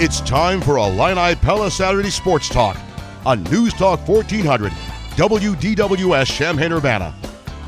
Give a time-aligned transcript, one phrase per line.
[0.00, 2.76] It's time for Illini Pella Saturday Sports Talk
[3.24, 4.72] on News Talk 1400
[5.12, 7.12] WDWS Champaign Urbana,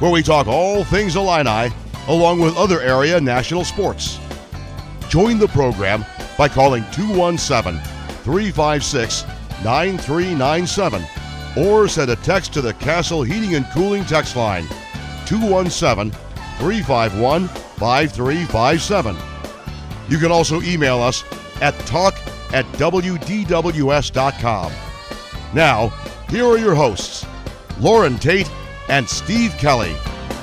[0.00, 1.72] where we talk all things Illini
[2.08, 4.18] along with other area national sports.
[5.08, 6.04] Join the program
[6.36, 7.80] by calling 217
[8.24, 9.24] 356
[9.62, 11.04] 9397
[11.56, 14.66] or send a text to the Castle Heating and Cooling text line
[15.26, 16.10] 217
[16.58, 19.16] 351 5357.
[20.08, 21.22] You can also email us
[21.60, 22.14] at talk
[22.52, 24.72] at WDWS.com.
[25.54, 25.88] Now,
[26.28, 27.26] here are your hosts,
[27.78, 28.50] Loren Tate
[28.88, 29.94] and Steve Kelly.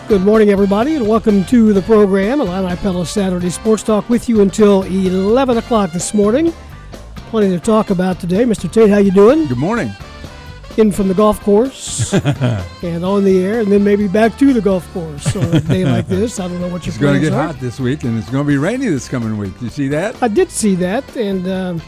[0.08, 4.42] Good morning, everybody, and welcome to the program, Illini Pella Saturday Sports Talk, with you
[4.42, 6.54] until 11 o'clock this morning.
[7.30, 8.44] Plenty to talk about today.
[8.44, 8.72] Mr.
[8.72, 9.48] Tate, how you doing?
[9.48, 9.92] Good morning.
[10.76, 12.14] In from the golf course
[12.84, 15.86] and on the air, and then maybe back to the golf course on a day
[15.86, 16.40] like this.
[16.40, 17.48] I don't know what your It's going to get are.
[17.54, 19.54] hot this week, and it's going to be rainy this coming week.
[19.62, 20.22] You see that?
[20.24, 21.82] I did see that, and um,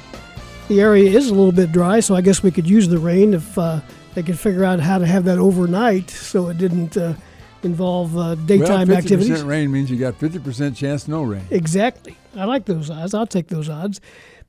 [0.68, 3.34] the area is a little bit dry, so I guess we could use the rain
[3.34, 3.80] if uh,
[4.14, 7.16] they could figure out how to have that overnight so it didn't uh,
[7.64, 9.44] involve uh, daytime well, 50% activities.
[9.44, 11.44] rain means you got 50% chance no rain.
[11.50, 12.16] Exactly.
[12.36, 13.16] I like those odds.
[13.16, 14.00] I'll take those odds.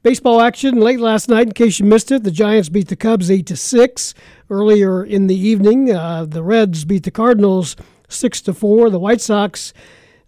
[0.06, 1.48] Baseball action late last night.
[1.48, 4.14] In case you missed it, the Giants beat the Cubs eight to six.
[4.48, 7.74] Earlier in the evening, uh, the Reds beat the Cardinals
[8.08, 8.88] six to four.
[8.88, 9.72] The White Sox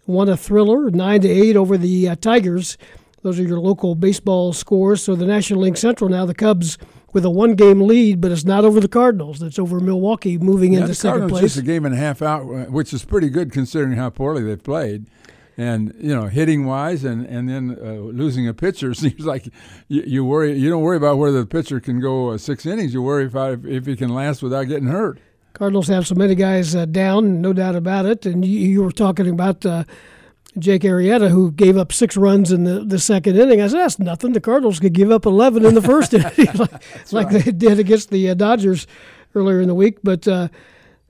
[0.05, 2.77] won a thriller nine to eight over the uh, Tigers.
[3.23, 5.01] Those are your local baseball scores.
[5.01, 6.77] So the National League Central now the Cubs
[7.13, 9.41] with a one-game lead, but it's not over the Cardinals.
[9.43, 11.55] It's over Milwaukee, moving Yeah, into the second Cardinals place.
[11.55, 14.43] just a game and a half out, uh, which is pretty good considering how poorly
[14.43, 15.07] they've played.
[15.59, 19.49] And you know, hitting wise, and and then uh, losing a pitcher seems like
[19.89, 20.57] you, you worry.
[20.57, 22.95] You don't worry about whether the pitcher can go uh, six innings.
[22.95, 23.35] You worry if
[23.67, 25.19] if he can last without getting hurt.
[25.55, 28.25] Cardinals have so many guys uh, down, no doubt about it.
[28.25, 29.83] And you, you were talking about uh,
[30.57, 33.61] Jake Arrieta, who gave up six runs in the, the second inning.
[33.61, 34.33] I said, that's nothing.
[34.33, 38.11] The Cardinals could give up 11 in the first inning, like, like they did against
[38.11, 38.87] the uh, Dodgers
[39.35, 39.99] earlier in the week.
[40.05, 40.49] But uh,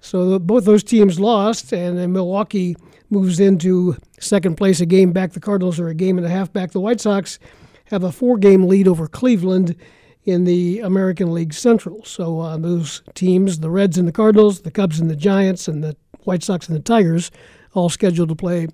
[0.00, 2.76] so the, both those teams lost, and then Milwaukee
[3.10, 5.32] moves into second place, a game back.
[5.32, 6.72] The Cardinals are a game and a half back.
[6.72, 7.38] The White Sox
[7.86, 9.76] have a four game lead over Cleveland
[10.24, 12.04] in the American League Central.
[12.04, 15.82] So uh, those teams, the Reds and the Cardinals, the Cubs and the Giants, and
[15.82, 17.30] the White Sox and the Tigers,
[17.72, 18.68] all scheduled to play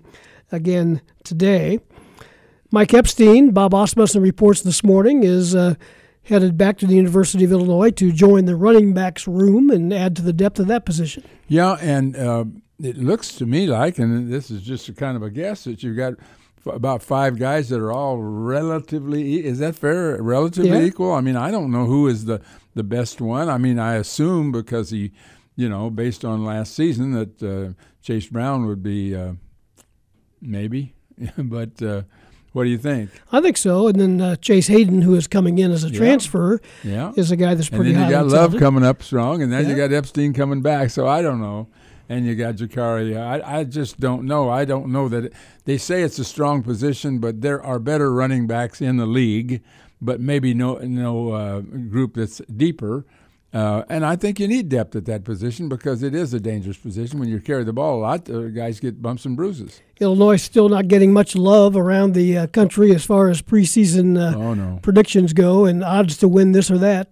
[0.51, 1.79] again today.
[2.71, 5.75] Mike Epstein, Bob Asmussen reports this morning, is uh,
[6.23, 10.15] headed back to the University of Illinois to join the running backs room and add
[10.17, 11.23] to the depth of that position.
[11.47, 12.45] Yeah, and uh,
[12.81, 15.81] it looks to me like, and this is just a kind of a guess, that
[15.83, 16.13] you've got
[16.65, 19.21] f- about five guys that are all relatively.
[19.35, 20.21] e- Is that fair?
[20.21, 20.81] Relatively Yeah.
[20.83, 21.13] equal.
[21.13, 22.41] I mean, I don't know who is the
[22.73, 23.47] the best one.
[23.47, 25.11] I mean, I assume because he,
[25.55, 29.33] you know, based on last season, that uh, Chase Brown would be uh,
[30.41, 30.93] maybe.
[31.37, 32.01] but uh,
[32.51, 33.09] what do you think?
[33.31, 33.87] I think so.
[33.87, 35.97] And then uh, Chase Hayden, who is coming in as a Yeah.
[35.97, 37.13] transfer, Yeah.
[37.15, 37.91] is a guy that's pretty.
[37.93, 40.89] And then you got Love coming up strong, and then you got Epstein coming back.
[40.89, 41.67] So I don't know.
[42.07, 43.17] And you got Jakari.
[43.17, 44.49] I, I just don't know.
[44.49, 45.33] I don't know that it,
[45.65, 49.63] they say it's a strong position, but there are better running backs in the league,
[50.01, 53.05] but maybe no no uh, group that's deeper.
[53.53, 56.75] Uh, and I think you need depth at that position because it is a dangerous
[56.75, 57.19] position.
[57.21, 59.81] When you carry the ball a lot, uh, guys get bumps and bruises.
[60.01, 64.37] Illinois still not getting much love around the uh, country as far as preseason uh,
[64.37, 64.79] Oh no!
[64.81, 67.09] predictions go and odds to win this or that.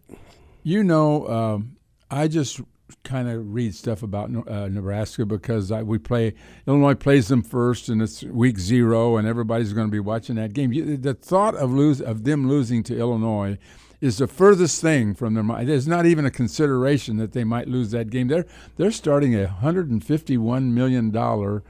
[0.64, 1.78] You know, um,
[2.12, 2.60] I just
[3.04, 6.34] kind of read stuff about uh, Nebraska because I, we play
[6.66, 10.54] Illinois plays them first, and it's week zero, and everybody's going to be watching that
[10.54, 10.72] game.
[10.72, 13.58] You, the thought of lose of them losing to Illinois
[14.02, 15.70] is the furthest thing from their mind.
[15.70, 18.28] There's not even a consideration that they might lose that game.
[18.28, 18.46] They're
[18.78, 21.64] they're starting a 151 million dollar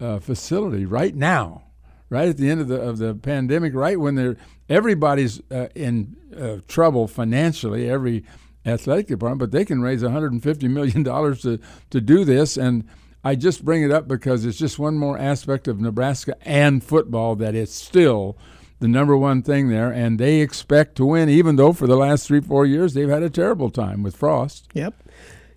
[0.00, 1.64] uh, facility right now,
[2.08, 4.36] right at the end of the of the pandemic, right when they're
[4.68, 8.24] everybody's uh, in uh, trouble financially, every
[8.64, 11.58] athletic department, but they can raise 150 million dollars to
[11.90, 12.84] to do this and.
[13.24, 17.36] I just bring it up because it's just one more aspect of Nebraska and football
[17.36, 18.36] that it's still
[18.82, 22.26] the number one thing there, and they expect to win, even though for the last
[22.26, 24.66] three, four years they've had a terrible time with Frost.
[24.74, 24.94] Yep.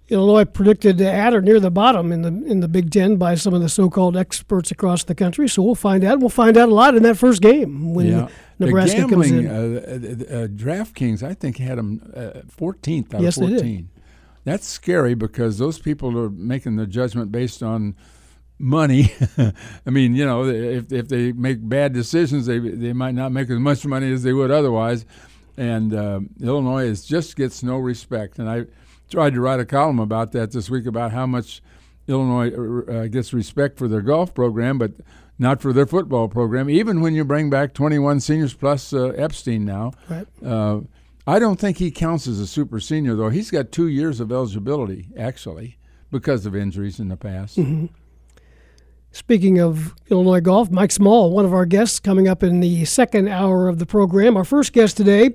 [0.10, 3.56] Illinois predicted at or near the bottom in the in the Big Ten by some
[3.56, 5.50] of the so-called experts across the country.
[5.50, 6.20] So we'll find out.
[6.20, 8.28] We'll find out a lot in that first game when yeah,
[8.60, 9.48] Nebraska the comes gambling, in.
[9.48, 13.60] Uh, uh, uh, DraftKings, I think, had them uh, 14th out Yes, they of did.
[13.60, 13.90] 14.
[14.44, 17.96] That's scary because those people are making the judgment based on
[18.60, 19.12] money.
[19.86, 23.50] I mean, you know, if if they make bad decisions, they they might not make
[23.50, 25.06] as much money as they would otherwise.
[25.58, 28.40] And uh, Illinois is just gets no respect.
[28.40, 28.66] And I
[29.10, 31.62] tried to write a column about that this week about how much
[32.08, 32.52] Illinois
[32.88, 34.92] uh, gets respect for their golf program, but
[35.38, 36.70] not for their football program.
[36.70, 40.28] Even when you bring back 21 seniors plus uh, Epstein now, Right.
[40.46, 40.82] uh,
[41.28, 43.30] I don't think he counts as a super senior though.
[43.30, 45.78] He's got two years of eligibility actually
[46.12, 47.58] because of injuries in the past.
[49.12, 53.30] Speaking of Illinois golf, Mike Small, one of our guests, coming up in the second
[53.30, 54.36] hour of the program.
[54.36, 55.30] Our first guest today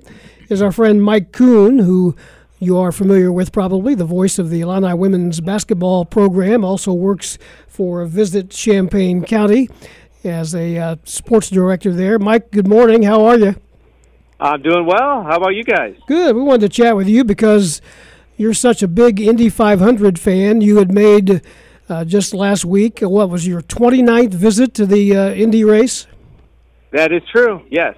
[0.49, 2.15] is our friend Mike Koon, who
[2.61, 7.39] you are familiar with probably, the voice of the Illini women's basketball program, also works
[7.67, 9.67] for Visit Champaign County
[10.23, 12.19] as a uh, sports director there.
[12.19, 13.01] Mike, good morning.
[13.01, 13.55] How are you?
[14.39, 15.23] I'm doing well.
[15.23, 15.95] How about you guys?
[16.05, 16.35] Good.
[16.35, 17.81] We wanted to chat with you because
[18.37, 20.61] you're such a big Indy 500 fan.
[20.61, 21.41] You had made
[21.89, 26.05] uh, just last week, what was your 29th visit to the uh, Indy race?
[26.91, 27.63] That is true.
[27.71, 27.97] Yes.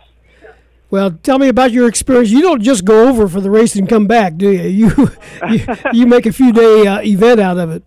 [0.94, 2.30] Well, tell me about your experience.
[2.30, 4.92] You don't just go over for the race and come back, do you?
[4.94, 5.10] You
[5.50, 7.84] you, you make a few day uh, event out of it.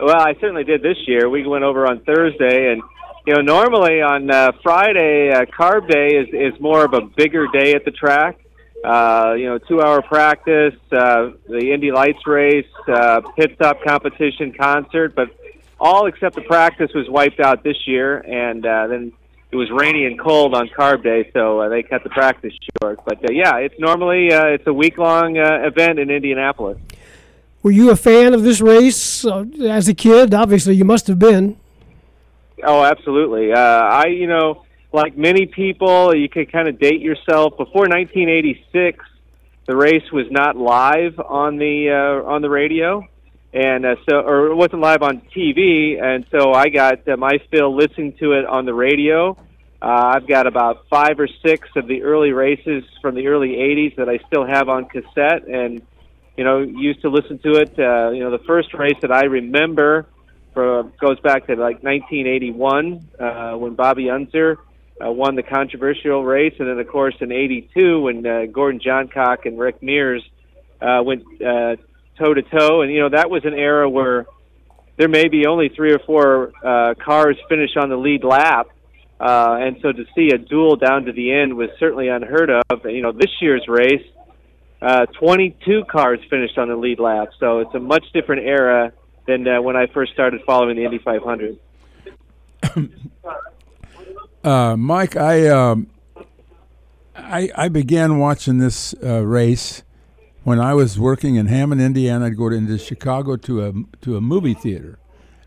[0.00, 1.28] Well, I certainly did this year.
[1.28, 2.82] We went over on Thursday, and
[3.28, 7.46] you know, normally on uh, Friday, uh, carb day is is more of a bigger
[7.52, 8.40] day at the track.
[8.84, 14.52] Uh, you know, two hour practice, uh, the Indy Lights race, uh, pit stop competition,
[14.52, 15.28] concert, but
[15.78, 19.12] all except the practice was wiped out this year, and uh, then
[19.52, 23.00] it was rainy and cold on carb day, so uh, they cut the practice short.
[23.04, 26.78] But uh, yeah, it's normally uh, it's a week long uh, event in Indianapolis.
[27.62, 30.32] Were you a fan of this race uh, as a kid?
[30.32, 31.58] Obviously, you must have been.
[32.64, 33.52] Oh, absolutely.
[33.52, 37.58] Uh, I, you know, like many people, you could kind of date yourself.
[37.58, 39.04] Before 1986,
[39.66, 43.06] the race was not live on the uh, on the radio,
[43.52, 47.38] and uh, so or it wasn't live on TV, and so I got uh, my
[47.50, 49.36] fill listening to it on the radio.
[49.80, 53.96] Uh, I've got about five or six of the early races from the early '80s
[53.96, 55.82] that I still have on cassette, and
[56.36, 57.78] you know, used to listen to it.
[57.78, 60.06] Uh, you know, the first race that I remember
[60.54, 64.58] for, goes back to like 1981 uh, when Bobby Unser
[65.04, 69.44] uh, won the controversial race, and then of course in '82 when uh, Gordon Johncock
[69.44, 70.22] and Rick Mears
[70.80, 71.24] uh, went
[72.22, 74.26] toe to toe, and you know that was an era where
[74.96, 78.68] there may be only three or four uh, cars finish on the lead lap.
[79.18, 82.84] Uh, and so to see a duel down to the end was certainly unheard of.
[82.84, 84.04] And, you know, this year's race,
[84.80, 88.92] uh, 22 cars finished on the lead lap, so it's a much different era
[89.28, 91.58] than uh, when I first started following the Indy 500.
[94.44, 95.86] Uh, Mike, I, um,
[97.14, 99.84] I I began watching this uh, race
[100.44, 102.26] when I was working in Hammond, Indiana.
[102.26, 103.72] I'd go to, into Chicago to a
[104.02, 104.98] to a movie theater,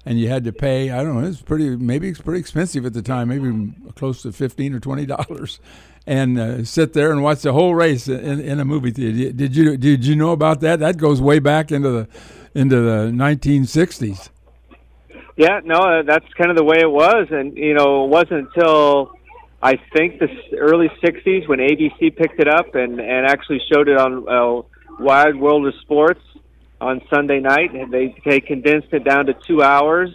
[0.06, 0.92] and you had to pay.
[0.92, 1.22] I don't know.
[1.22, 1.76] It was pretty.
[1.76, 3.30] Maybe it's pretty expensive at the time.
[3.30, 5.60] Maybe close to fifteen or twenty dollars,
[6.08, 9.32] and uh, sit there and watch the whole race in, in a movie theater.
[9.32, 10.80] Did you did you know about that?
[10.80, 12.08] That goes way back into the
[12.54, 14.30] into the nineteen sixties.
[15.38, 18.48] Yeah, no, uh, that's kind of the way it was, and you know, it wasn't
[18.48, 19.12] until
[19.62, 23.98] I think the early '60s when ABC picked it up and and actually showed it
[23.98, 24.66] on uh,
[25.00, 26.22] Wide World of Sports
[26.82, 30.10] on Sunday night, and they they condensed it down to two hours.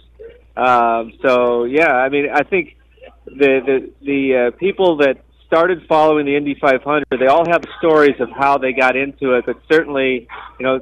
[0.55, 2.77] Um, so yeah, I mean, I think
[3.25, 8.15] the the the uh, people that started following the Indy 500, they all have stories
[8.21, 10.25] of how they got into it, but certainly,
[10.57, 10.79] you know,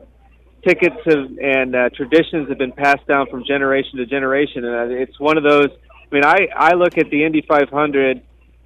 [0.64, 4.96] tickets have, and uh, traditions have been passed down from generation to generation, and uh,
[4.96, 5.70] it's one of those.
[6.12, 8.22] I mean, I I look at the Indy 500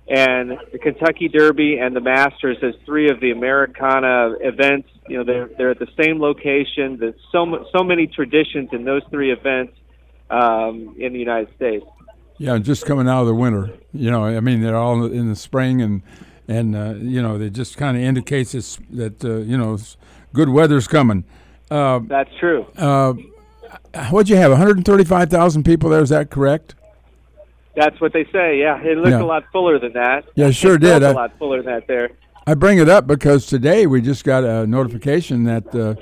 [0.07, 4.89] and the Kentucky Derby and the Masters as three of the Americana events.
[5.07, 6.98] You know, they're they're at the same location.
[6.98, 9.74] There's so so many traditions in those three events
[10.29, 11.86] um, in the United States.
[12.38, 13.72] Yeah, just coming out of the winter.
[13.93, 16.01] You know, I mean, they're all in the spring, and
[16.48, 19.77] and uh, you know, they just kind of indicates it's, that uh, you know
[20.33, 21.24] good weather's coming.
[21.72, 22.65] Uh, That's true.
[22.77, 23.13] uh,
[24.10, 24.51] what'd you have?
[24.51, 26.01] 135,000 people there.
[26.01, 26.75] Is that correct?
[27.75, 28.60] That's what they say.
[28.60, 29.22] Yeah, it looked Yeah.
[29.22, 30.25] a lot fuller than that.
[30.36, 31.03] Yeah, it sure did.
[31.03, 32.12] I- A lot fuller than that there.
[32.46, 35.96] I bring it up because today we just got a notification that uh,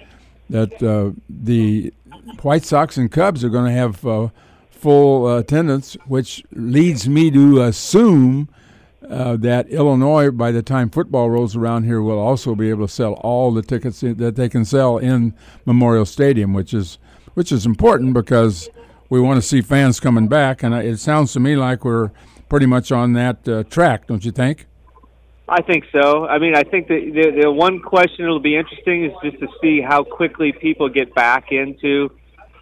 [0.49, 1.93] that uh, the
[2.41, 4.29] White Sox and Cubs are going to have uh,
[4.69, 8.49] full uh, attendance, which leads me to assume
[9.07, 12.91] uh, that Illinois, by the time football rolls around here, will also be able to
[12.91, 15.33] sell all the tickets that they can sell in
[15.65, 16.97] Memorial Stadium, which is
[17.35, 18.67] which is important because
[19.11, 22.11] we want to see fans coming back, and it sounds to me like we're
[22.47, 24.67] pretty much on that uh, track, don't you think?
[25.49, 26.25] I think so.
[26.25, 29.47] I mean, I think the, the the one question that'll be interesting is just to
[29.61, 32.09] see how quickly people get back into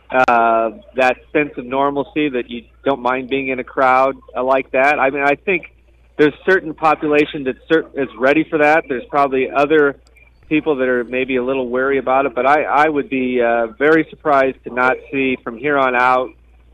[0.10, 4.72] uh, that sense of normalcy that you don't mind being in a crowd uh, like
[4.72, 5.00] that.
[5.00, 5.72] I mean, I think
[6.18, 8.86] there's certain population that cer- is ready for that.
[8.90, 10.00] There's probably other
[10.48, 13.68] people that are maybe a little wary about it, but I I would be uh,
[13.78, 16.32] very surprised to not see from here on out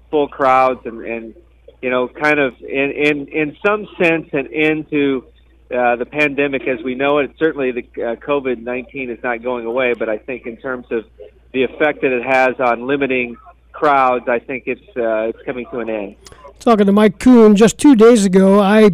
[0.09, 1.35] full crowds and and
[1.81, 5.23] you know, kind of in in in some sense an end to
[5.69, 7.31] uh, the pandemic as we know it.
[7.37, 11.05] Certainly, the uh, COVID nineteen is not going away, but I think in terms of
[11.53, 13.37] the effect that it has on limiting
[13.71, 16.15] crowds, I think it's uh, it's coming to an end.
[16.59, 18.89] Talking to Mike Koon just two days ago, I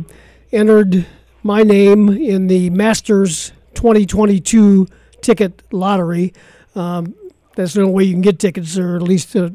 [0.52, 1.06] entered
[1.44, 4.88] my name in the Masters 2022
[5.22, 6.34] ticket lottery.
[6.76, 7.16] Um,
[7.56, 9.52] that's the only way you can get tickets, or at least uh,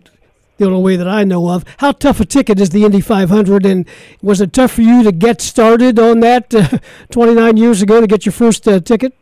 [0.59, 1.65] the only way that I know of.
[1.79, 3.87] How tough a ticket is the Indy 500, and
[4.23, 6.79] was it tough for you to get started on that uh,
[7.11, 9.15] 29 years ago to get your first uh, ticket?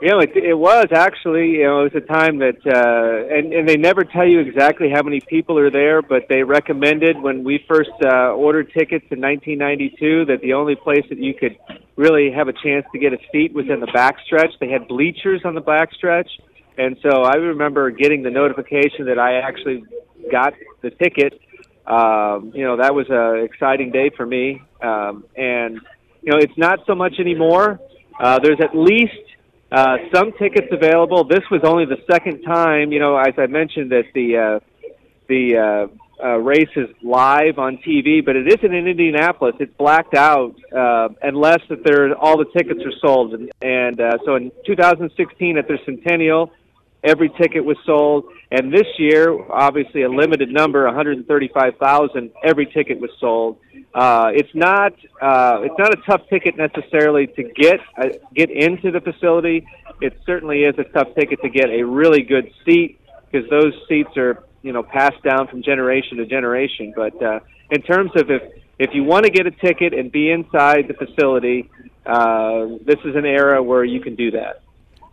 [0.00, 1.58] You know, it, it was actually.
[1.58, 4.90] You know, it was a time that, uh, and and they never tell you exactly
[4.94, 9.20] how many people are there, but they recommended when we first uh, ordered tickets in
[9.20, 11.58] 1992 that the only place that you could
[11.96, 14.52] really have a chance to get a seat was in the backstretch.
[14.60, 16.28] They had bleachers on the backstretch,
[16.76, 19.82] and so I remember getting the notification that I actually
[20.30, 21.40] got the ticket.
[21.86, 25.80] Um, you know, that was an exciting day for me, um, and
[26.22, 27.80] you know, it's not so much anymore.
[28.20, 29.14] Uh, there's at least
[29.72, 31.24] uh, some tickets available.
[31.24, 34.60] This was only the second time, you know, as I mentioned, that the uh,
[35.28, 39.54] the uh, uh, race is live on TV, but it isn't in Indianapolis.
[39.60, 43.34] It's blacked out uh, unless that there all the tickets are sold.
[43.34, 46.50] And, and uh, so in 2016 at their centennial,
[47.04, 48.24] every ticket was sold.
[48.50, 52.30] And this year, obviously a limited number, 135,000.
[52.42, 53.58] Every ticket was sold.
[53.94, 58.90] Uh, it's not uh, it's not a tough ticket necessarily to get uh, get into
[58.90, 59.66] the facility.
[60.00, 62.98] It certainly is a tough ticket to get a really good seat
[63.30, 66.92] because those seats are you know passed down from generation to generation.
[66.96, 67.40] But uh,
[67.70, 68.42] in terms of if
[68.78, 71.68] if you want to get a ticket and be inside the facility,
[72.06, 74.62] uh, this is an era where you can do that.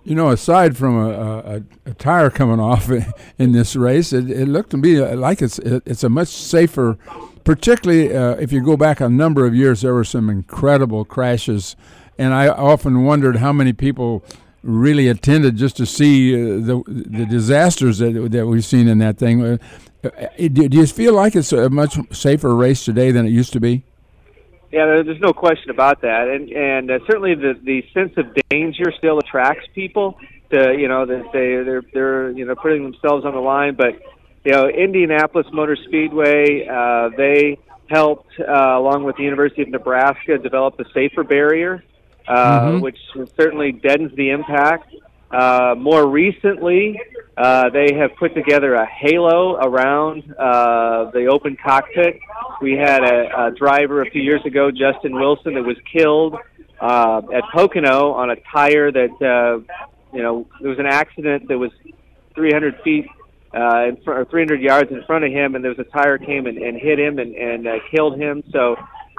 [0.05, 2.91] You know, aside from a, a, a tire coming off
[3.39, 6.97] in this race, it, it, looked to me like it's it's a much safer.
[7.43, 11.75] Particularly uh, if you go back a number of years, there were some incredible crashes,
[12.19, 14.24] and I often wondered how many people
[14.62, 19.17] really attended just to see uh, the the disasters that that we've seen in that
[19.17, 19.43] thing.
[19.43, 19.57] Uh,
[20.03, 23.59] uh do you feel like it's a much safer race today than it used to
[23.59, 23.83] be?
[24.72, 28.91] Yeah, there's no question about that, and and uh, certainly the the sense of danger
[28.98, 30.17] still attracts people
[30.51, 33.75] to you know that they they're they're you know putting themselves on the line.
[33.75, 34.01] But
[34.43, 37.57] you know, Indianapolis Motor Speedway, uh, they
[37.89, 41.84] helped uh, along with the University of Nebraska develop the safer barrier,
[42.27, 42.79] uh, mm-hmm.
[42.81, 42.98] which
[43.39, 44.93] certainly deadens the impact.
[45.31, 47.00] Uh, more recently,
[47.37, 52.19] uh, they have put together a halo around uh, the open cockpit.
[52.61, 56.35] We had a, a driver a few years ago, Justin Wilson, that was killed
[56.79, 59.59] uh, at Pocono on a tire that, uh,
[60.15, 61.71] you know, there was an accident that was
[62.35, 63.05] 300 feet
[63.53, 66.45] uh, in or 300 yards in front of him, and there was a tire came
[66.45, 68.43] and, and hit him and, and uh, killed him.
[68.51, 68.75] So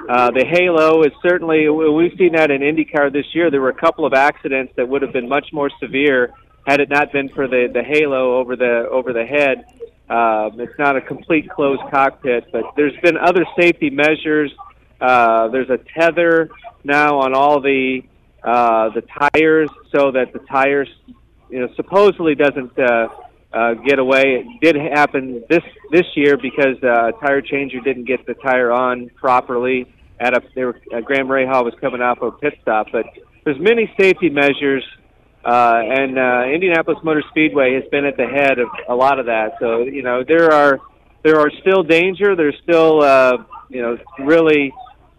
[0.08, 3.50] uh, the halo is certainly we've seen that in IndyCar this year.
[3.50, 6.32] There were a couple of accidents that would have been much more severe
[6.66, 9.64] had it not been for the the halo over the over the head.
[10.08, 14.52] Um, it's not a complete closed cockpit, but there's been other safety measures.
[15.00, 16.48] Uh, there's a tether
[16.84, 18.02] now on all the
[18.42, 20.88] uh, the tires, so that the tires,
[21.50, 23.08] you know, supposedly doesn't uh,
[23.52, 24.44] uh, get away.
[24.44, 29.10] It did happen this this year because uh, tire changer didn't get the tire on
[29.16, 29.92] properly.
[30.18, 33.04] At a, they were, uh, Graham Rahal was coming off a pit stop, but
[33.44, 34.82] there's many safety measures,
[35.46, 39.26] uh, and uh, Indianapolis Motor Speedway has been at the head of a lot of
[39.26, 39.52] that.
[39.60, 40.80] So you know there are
[41.22, 42.34] there are still danger.
[42.34, 43.38] There's still uh,
[43.68, 44.72] you know really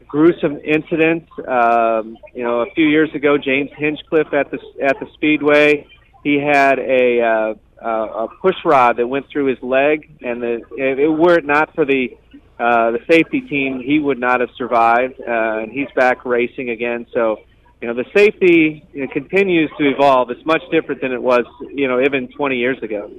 [0.07, 1.29] gruesome incidents.
[1.47, 5.87] Um, you know, a few years ago, James Hinchcliffe at the at the Speedway,
[6.23, 7.53] he had a uh,
[7.83, 11.73] uh, a push rod that went through his leg, and the, it were it not
[11.75, 12.17] for the
[12.59, 15.13] uh, the safety team, he would not have survived.
[15.19, 17.05] Uh, and he's back racing again.
[17.13, 17.41] So,
[17.81, 20.31] you know, the safety you know, continues to evolve.
[20.31, 23.11] It's much different than it was, you know, even 20 years ago.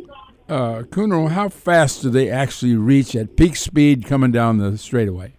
[0.49, 5.33] Uh, Kuno, how fast do they actually reach at peak speed coming down the straightaway?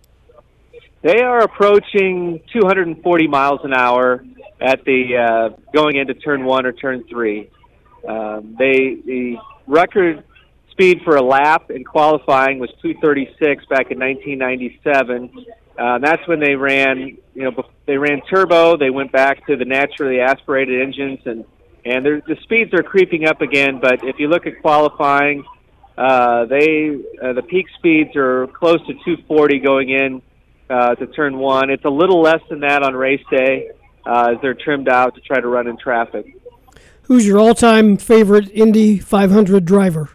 [1.02, 4.24] They are approaching 240 miles an hour
[4.62, 7.50] at the uh, going into turn one or turn three.
[8.08, 10.24] Um, they the record
[10.72, 15.46] speed for a lap in qualifying was 236 back in 1997.
[15.80, 17.52] Uh, that's when they ran, you know,
[17.86, 18.76] they ran turbo.
[18.76, 21.46] They went back to the naturally aspirated engines, and
[21.86, 23.80] and the speeds are creeping up again.
[23.82, 25.46] But if you look at qualifying,
[25.98, 30.22] uh, they uh, the peak speeds are close to 240 going in
[30.70, 31.70] uh, to turn one.
[31.70, 33.72] It's a little less than that on race day
[34.06, 36.36] uh, as they're trimmed out to try to run in traffic.
[37.04, 40.10] Who's your all-time favorite Indy 500 driver?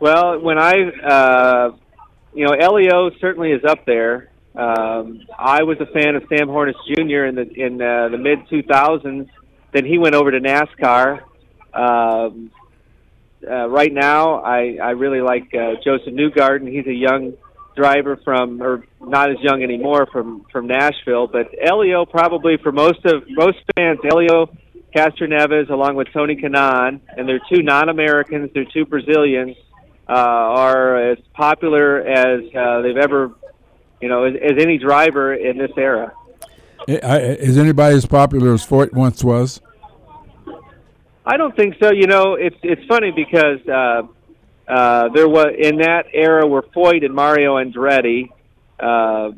[0.00, 1.70] Well, when I uh,
[2.34, 4.30] you know, Helio certainly is up there.
[4.54, 7.24] Um, I was a fan of Sam Hornish Jr.
[7.24, 9.28] in the in uh, the mid 2000s.
[9.72, 11.22] Then he went over to NASCAR.
[11.72, 12.50] Um,
[13.48, 16.68] uh, right now, I I really like uh, Josef Newgarden.
[16.68, 17.34] He's a young
[17.76, 21.26] driver from, or not as young anymore from from Nashville.
[21.26, 24.50] But Helio, probably for most of most fans, Helio
[24.94, 29.56] Castroneves, along with Tony Kanaan, and they're two non-Americans, they're two Brazilians,
[30.08, 33.32] uh, are as popular as uh, they've ever,
[34.00, 36.12] you know, as, as any driver in this era.
[36.86, 39.60] Is anybody as popular as Foyt once was?
[41.24, 41.90] I don't think so.
[41.90, 44.02] You know, it's it's funny because uh,
[44.68, 48.30] uh, there was in that era where Foyt and Mario Andretti
[48.78, 49.30] uh,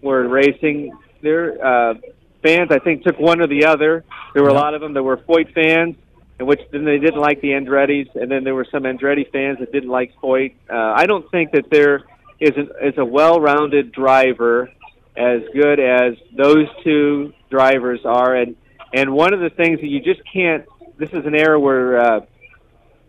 [0.00, 0.96] were racing.
[1.20, 1.94] Their uh,
[2.42, 4.04] fans, I think, took one or the other.
[4.34, 5.96] There were a lot of them that were Foyt fans,
[6.42, 9.58] in which then they didn't like the Andrettis, and then there were some Andretti fans
[9.60, 10.54] that didn't like Foyt.
[10.68, 12.02] Uh, I don't think that there
[12.40, 14.68] is an, is a well-rounded driver
[15.16, 18.56] as good as those two drivers are, and
[18.92, 20.66] and one of the things that you just can't.
[20.98, 21.98] This is an era where.
[21.98, 22.20] Uh,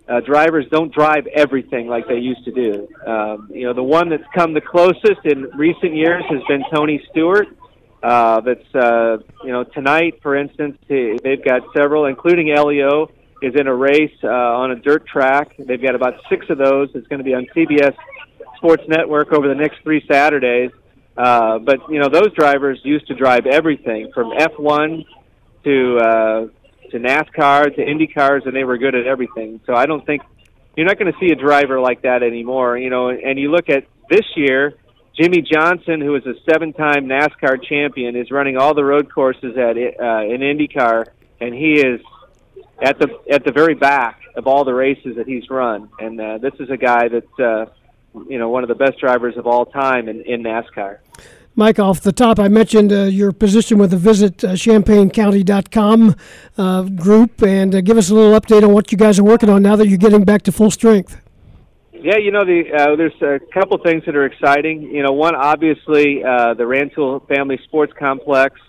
[0.05, 2.89] uh, drivers don't drive everything like they used to do.
[3.07, 7.01] Um, you know, the one that's come the closest in recent years has been Tony
[7.09, 7.47] Stewart.
[8.03, 13.09] Uh, that's uh, you know tonight, for instance, they've got several, including Helio,
[13.43, 15.55] is in a race uh, on a dirt track.
[15.57, 16.89] They've got about six of those.
[16.95, 17.95] It's going to be on CBS
[18.57, 20.71] Sports Network over the next three Saturdays.
[21.17, 25.05] Uh, but you know those drivers used to drive everything from F1
[25.63, 26.47] to uh,
[26.89, 29.59] to NASCAR to Indy cars, and they were good at everything.
[29.67, 30.23] So I don't think
[30.75, 32.77] you're not going to see a driver like that anymore.
[32.77, 34.73] You know, and you look at this year,
[35.19, 39.77] Jimmie Johnson, who is a seven-time NASCAR champion, is running all the road courses at
[39.77, 41.05] uh, in IndyCar,
[41.39, 42.01] and he is
[42.83, 45.89] at the at the very back of all the races that he's run.
[45.99, 47.65] And uh, this is a guy that's uh,
[48.27, 50.99] you know one of the best drivers of all time in, in NASCAR.
[51.55, 56.15] Mike, off the top, I mentioned uh, your position with the Visit uh, ChampaignCounty.com
[56.57, 59.49] uh, group, and uh, give us a little update on what you guys are working
[59.49, 61.21] on now that you're getting back to full strength.
[61.91, 64.81] Yeah, you know, the uh, there's a couple things that are exciting.
[64.81, 68.59] You know, one obviously uh, the Rantoul Family Sports Complex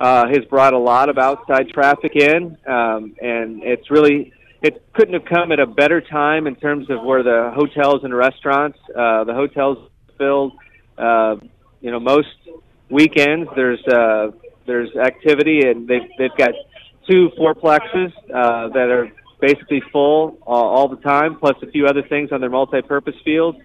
[0.00, 5.14] uh, has brought a lot of outside traffic in, um, and it's really it couldn't
[5.14, 8.78] have come at a better time in terms of where the hotels and restaurants.
[8.90, 9.78] Uh, the hotels
[10.16, 10.52] filled.
[10.96, 11.36] Uh,
[11.80, 12.28] you know, most
[12.90, 14.30] weekends there's uh,
[14.66, 16.50] there's activity, and they've they've got
[17.08, 19.10] two fourplexes uh, that are
[19.40, 23.56] basically full uh, all the time, plus a few other things on their multi-purpose field.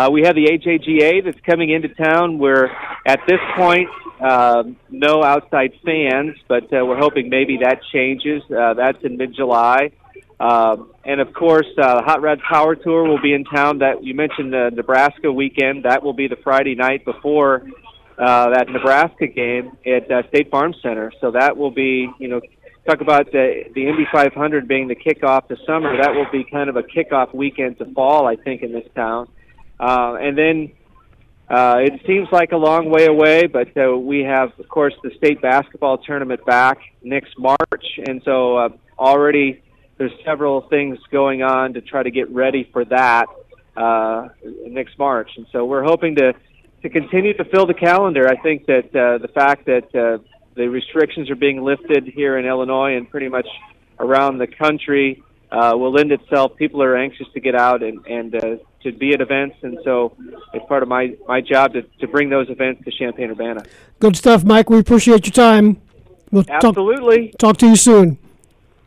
[0.00, 2.38] Uh, we have the AJGA that's coming into town.
[2.38, 2.70] We're
[3.04, 3.86] at this point
[4.18, 8.42] uh, no outside fans, but uh, we're hoping maybe that changes.
[8.50, 9.92] Uh, that's in mid-July.
[10.38, 13.80] Um, and of course, uh, the Hot Rod Power Tour will be in town.
[13.80, 15.84] That you mentioned the Nebraska weekend.
[15.84, 17.68] That will be the Friday night before
[18.18, 21.12] uh, that Nebraska game at uh, State Farm Center.
[21.20, 22.40] So that will be, you know,
[22.86, 25.94] talk about the the Indy 500 being the kickoff to summer.
[26.00, 29.28] That will be kind of a kickoff weekend to fall, I think, in this town.
[29.80, 30.72] Uh, and then
[31.48, 35.10] uh, it seems like a long way away, but uh, we have, of course, the
[35.16, 39.62] state basketball tournament back next March, and so uh, already
[39.96, 43.26] there's several things going on to try to get ready for that
[43.76, 44.28] uh,
[44.66, 46.34] next March, and so we're hoping to
[46.82, 48.26] to continue to fill the calendar.
[48.26, 50.22] I think that uh, the fact that uh,
[50.54, 53.46] the restrictions are being lifted here in Illinois and pretty much
[53.98, 56.56] around the country uh, will lend itself.
[56.56, 60.16] People are anxious to get out and and uh, to be at events, and so
[60.52, 63.64] it's part of my my job to to bring those events to Champaign Urbana.
[63.98, 64.70] Good stuff, Mike.
[64.70, 65.80] We appreciate your time.
[66.30, 67.28] We'll Absolutely.
[67.30, 68.18] Talk, talk to you soon.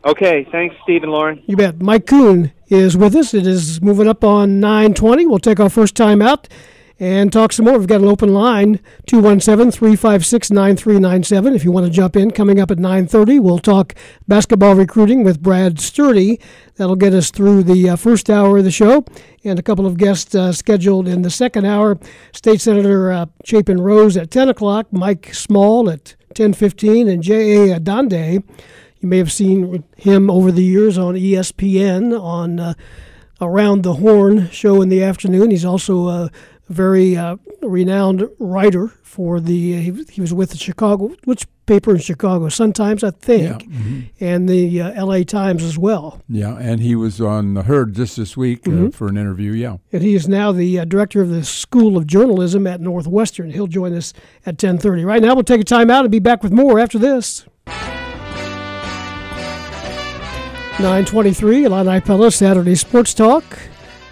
[0.04, 1.42] Okay, thanks, Steve and Loren.
[1.46, 1.80] You bet.
[1.80, 3.32] Mike Koon is with us.
[3.32, 5.26] It is moving up on 920.
[5.26, 6.48] We'll take our first time out
[7.00, 7.78] and talk some more.
[7.78, 12.30] We've got an open line, 217-356-9397 if you want to jump in.
[12.30, 13.94] Coming up at 9.30, we'll talk
[14.28, 16.38] basketball recruiting with Brad Sturdy.
[16.76, 19.04] That'll get us through the uh, first hour of the show
[19.44, 21.98] and a couple of guests uh, scheduled in the second hour.
[22.32, 27.78] State Senator uh, Chapin Rose at 10 o'clock, Mike Small at 10.15, and J.A.
[27.78, 28.42] Adande
[29.04, 32.72] you may have seen him over the years on ESPN on uh,
[33.38, 35.50] Around the Horn show in the afternoon.
[35.50, 36.30] He's also a
[36.68, 39.76] very uh, renowned writer for the.
[39.76, 42.48] Uh, he was with the Chicago, which paper in Chicago?
[42.48, 43.68] Sun Times, I think, yeah.
[43.68, 44.00] mm-hmm.
[44.20, 45.24] and the uh, L.A.
[45.24, 46.22] Times as well.
[46.28, 48.88] Yeah, and he was on the Herd just this week uh, mm-hmm.
[48.90, 49.52] for an interview.
[49.52, 53.50] Yeah, and he is now the uh, director of the School of Journalism at Northwestern.
[53.50, 54.12] He'll join us
[54.46, 55.04] at ten thirty.
[55.04, 57.44] Right now, we'll take a time out and be back with more after this.
[60.80, 63.44] 923, Illini Pella Saturday Sports Talk.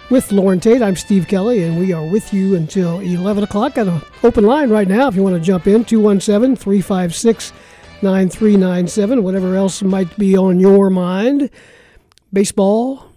[0.09, 0.81] With Loren Tate.
[0.81, 3.75] I'm Steve Kelly, and we are with you until 11 o'clock.
[3.75, 7.53] Got an open line right now if you want to jump in 217 356
[8.01, 11.49] 9397, whatever else might be on your mind.
[12.31, 13.07] Baseball,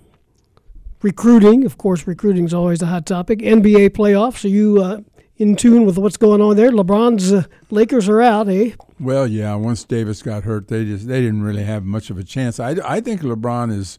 [1.03, 1.65] recruiting.
[1.65, 3.41] Of course, recruiting is always a hot topic.
[3.41, 4.45] NBA playoffs.
[4.45, 5.01] Are you uh,
[5.39, 6.71] in tune with what's going on there?
[6.71, 8.73] LeBron's uh, Lakers are out, eh?
[9.01, 9.55] Well, yeah.
[9.57, 12.61] Once Davis got hurt, they just they didn't really have much of a chance.
[12.61, 13.99] I, I think LeBron is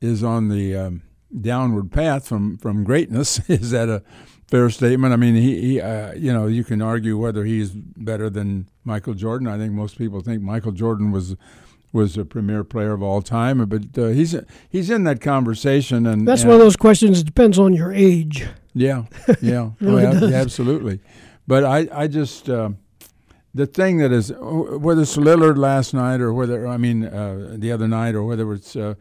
[0.00, 1.02] is on the um,
[1.40, 3.40] downward path from from greatness.
[3.48, 4.02] is that a
[4.46, 5.12] fair statement?
[5.12, 9.14] I mean, he, he uh, you know, you can argue whether he's better than Michael
[9.14, 9.48] Jordan.
[9.48, 11.36] I think most people think Michael Jordan was
[11.92, 14.34] was a premier player of all time, but uh, he's
[14.70, 17.20] he's in that conversation, and that's and, one of those questions.
[17.20, 18.46] It depends on your age.
[18.74, 19.04] Yeah,
[19.40, 20.32] yeah, really oh, does.
[20.32, 21.00] absolutely.
[21.46, 22.70] But I, I just uh,
[23.54, 27.72] the thing that is whether it's Lillard last night or whether I mean uh, the
[27.72, 28.94] other night or whether it's uh,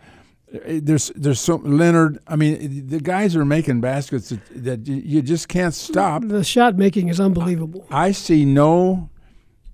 [0.52, 2.20] there's there's so Leonard.
[2.28, 6.24] I mean, the guys are making baskets that, that you just can't stop.
[6.26, 7.88] The shot making is unbelievable.
[7.90, 9.10] I, I see no.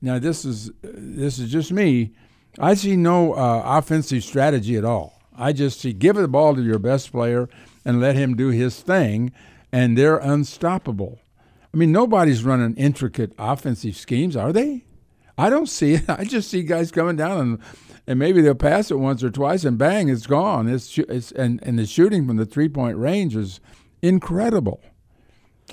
[0.02, 2.14] Now this is this is just me.
[2.60, 5.22] I see no uh, offensive strategy at all.
[5.36, 7.50] I just see give the ball to your best player
[7.84, 9.32] and let him do his thing,
[9.72, 11.20] and they're unstoppable.
[11.74, 14.84] I mean, nobody's running intricate offensive schemes, are they?
[15.38, 16.06] I don't see it.
[16.10, 17.60] I just see guys coming down and
[18.08, 20.68] and maybe they'll pass it once or twice and bang, it's gone.
[20.68, 23.60] It's, it's and and the shooting from the three point range is
[24.02, 24.82] incredible.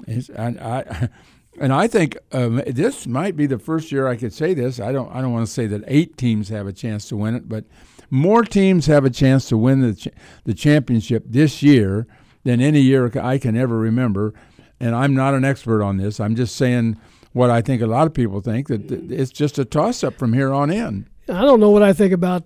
[0.07, 1.09] It's, and I
[1.61, 4.81] and I think um, this might be the first year I could say this.
[4.81, 7.37] I don't I don't want to say that eight teams have a chance to win
[7.37, 7.65] it, but
[8.11, 10.09] more teams have a chance to win the ch-
[10.45, 12.07] the championship this year
[12.43, 14.35] than any year I can ever remember.
[14.81, 16.19] And I'm not an expert on this.
[16.19, 17.01] I'm just saying
[17.33, 20.33] what I think a lot of people think that it's just a toss up from
[20.33, 21.09] here on in.
[21.29, 22.45] I don't know what I think about.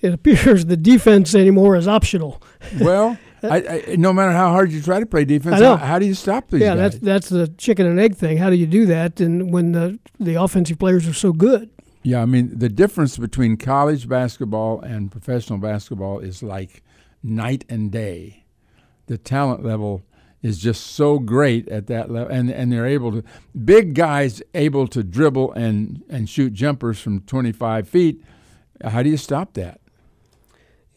[0.00, 2.42] It appears the defense anymore is optional.
[2.80, 3.56] Well, uh, I,
[3.88, 6.50] I, no matter how hard you try to play defense, How, how do you stop
[6.50, 6.92] these yeah, guys?
[6.92, 8.36] that's that's the chicken and egg thing.
[8.36, 9.18] How do you do that?
[9.18, 11.70] And when the the offensive players are so good.
[12.02, 16.82] Yeah, I mean the difference between college basketball and professional basketball is like
[17.22, 18.44] night and day.
[19.06, 20.02] The talent level
[20.42, 23.22] is just so great at that level, and and they're able to
[23.64, 28.22] big guys able to dribble and and shoot jumpers from 25 feet.
[28.82, 29.80] How do you stop that?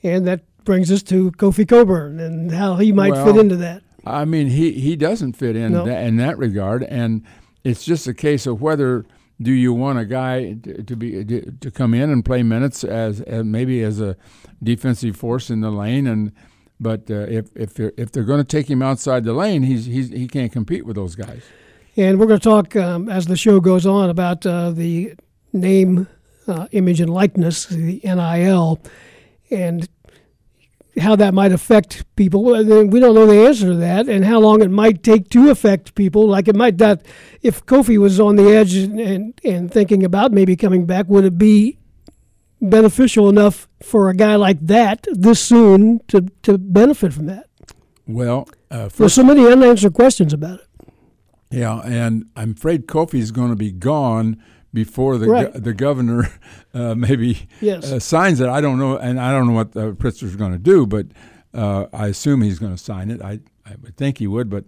[0.01, 3.83] And that brings us to Kofi Cockburn and how he might Well, fit into that.
[4.05, 5.85] I mean, he he doesn't fit in No.
[5.85, 7.23] tha- in that regard, and
[7.63, 9.05] it's just a case of whether
[9.41, 13.19] do you want a guy to, to be to come in and play minutes as,
[13.21, 14.15] as maybe as a
[14.61, 16.31] defensive force in the lane, and
[16.79, 19.85] but uh, if if they're, if they're going to take him outside the lane, he's,
[19.85, 21.43] he's he can't compete with those guys.
[21.95, 25.13] And we're going to talk um, as the show goes on about uh, the
[25.51, 26.07] name,
[26.47, 28.81] uh, image, and likeness, the NIL,
[29.51, 29.87] and
[30.99, 32.43] how that might affect people.
[32.43, 35.95] We don't know the answer to that, and how long it might take to affect
[35.95, 36.27] people.
[36.27, 37.01] Like it might not.
[37.41, 41.25] If Kofi was on the edge and, and, and thinking about maybe coming back, would
[41.25, 41.77] it be
[42.69, 47.47] beneficial enough for a guy like that this soon to, to benefit from that?
[48.07, 50.87] Well, uh, There's so many unanswered questions about it.
[51.51, 54.41] yeah, and I'm afraid Kofi's going to be gone
[54.73, 55.53] before the Right.
[55.53, 56.29] go- the governor
[56.73, 57.91] uh, maybe Yes.
[57.91, 58.49] uh, signs it.
[58.49, 61.07] I don't know, and I don't know what uh, Pritzker's going to do, but
[61.53, 63.21] uh, I assume he's going to sign it.
[63.21, 64.65] I I would think he would, but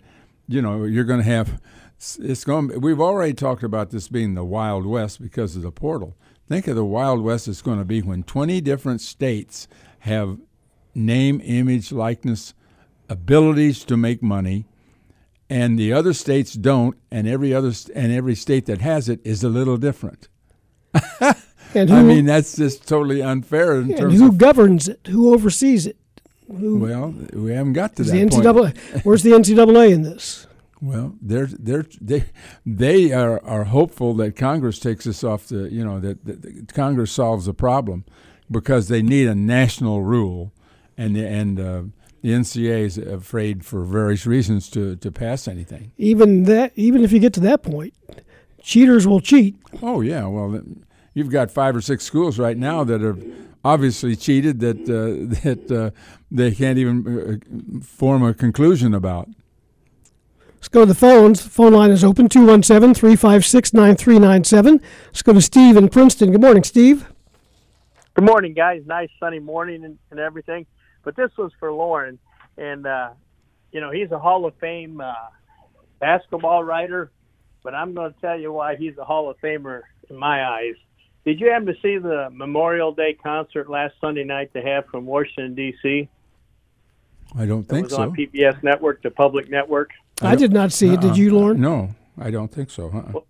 [0.48, 1.60] you know, you're going to have
[2.20, 2.80] it's going.
[2.82, 6.16] We've already talked about this being the Wild West because of the portal.
[6.48, 9.68] Think of the Wild West it's going to be when 20 different states
[10.00, 10.38] have
[10.94, 12.54] name, image, likeness,
[13.10, 14.66] abilities to make money,
[15.50, 19.44] and the other states don't, and every other and every state that has it is
[19.44, 20.28] a little different.
[21.76, 24.38] And who, I mean, that's just totally unfair in and terms who of.
[24.38, 25.06] governs it?
[25.08, 25.98] Who oversees it?
[26.48, 28.78] Who Well, we haven't got to that the point.
[29.06, 30.45] Where's the NCAA in this?
[30.86, 32.26] Well, they're they're they
[32.64, 36.74] they are, are hopeful that Congress takes this off the you know that, that that
[36.76, 38.06] Congress solves the problem
[38.52, 40.54] because they need a national rule,
[40.96, 41.82] and the, and uh,
[42.22, 45.92] the NCAA is afraid for various reasons to, to pass anything.
[45.98, 47.96] Even that, even if you get to that point,
[48.62, 49.56] cheaters will cheat.
[49.82, 50.62] Oh yeah, well
[51.16, 53.24] you've got five or six schools right now that have
[53.64, 55.90] obviously cheated that uh, that uh,
[56.30, 59.30] they can't even uh, form a conclusion about.
[60.66, 61.44] Let's go to the phones.
[61.44, 64.82] The phone line is open 217 356 9397.
[65.06, 66.32] Let's go to Steve in Princeton.
[66.32, 67.06] Good morning, Steve.
[68.16, 68.82] Good morning, guys.
[68.88, 70.66] Nice sunny morning and, and everything.
[71.04, 72.18] But this was for Loren,
[72.58, 73.12] and uh,
[73.72, 75.14] you know he's a Hall of Fame uh,
[76.00, 77.12] basketball writer.
[77.62, 80.74] But I'm going to tell you why he's a Hall of Famer in my eyes.
[81.26, 85.06] Did you happen to see the Memorial Day concert last Sunday night they had from
[85.06, 86.10] Washington D.C.?
[87.38, 88.02] I don't It think was so.
[88.02, 89.92] on PBS Network, the public network.
[90.22, 91.02] I, did not see it.
[91.02, 91.60] Did you, Loren?
[91.60, 92.90] No, I don't think so.
[92.90, 93.22] Uh-uh.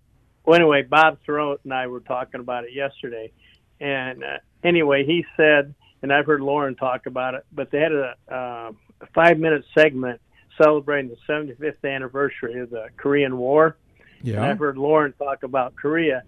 [0.44, 3.32] Well, anyway, Bob Throat and I were talking about it yesterday,
[3.80, 7.92] and uh, anyway, he said, and I've heard Loren talk about it, but they had
[7.92, 10.20] a, uh, a five-minute segment
[10.56, 13.76] celebrating the 75th anniversary of the Korean War.
[14.20, 14.48] And Yeah.
[14.48, 16.22] I've heard Loren talk about Korea,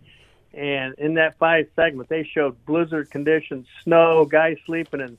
[0.53, 5.17] and in that five segment, they showed blizzard conditions, snow, guys sleeping in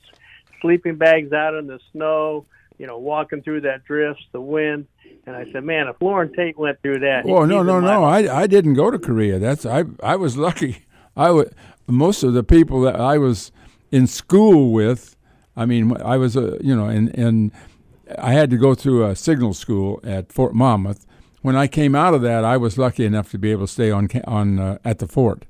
[0.61, 2.45] sleeping bags out in the snow,
[2.79, 4.87] you know, walking through that drifts, the wind.
[5.27, 8.03] And I said, man, if Loren Tate went through that, Oh no no no!
[8.03, 9.37] I I didn't go to Korea.
[9.37, 10.85] That's I I was lucky.
[11.15, 11.43] I wa
[11.85, 13.51] most of the people that I was
[13.91, 15.15] in school with.
[15.55, 17.51] I mean, I was a you know, and and
[18.17, 21.05] I had to go through a signal school at Fort Monmouth.
[21.41, 23.91] When I came out of that, I was lucky enough to be able to stay
[23.91, 25.45] on on uh, at the fort.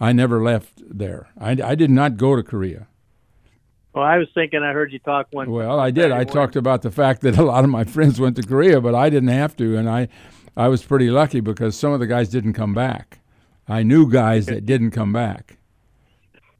[0.00, 1.28] I never left there.
[1.40, 2.86] I, I did not go to Korea.
[3.98, 5.50] Well, I was thinking I heard you talk one.
[5.50, 6.12] Well, I did.
[6.12, 8.80] I Saturday talked about the fact that a lot of my friends went to Korea,
[8.80, 10.06] but I didn't have to, and I,
[10.56, 13.18] I was pretty lucky because some of the guys didn't come back.
[13.66, 15.58] I knew guys that didn't come back.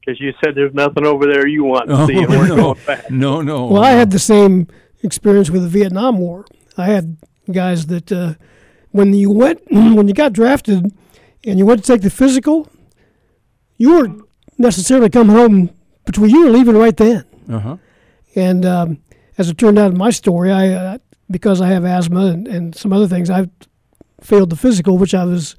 [0.01, 2.19] because you said there's nothing over there you want to see.
[2.19, 3.09] and we're no, going back.
[3.09, 3.67] no, no.
[3.67, 4.67] Well, I had the same
[5.05, 6.45] experience with the Vietnam War.
[6.77, 7.19] I had
[7.53, 8.35] guys that uh,
[8.91, 10.93] when you went when you got drafted
[11.47, 12.69] and you went to take the physical,
[13.77, 14.25] you weren't
[14.59, 15.71] necessarily coming home
[16.05, 17.25] between you were leaving right then.
[17.49, 17.77] Uh huh.
[18.35, 18.99] And um,
[19.37, 20.99] as it turned out in my story, I uh,
[21.31, 23.49] because I have asthma and, and some other things, I
[24.21, 25.57] failed the physical, which I was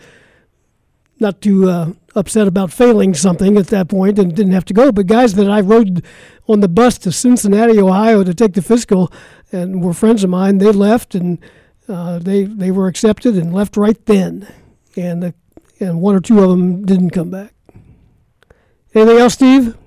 [1.19, 4.91] not too uh, upset about failing something at that point and didn't have to go.
[4.91, 6.03] But guys that I rode
[6.47, 9.11] on the bus to Cincinnati, Ohio to take the physical
[9.51, 11.39] and were friends of mine, they left and
[11.87, 14.47] uh, they they were accepted and left right then.
[14.95, 15.31] And uh,
[15.79, 17.53] and one or two of them didn't come back.
[18.93, 19.77] Anything else, Steve?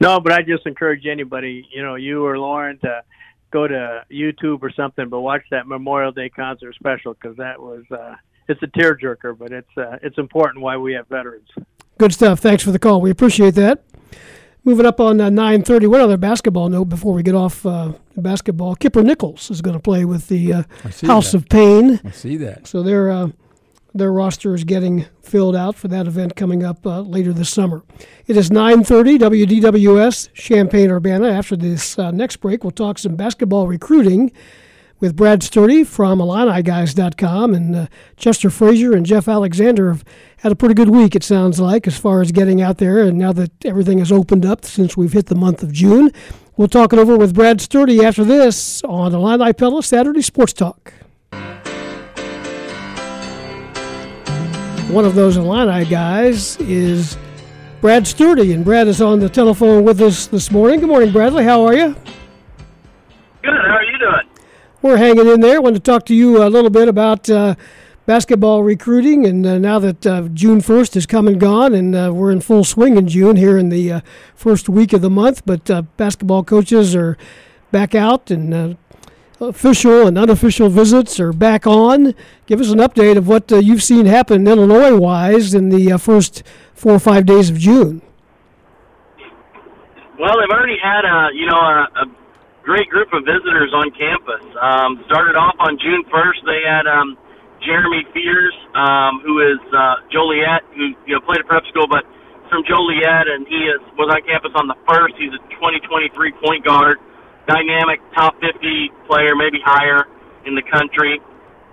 [0.00, 3.02] No, but I just encourage anybody, you know, you or Loren, to
[3.50, 7.84] go to YouTube or something, but watch that Memorial Day concert special because that was
[7.90, 8.14] uh,
[8.48, 11.48] it's a tearjerker, but it's uh, it's important why we have veterans.
[11.98, 12.40] Good stuff.
[12.40, 13.00] Thanks for the call.
[13.00, 13.84] We appreciate that.
[14.64, 15.88] Moving up on uh, 9:30.
[15.88, 18.76] One other basketball note before we get off uh, basketball.
[18.76, 20.62] Kipper Nichols is going to play with the uh,
[21.06, 21.38] House that.
[21.38, 22.00] of Pain.
[22.04, 22.66] I see that.
[22.66, 23.28] So their uh,
[23.94, 27.82] their roster is getting filled out for that event coming up uh, later this summer.
[28.26, 31.28] It is 9:30 WDWS Champaign Urbana.
[31.28, 34.32] After this uh, next break, we'll talk some basketball recruiting
[35.00, 40.04] with Brad Sturdy from IlliniGuys.com and uh, Chester Frazier and Geoff Alexander have
[40.38, 41.14] had a pretty good week.
[41.14, 44.44] It sounds like as far as getting out there, and now that everything has opened
[44.44, 46.10] up since we've hit the month of June,
[46.56, 50.92] we'll talk it over with Brad Sturdy after this on Illini Pella Saturday Sports Talk.
[54.88, 57.18] One of those Illini guys is
[57.82, 60.80] Brad Sturdy, and Brad is on the telephone with us this morning.
[60.80, 61.44] Good morning, Bradley.
[61.44, 61.94] How are you?
[63.42, 63.52] Good.
[63.52, 64.26] How are you doing?
[64.80, 65.56] We're hanging in there.
[65.56, 67.54] I Want to talk to you a little bit about uh,
[68.06, 72.10] basketball recruiting, and uh, now that uh, June 1st has come and gone, and uh,
[72.14, 74.00] we're in full swing in June here in the uh,
[74.34, 77.18] first week of the month, but uh, basketball coaches are
[77.70, 78.74] back out, and uh,
[79.40, 82.14] official and unofficial visits are back on.
[82.46, 86.42] Give us an update of what uh, you've seen happen Illinois-wise in the uh, first
[86.74, 88.02] four or five days of June.
[90.18, 92.06] Well, they've already had a you know a, a
[92.62, 94.42] great group of visitors on campus.
[94.60, 96.40] Um, started off on June 1st.
[96.44, 97.16] They had um,
[97.64, 102.02] Jeremy Fears, um, who is uh, Joliet, who you know played at prep school, but
[102.50, 105.14] from Joliet, and he is was on campus on the first.
[105.16, 106.12] He's a 2023
[106.44, 106.98] point guard,
[107.48, 110.04] dynamic, top 50 player, maybe higher
[110.44, 111.18] in the country.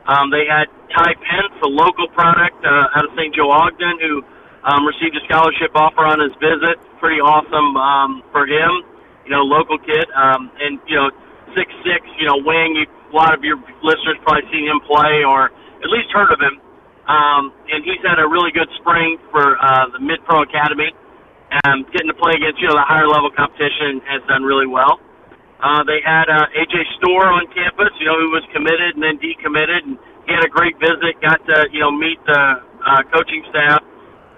[0.07, 3.35] Um, they had Ty Pence, a local product uh, out of St.
[3.35, 4.23] Joe Ogden, who
[4.63, 6.79] um, received a scholarship offer on his visit.
[6.97, 8.71] Pretty awesome um, for him,
[9.27, 11.11] you know, local kid, um, and you know,
[11.53, 12.79] six six, you know, wing.
[12.79, 16.41] You, a lot of your listeners probably seen him play or at least heard of
[16.41, 16.57] him.
[17.05, 20.89] Um, and he's had a really good spring for uh, the Mid Pro Academy.
[21.63, 24.97] Um, getting to play against you know the higher level competition has done really well.
[25.63, 29.15] Uh, they had uh, AJ Storr on campus, you know, who was committed and then
[29.23, 31.15] decommitted, and he had a great visit.
[31.21, 32.41] Got to you know meet the
[32.85, 33.81] uh, coaching staff.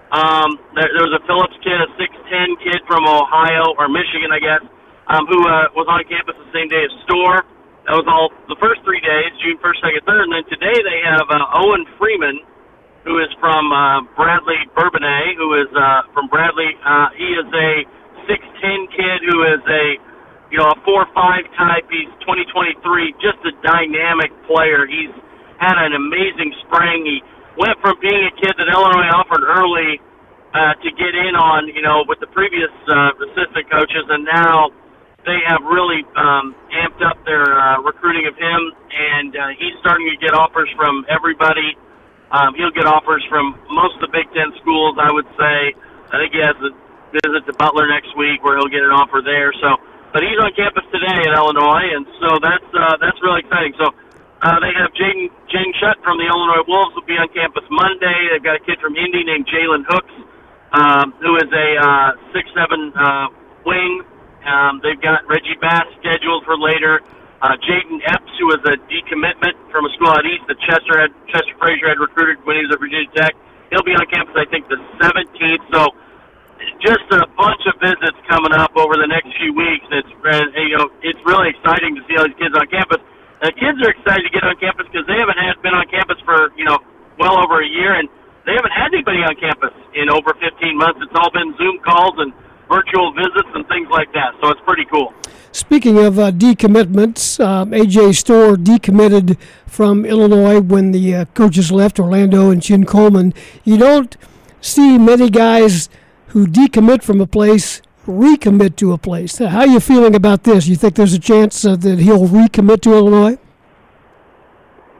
[0.08, 4.40] Um, there, there was a Phillips kid, a 6'10 kid from Ohio or Michigan, I
[4.40, 4.64] guess,
[5.04, 7.44] um, who uh, was on campus the same day as Storr.
[7.84, 10.22] That was all the first three days, June 1st, 2nd, 3rd.
[10.28, 12.40] And then today they have uh, Owen Freeman,
[13.04, 16.72] who is from uh, Bradley Bourbonnais, who is uh, from Bradley.
[16.80, 17.72] Uh, he is a
[18.28, 19.84] 6'10 kid who is a
[20.50, 21.84] you know, a four five type.
[21.90, 22.80] He's 2023,
[23.20, 24.88] just a dynamic player.
[24.88, 25.12] He's
[25.60, 27.04] had an amazing spring.
[27.04, 27.18] He
[27.58, 30.00] went from being a kid that Illinois offered early
[30.54, 34.70] uh, to get in on, you know, with the previous uh, assistant coaches, and now
[35.26, 40.08] they have really um, amped up their uh, recruiting of him, and uh, he's starting
[40.08, 41.76] to get offers from everybody.
[42.32, 45.76] Um, he'll get offers from most of the Big Ten schools, I would say.
[46.08, 46.72] I think he has a
[47.12, 49.52] visit to Butler next week where he'll get an offer there.
[49.60, 49.76] So,
[50.12, 53.74] but he's on campus today at Illinois, and so that's uh, that's really exciting.
[53.78, 53.92] So.
[54.38, 58.30] Uh, they have Jaden Jaden Schutt from the Illinois Wolves will be on campus Monday.
[58.30, 60.14] They've got a kid from Indy named Jalen Hooks,
[60.78, 63.34] um, who is a uh, six seven uh,
[63.66, 64.06] wing
[64.48, 67.04] um, they've got Reggie Bass scheduled for later.
[67.38, 71.12] Uh, Jaden Epps, who was a decommitment from a school out east that Chester had,
[71.30, 73.36] Chester Frazier had recruited when he was at Virginia Tech.
[73.70, 75.62] He'll be on campus, I think, the 17th.
[75.70, 75.94] So
[76.82, 79.86] just a bunch of visits coming up over the next few weeks.
[79.90, 83.02] It's you know it's really exciting to see all these kids on campus.
[83.42, 86.18] The kids are excited to get on campus because they haven't had been on campus
[86.26, 86.78] for you know
[87.18, 88.08] well over a year, and
[88.46, 90.98] they haven't had anybody on campus in over 15 months.
[91.02, 92.32] It's all been Zoom calls and
[92.68, 94.34] virtual visits and things like that.
[94.42, 95.14] So it's pretty cool.
[95.52, 101.98] Speaking of uh, decommitments, um, AJ Storr decommitted from Illinois when the uh, coaches left,
[101.98, 103.32] Orlando and Chin Coleman.
[103.64, 104.16] You don't
[104.60, 105.88] see many guys
[106.28, 109.38] who decommit from a place recommit to a place.
[109.38, 110.66] How are you feeling about this?
[110.66, 113.36] You think there's a chance uh, that he'll recommit to Illinois?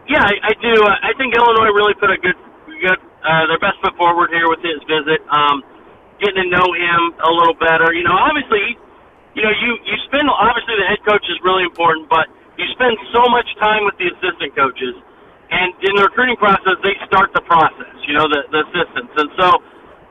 [0.08, 0.72] Yeah, I, I do.
[0.84, 2.36] I think Illinois really put a good,
[2.80, 5.20] good, uh, their best foot forward here with his visit.
[5.32, 5.64] Um,
[6.20, 7.92] getting to know him a little better.
[7.92, 8.76] You know, obviously,
[9.34, 12.96] you know, you you spend obviously the head coach is really important, but you spend
[13.12, 14.96] so much time with the assistant coaches,
[15.52, 17.92] and in the recruiting process, they start the process.
[18.08, 19.48] You know, the the assistants, and so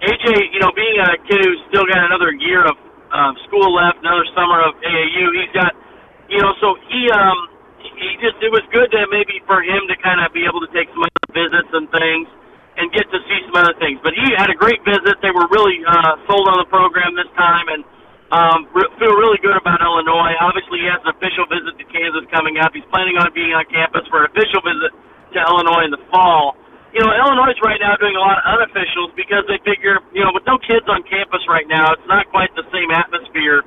[0.03, 2.77] AJ, you know, being a kid who's still got another year of
[3.09, 5.73] um, school left, another summer of AAU, he's got,
[6.29, 7.49] you know, so he um
[7.81, 10.69] he just it was good to maybe for him to kind of be able to
[10.69, 12.27] take some other visits and things
[12.77, 13.97] and get to see some other things.
[14.05, 15.17] But he had a great visit.
[15.25, 17.81] They were really uh, sold on the program this time, and
[18.29, 20.37] um, re- feel really good about Illinois.
[20.37, 22.69] Obviously, he has an official visit to Kansas coming up.
[22.77, 24.93] He's planning on being on campus for an official visit
[25.33, 26.53] to Illinois in the fall.
[26.97, 30.25] You know, Illinois is right now doing a lot of unofficials because they figure, you
[30.25, 33.61] know, with no kids on campus right now, it's not quite the same atmosphere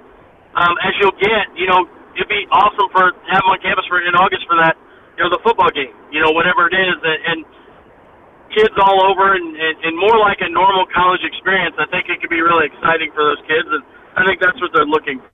[0.59, 1.47] um, as you'll get.
[1.55, 1.87] You know,
[2.19, 4.75] it'd be awesome for have him on campus for in August for that,
[5.15, 5.95] you know, the football game.
[6.11, 7.39] You know, whatever it is, and, and
[8.51, 12.19] kids all over and, and, and more like a normal college experience, I think it
[12.19, 13.83] could be really exciting for those kids, and
[14.19, 15.31] I think that's what they're looking for.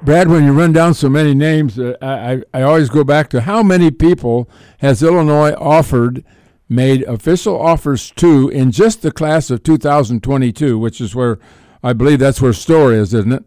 [0.00, 3.42] Brad, when you run down so many names, uh, I, I always go back to
[3.42, 6.24] how many people has Illinois offered,
[6.70, 11.38] made official offers to in just the class of 2022, which is where
[11.82, 13.44] I believe that's where Storr is, isn't it?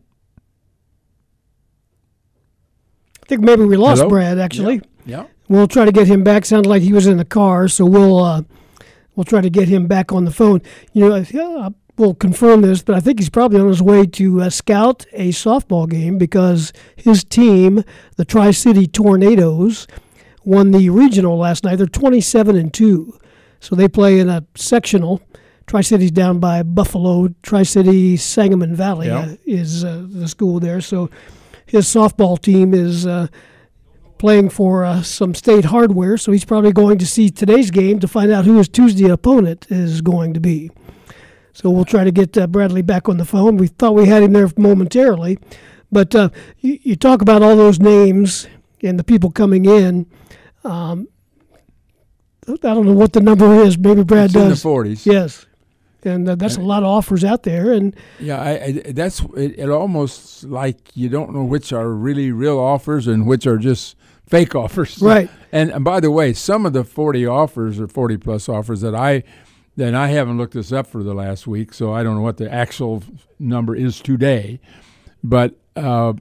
[3.24, 4.10] I think maybe we lost Hello?
[4.10, 4.82] Brad, actually.
[5.06, 5.22] Yeah.
[5.22, 5.26] yeah.
[5.48, 6.46] We'll try to get him back.
[6.46, 8.42] Sounded like he was in the car, so we'll uh,
[9.16, 10.62] we'll try to get him back on the phone.
[10.92, 14.42] You know, yeah, we'll confirm this, but I think he's probably on his way to
[14.42, 17.84] uh, scout a softball game because his team,
[18.18, 19.88] the Tri City Tornadoes,
[20.46, 21.78] won the regional last night.
[21.78, 23.18] They're 27 and two,
[23.60, 25.22] so they play in a sectional.
[25.66, 27.30] Tri City's down by Buffalo.
[27.42, 29.28] Tri City Sangamon Valley yep.
[29.28, 30.82] uh, is uh, the school there.
[30.82, 31.10] So
[31.66, 33.28] his softball team is uh,
[34.18, 38.08] playing for uh, some state hardware, so he's probably going to see today's game to
[38.08, 40.72] find out who his Tuesday opponent is going to be.
[41.54, 43.58] So we'll try to get uh, Bradley back on the phone.
[43.58, 45.40] We thought we had him there momentarily,
[45.92, 46.30] but uh,
[46.60, 48.48] you, you, talk about all those names
[48.84, 50.06] and the people coming in.
[50.63, 51.08] Um,
[52.48, 53.78] I don't know what the number is.
[53.78, 54.43] Maybe Brad it's does.
[54.43, 55.06] In the forties.
[55.06, 55.46] Yes,
[56.04, 57.72] and uh, that's a lot of offers out there.
[57.72, 59.69] And yeah, I, I, that's it, it.
[59.69, 63.96] Almost like you don't know which are really real offers and which are just
[64.28, 65.02] fake offers.
[65.02, 65.30] Right.
[65.52, 68.96] And, and by the way, some of the 40 offers or 40 plus offers that
[68.96, 69.24] I
[69.76, 72.38] then I haven't looked this up for the last week, so I don't know what
[72.38, 73.04] the actual
[73.39, 74.60] number is today.
[75.24, 76.13] But uh,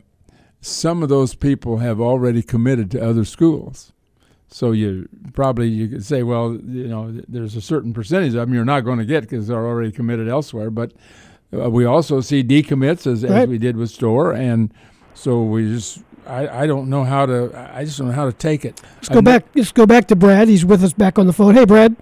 [0.63, 3.93] some of those people have already committed to other schools.
[4.49, 8.55] So you probably you could say, well, you know, there's a certain percentage of them
[8.55, 10.71] you're not going to get because they're already committed elsewhere.
[10.71, 10.93] But
[11.53, 13.43] uh, we also see decommits as, right.
[13.43, 14.73] as we did with Storr, and
[15.15, 17.71] so we just I, I don't know how to.
[17.75, 18.81] I just don't know how to take it.
[18.97, 19.47] Let's go back.
[19.55, 20.49] Let's go back to Brad.
[20.49, 21.55] He's with us back on the phone.
[21.55, 21.97] Hey, Brad.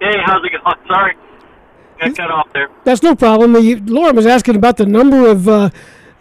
[0.00, 0.76] Hey, how's it going?
[0.86, 1.14] Sorry,
[2.00, 2.68] got cut off there.
[2.84, 3.54] That's no problem.
[3.54, 5.70] The, Loren was asking about the number of uh,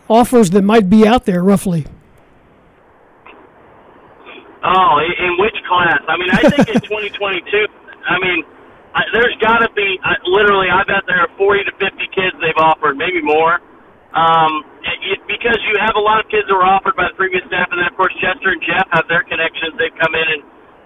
[0.10, 1.86] offers that might be out there, roughly.
[4.64, 6.02] Oh, in which class?
[6.08, 7.68] I mean, I think in 2022.
[8.08, 8.44] I mean,
[8.94, 10.00] I, there's got to be.
[10.04, 11.86] I, literally, I bet there are 40 to 50
[12.16, 13.60] kids they've offered, maybe more
[14.16, 14.64] um,
[15.04, 17.68] it, because you have a lot of kids that were offered by the previous staff,
[17.70, 19.76] and then of course Chester and Geoff have their connections.
[19.76, 20.42] They've come in and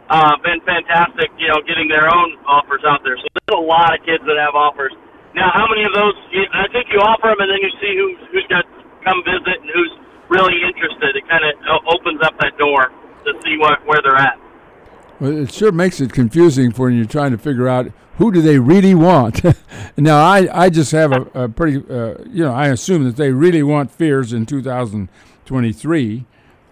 [0.09, 3.22] uh, been fantastic, you know, getting their own offers out there.
[3.22, 4.97] So there's a lot of kids that have offers.
[5.38, 6.17] Now, how many of those?
[6.57, 8.65] I think you offer them, and then you see who who's got
[9.03, 9.93] come visit and who's
[10.29, 11.15] really interested.
[11.15, 12.91] It kind of opens up that door
[13.25, 14.39] to see what where they're at.
[15.19, 18.41] Well, it sure makes it confusing for when you're trying to figure out who do
[18.41, 19.41] they really want.
[19.97, 23.31] now, I, I just have a, a pretty, uh, you know, I assume that they
[23.31, 26.25] really want Fears in 2023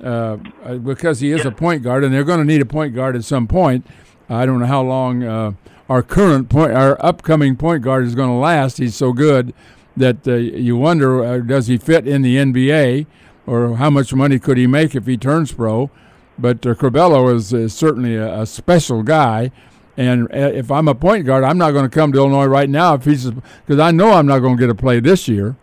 [0.03, 2.93] uh, uh, because he is a point guard, and they're going to need a point
[2.93, 3.86] guard at some point.
[4.30, 5.53] I don't know how long uh,
[5.89, 8.78] our current point, our upcoming point guard is going to last.
[8.78, 9.53] He's so good
[9.98, 13.08] that uh, you wonder, uh, does he fit in the NBA,
[13.45, 15.89] or how much money could he make if he turns pro?
[16.38, 19.52] But uh, Curbelo is, is certainly a, a, special guy.
[19.98, 22.70] And uh, if I'm a point guard, I'm not going to come to Illinois right
[22.70, 25.56] now if he's because I know I'm not going to get a play this year.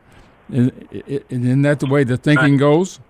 [0.51, 3.01] Isn't that the way the thinking goes?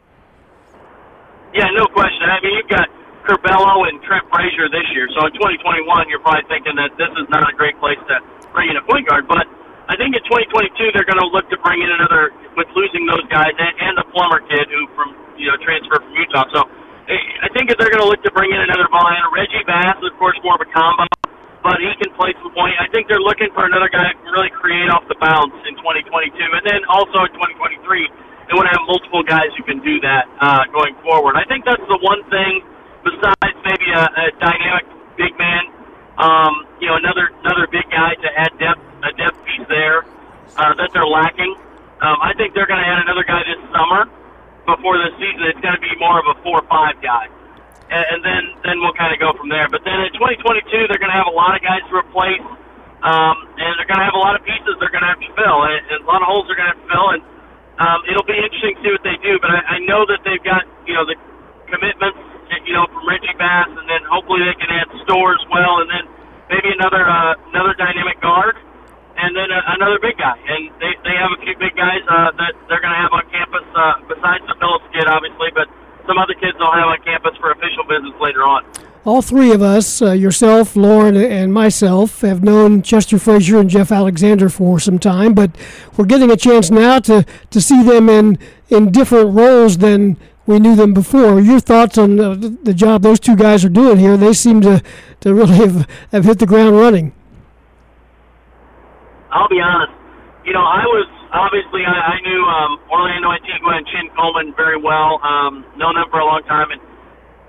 [1.55, 2.29] Yeah, no question.
[2.29, 2.89] I mean, you've got
[3.25, 5.09] Curbelo and Trent Frazier this year.
[5.17, 8.21] So in 2021, you're probably thinking that this is not a great place to
[8.53, 9.27] bring in a point guard.
[9.27, 9.49] But
[9.85, 13.25] I think in 2022, they're going to look to bring in another with losing those
[13.29, 16.49] guys and, and the Plummer kid who from you know transferred from Utah.
[16.57, 16.65] So
[17.05, 19.05] I think they're going to look to bring in another ball
[19.37, 21.05] Reggie Bass, is of course, more of a combo,
[21.61, 22.73] but he can play some point.
[22.81, 26.33] I think they're looking for another guy can really create off the bounce in 2022,
[26.33, 28.09] and then also in 2023,
[28.49, 31.37] they want to have multiple guys who can do that uh, going forward.
[31.37, 32.65] I think that's the one thing,
[33.05, 34.89] besides maybe a, a dynamic
[35.21, 35.65] big man,
[36.17, 40.05] um, you know, another another big guy to add depth, a depth piece there
[40.57, 41.55] uh, that they're lacking.
[42.01, 44.11] Um, I think they're going to add another guy this summer
[44.65, 47.29] before the season, it's going to be more of a four or five guy,
[47.93, 49.69] and, and then then we'll kind of go from there.
[49.69, 52.41] But then in 2022, they're going to have a lot of guys to replace,
[53.05, 55.31] um, and they're going to have a lot of pieces they're going to have to
[55.37, 57.23] fill, and, and a lot of holes they're going to have to fill, and
[57.77, 59.37] um, it'll be interesting to see what they do.
[59.41, 61.17] But I, I know that they've got you know the
[61.69, 62.21] commitments,
[62.65, 65.89] you know, from Reggie Bass, and then hopefully they can add Storr as well, and
[65.93, 66.05] then
[66.49, 68.57] maybe another uh, another dynamic guard
[69.17, 70.35] and then uh, another big guy.
[70.35, 73.25] And they, they have a few big guys uh, that they're going to have on
[73.31, 75.69] campus, uh, besides the Phillips kid, obviously, but
[76.07, 78.65] some other kids they'll have on campus for official business later on.
[79.05, 83.93] All three of us, uh, yourself, Loren, and myself, have known Chester Frazier and Geoff
[83.93, 85.51] Alexander for some time, but
[85.97, 88.39] we're getting a chance now to, to see them in,
[88.71, 91.41] in different roles than we knew them before.
[91.41, 94.17] Your thoughts on the, the job those two guys are doing here?
[94.17, 94.83] They seem to,
[95.21, 97.13] to really have, have hit the ground running.
[99.35, 99.93] I'll be honest.
[100.47, 104.79] You know, I was obviously I, I knew um, Orlando Antigua and Chin Coleman very
[104.79, 105.19] well.
[105.27, 106.81] Um, known them for a long time, and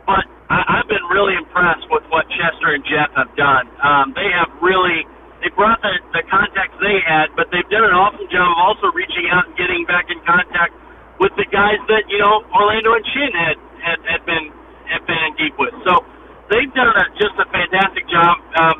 [0.10, 3.70] but I, I've been really impressed with what Chester and Geoff have done.
[3.86, 5.06] Um, they have really
[5.46, 8.90] they brought the, the contacts they had, but they've done an awesome job of also
[8.98, 10.74] reaching out and getting back in contact
[11.22, 14.50] with the guys that you know Orlando and Chin had had, had been
[14.90, 15.76] had been in deep with.
[15.86, 16.02] So
[16.50, 18.42] they've done a, just a fantastic job.
[18.58, 18.78] Um,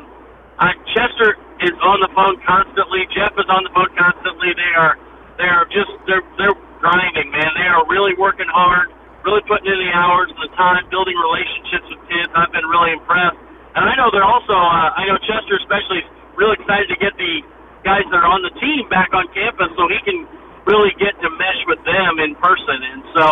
[0.58, 3.08] uh, Chester is on the phone constantly.
[3.16, 4.52] Geoff is on the phone constantly.
[4.52, 4.94] They are
[5.40, 7.50] they are just they're they're grinding, man.
[7.56, 8.92] They are really working hard,
[9.24, 12.28] really putting in the hours and the time, building relationships with kids.
[12.36, 13.40] I've been really impressed,
[13.76, 17.16] and I know they're also uh, I know Chester especially is really excited to get
[17.16, 17.40] the
[17.84, 20.28] guys that are on the team back on campus so he can
[20.68, 23.24] really get to mesh with them in person, and so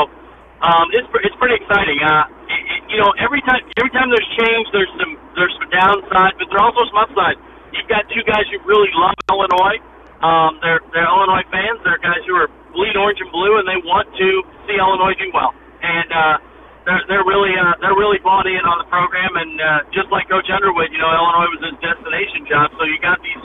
[0.64, 2.00] um, it's it's pretty exciting.
[2.00, 5.68] Uh, it, it, you know, every time every time there's change, there's some there's some
[5.68, 7.36] downside, but there's also some upside
[7.74, 9.78] you've got two guys who really love Illinois.
[10.24, 11.82] Um, they're they're Illinois fans.
[11.84, 14.28] They're guys who are bleed orange and blue, and they want to
[14.64, 15.52] see Illinois do well.
[15.84, 16.36] And uh,
[16.88, 19.36] they're they're really uh, they're really bought in on the program.
[19.36, 22.72] And uh, just like Coach Underwood, you know, Illinois was his destination job.
[22.78, 23.42] So you got these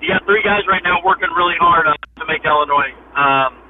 [0.00, 3.60] you got three guys right now working really hard uh, to make Illinois um,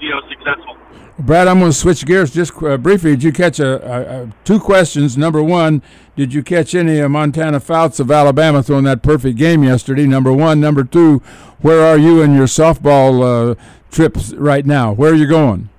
[0.00, 0.78] you know successful.
[1.18, 3.10] Brad, I'm going to switch gears just uh, briefly.
[3.10, 5.18] Did you catch a, a, a, two questions?
[5.18, 5.82] Number one,
[6.14, 10.06] did you catch any of Montana Fouts of Alabama throwing that perfect game yesterday?
[10.06, 10.60] Number one.
[10.60, 11.18] Number two,
[11.58, 13.54] where are you in your softball uh,
[13.90, 14.92] trips right now?
[14.92, 15.70] Where are you going?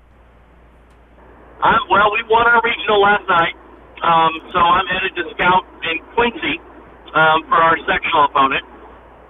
[1.64, 3.56] I'm, well, we won our regional last night,
[4.04, 6.60] um, so I'm headed to scout in Quincy
[7.16, 8.66] um, for our sectional opponent.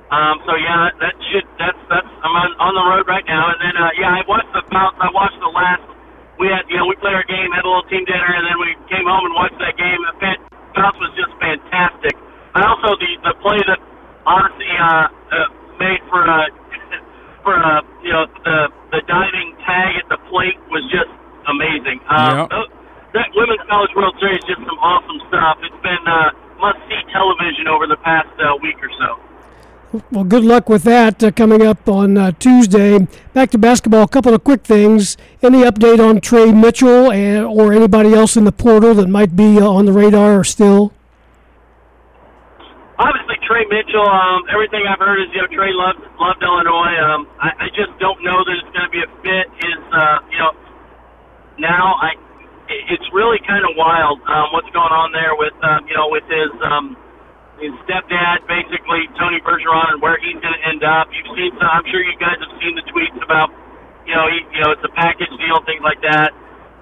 [0.09, 3.53] Um, so yeah, that, that should that's that's I'm on, on the road right now,
[3.53, 5.85] and then uh, yeah, I watched the I watched the last
[6.39, 8.57] we had, you know, we played our game, had a little team dinner, and then
[8.63, 9.99] we came home and watched that game.
[9.99, 10.39] The
[10.71, 12.15] bounce was just fantastic.
[12.55, 13.77] And also the the play that
[14.25, 16.47] Odyssey uh, uh, made for uh,
[17.45, 18.57] for uh, you know the
[18.95, 21.11] the diving tag at the plate was just
[21.45, 21.99] amazing.
[22.07, 22.71] Uh, yep.
[23.13, 25.59] That Women's College World Series is just some awesome stuff.
[25.65, 26.31] It's been uh,
[26.63, 29.28] must see television over the past uh, week or so.
[30.11, 33.07] Well, good luck with that uh, coming up on uh, Tuesday.
[33.33, 35.17] Back to basketball, a couple of quick things.
[35.41, 39.57] Any update on Trey Mitchell and, or anybody else in the portal that might be
[39.57, 40.93] uh, on the radar or still?
[42.99, 44.05] Obviously, Trey Mitchell.
[44.05, 46.93] Um, everything I've heard is you know Trey loved loved Illinois.
[47.01, 49.49] Um, I, I just don't know that it's going to be a fit.
[49.65, 50.51] Is uh, you know
[51.57, 52.13] now I
[52.69, 56.29] it's really kind of wild um, what's going on there with uh, you know with
[56.29, 56.53] his.
[56.61, 56.95] Um,
[57.59, 61.11] his stepdad, basically Tony Bergeron, and where he's going to end up.
[61.11, 63.51] You've seen, some, I'm sure you guys have seen the tweets about,
[64.07, 66.31] you know, he, you know, it's a package deal, things like that.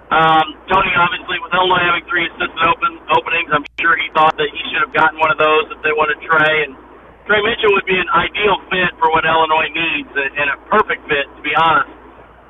[0.08, 4.48] Um, Tony, obviously, with Illinois having three assistant open openings, I'm sure he thought that
[4.48, 6.64] he should have gotten one of those if they wanted Trey.
[6.64, 6.80] And
[7.28, 11.28] Trey Mitchell would be an ideal fit for what Illinois needs, and a perfect fit,
[11.28, 11.92] to be honest.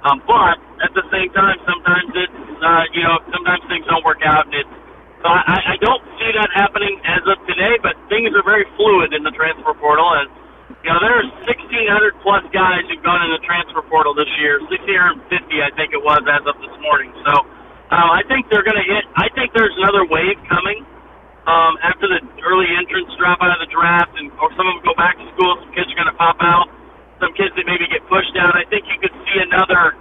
[0.06, 4.22] Um, but at the same time, sometimes it's, uh, you know, sometimes things don't work
[4.22, 4.76] out, and it's
[5.22, 9.14] so I, I don't see that happening as of today, but things are very fluid
[9.14, 10.06] in the transfer portal.
[10.14, 10.30] And,
[10.86, 14.62] you know, there's 1,600 plus guys who've gone in the transfer portal this year.
[14.70, 15.26] 1,650,
[15.62, 17.10] I think it was, as of this morning.
[17.26, 17.34] So
[17.90, 20.86] uh, I think they're going to hit, I think there's another wave coming
[21.48, 24.84] um, after the early entrants drop out of the draft, and or some of them
[24.84, 25.56] go back to school.
[25.64, 26.68] Some kids are going to pop out.
[27.24, 28.54] Some kids that maybe get pushed out.
[28.54, 29.96] I think you could see another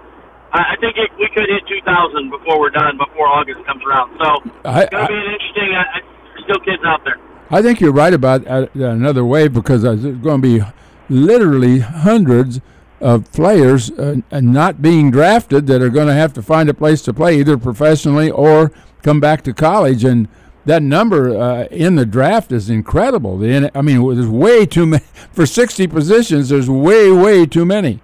[0.53, 4.17] I think it, we could hit 2,000 before we're done, before August comes around.
[4.19, 5.75] So I, it's going to be an interesting.
[5.75, 6.01] I,
[6.47, 7.19] still kids out there.
[7.51, 10.65] I think you're right about uh, another wave because there's going to be
[11.09, 12.61] literally hundreds
[13.01, 17.03] of players uh, not being drafted that are going to have to find a place
[17.03, 18.73] to play, either professionally or
[19.03, 20.03] come back to college.
[20.03, 20.29] And
[20.65, 23.39] that number uh, in the draft is incredible.
[23.39, 26.49] The, I mean, there's way too many for 60 positions.
[26.49, 28.01] There's way, way too many.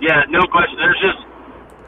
[0.00, 0.78] Yeah, no question.
[0.78, 1.22] There's just,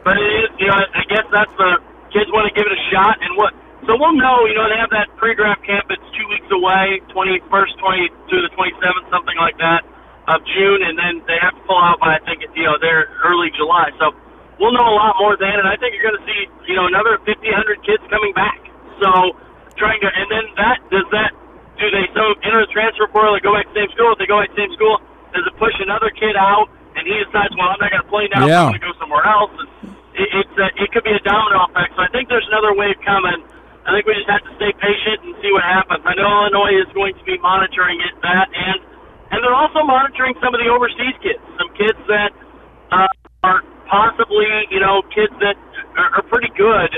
[0.03, 1.79] but it is, you know, I guess that's the
[2.11, 3.55] kids want to give it a shot, and what.
[3.87, 5.89] So we'll know, you know, they have that pre-draft camp.
[5.89, 9.81] It's two weeks away, 21st, 20 to the 27th, something like that,
[10.29, 13.09] of June, and then they have to pull out by I think you know they're
[13.25, 13.89] early July.
[13.97, 14.13] So
[14.61, 16.85] we'll know a lot more then, and I think you're going to see, you know,
[16.85, 18.59] another 50, 100 kids coming back.
[19.01, 19.33] So
[19.81, 21.33] trying to, and then that does that
[21.81, 24.13] do they so enter the transfer portal or go back to the same school?
[24.13, 25.01] If they go back to the same school,
[25.33, 26.69] does it push another kid out?
[26.95, 28.45] And he decides, well, I'm not going to play now.
[28.45, 28.67] Yeah.
[28.67, 29.53] I'm going to go somewhere else.
[29.55, 29.69] And
[30.15, 31.95] it, it's a, it could be a domino effect.
[31.95, 33.39] So I think there's another wave coming.
[33.87, 36.05] I think we just have to stay patient and see what happens.
[36.05, 38.77] I know Illinois is going to be monitoring it, that, and
[39.31, 42.35] and they're also monitoring some of the overseas kids, some kids that
[42.91, 43.07] uh,
[43.47, 45.55] are possibly, you know, kids that
[45.95, 46.91] are, are pretty good,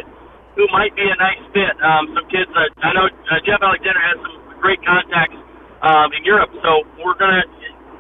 [0.58, 1.78] who might be a nice fit.
[1.78, 5.38] Um, some kids that I know uh, Geoff Alexander has some great contacts
[5.86, 7.46] um, in Europe, so we're gonna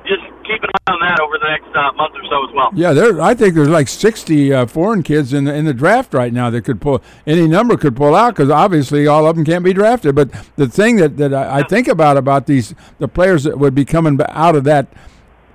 [0.05, 2.69] just keep an eye on that over the next uh, month or so as well.
[2.73, 3.21] Yeah, there.
[3.21, 6.49] I think there's like 60 uh, foreign kids in the, in the draft right now
[6.49, 9.73] that could pull any number could pull out because obviously all of them can't be
[9.73, 10.15] drafted.
[10.15, 13.75] But the thing that that I, I think about about these the players that would
[13.75, 14.87] be coming out of that.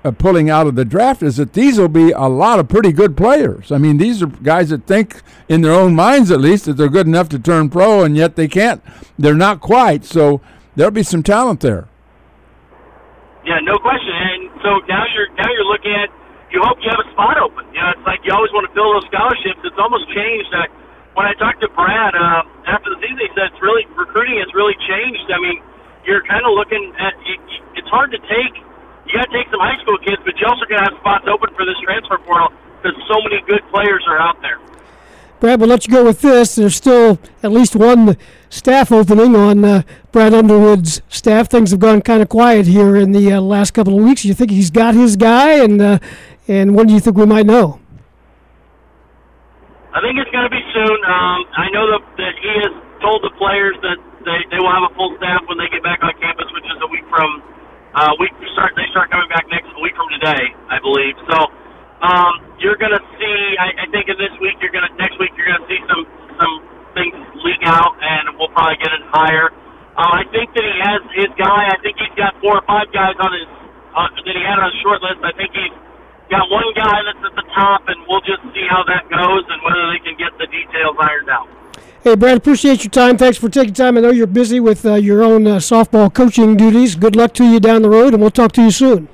[0.05, 2.93] Uh, pulling out of the draft is that these will be a lot of pretty
[2.93, 3.73] good players.
[3.73, 6.89] I mean, these are guys that think in their own minds, at least, that they're
[6.89, 8.81] good enough to turn pro, and yet they can't.
[9.19, 10.05] They're not quite.
[10.05, 10.41] So
[10.77, 11.89] there'll be some talent there.
[13.49, 14.13] Yeah, no question.
[14.63, 16.11] So now you're now you're looking at
[16.51, 17.69] you hope you have a spot open.
[17.71, 19.61] You know, it's like you always want to fill those scholarships.
[19.63, 20.49] It's almost changed.
[20.51, 20.67] Uh,
[21.15, 24.51] when I talked to Brad uh, after the season, he said it's really recruiting has
[24.55, 25.29] really changed.
[25.29, 25.59] I mean,
[26.07, 27.41] you're kind of looking at it,
[27.77, 28.55] it's hard to take.
[29.07, 31.27] You got to take some high school kids, but you also got to have spots
[31.29, 34.61] open for this transfer portal because so many good players are out there.
[35.41, 36.57] Brad, we'll let you go with this.
[36.57, 38.17] There's still at least one
[38.51, 39.83] staff opening on uh,
[40.13, 41.49] Brad Underwood's staff.
[41.49, 44.25] Things have gone kind of quiet here in the uh, last couple of weeks.
[44.25, 45.99] You think he's got his guy, and uh,
[46.47, 47.81] and when do you think we might know?
[49.93, 50.99] I think it's going to be soon.
[51.05, 54.87] Um, I know that, that he has told the players that they, they will have
[54.87, 57.43] a full staff when they get back on campus, which is a week from
[57.97, 58.77] uh, week start.
[58.77, 61.17] They start coming back next week from today, I believe.
[61.27, 61.39] So
[62.05, 63.37] um, you're going to see.
[63.59, 65.81] I, I think in this week, you're going to next week, you're going to see
[65.89, 66.05] some
[66.39, 66.55] some
[66.99, 67.15] things
[67.47, 69.55] leak out, and we'll probably get it higher.
[69.95, 71.71] Um, I think that he has his guy.
[71.71, 73.47] I think he's got four or five guys on his
[73.95, 75.23] uh, that he had on his short list.
[75.23, 75.75] I think he's
[76.31, 79.59] got one guy that's at the top, and we'll just see how that goes and
[79.63, 81.49] whether they can get the details ironed out.
[82.05, 83.19] Hey, Brad, appreciate your time.
[83.19, 83.99] Thanks for taking time.
[83.99, 86.95] I know you're busy with uh, your own uh, softball coaching duties.
[86.95, 89.09] Good luck to you down the road, and we'll talk to you soon.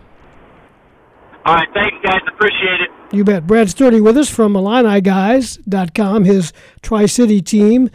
[1.47, 2.21] All right, thanks, guys.
[2.29, 2.91] Appreciate it.
[3.15, 3.47] You bet.
[3.47, 6.25] Brad Sturdy with us from IlliniGuys.com.
[6.25, 6.53] His
[6.83, 7.89] Tri City team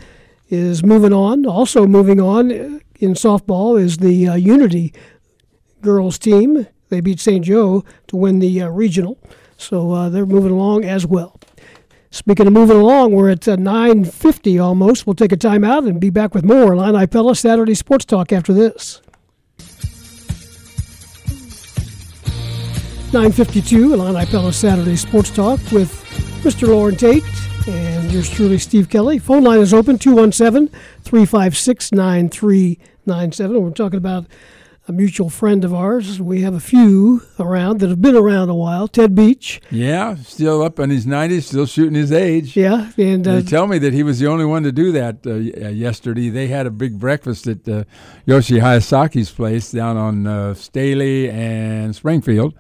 [0.47, 1.45] is moving on.
[1.45, 4.93] Also moving on in softball is the uh, Unity
[5.82, 6.67] girls team.
[6.88, 7.43] They beat St.
[7.43, 9.17] Joe to win the uh, regional,
[9.57, 11.38] so uh, they're moving along as well.
[12.11, 15.05] Speaking of moving along, we're at uh, 9.50 almost.
[15.05, 18.32] We'll take a time out and be back with more Illini Pella Saturday Sports Talk
[18.32, 19.01] after this.
[23.12, 25.91] 952 Illini Pella Saturday Sports Talk with
[26.43, 26.68] Mr.
[26.68, 27.24] Loren Tate
[27.68, 29.18] and yours truly, Steve Kelly.
[29.18, 30.68] Phone line is open 217
[31.03, 33.64] 356 9397.
[33.64, 34.28] We're talking about
[34.88, 36.22] a mutual friend of ours.
[36.22, 38.88] We have a few around that have been around a while.
[38.88, 39.60] Ted Beach.
[39.72, 42.55] Yeah, still up in his 90s, still shooting his age.
[42.55, 45.26] Yeah, and uh, they tell me that he was the only one to do that
[45.26, 46.30] uh, yesterday.
[46.30, 47.86] They had a big breakfast at uh,
[48.28, 52.53] Yoshi Hayasaki's place down on uh, Staley and Springfield.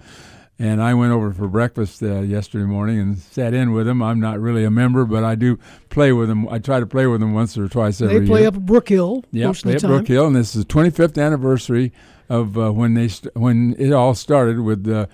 [0.61, 4.01] And I went over for breakfast uh, yesterday morning and sat in with him.
[4.03, 5.57] I'm not really a member, but I do
[5.89, 6.49] play with him.
[6.49, 8.21] I try to play with him once or twice every year.
[8.21, 8.49] They play year.
[8.49, 9.23] up at Brook Hill.
[9.31, 9.91] Yeah, most play of the at.
[9.91, 11.93] Brook Hill, and this is the 25th anniversary
[12.27, 15.07] of uh, when they st- when it all started with uh,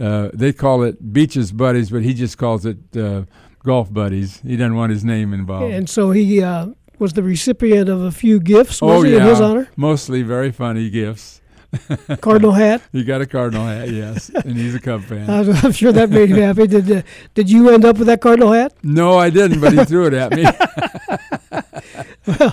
[0.00, 3.24] uh, they call it Beaches Buddies, but he just calls it uh,
[3.64, 4.40] Golf Buddies.
[4.40, 5.72] He doesn't want his name involved.
[5.72, 8.80] And so he uh, was the recipient of a few gifts.
[8.80, 9.68] Was oh he, yeah, in his honor?
[9.76, 11.39] mostly very funny gifts.
[12.20, 12.82] Cardinal hat.
[12.92, 15.30] He got a cardinal hat, yes, and he's a Cub fan.
[15.30, 16.66] I'm I'm sure that made him happy.
[16.66, 17.02] Did uh,
[17.34, 18.72] Did you end up with that cardinal hat?
[18.82, 20.46] no, I didn't, but he threw it at me.
[22.26, 22.52] Well,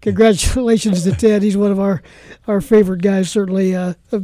[0.00, 1.42] congratulations to Ted.
[1.42, 2.02] He's one of our,
[2.46, 3.30] our favorite guys.
[3.30, 4.22] Certainly uh, a,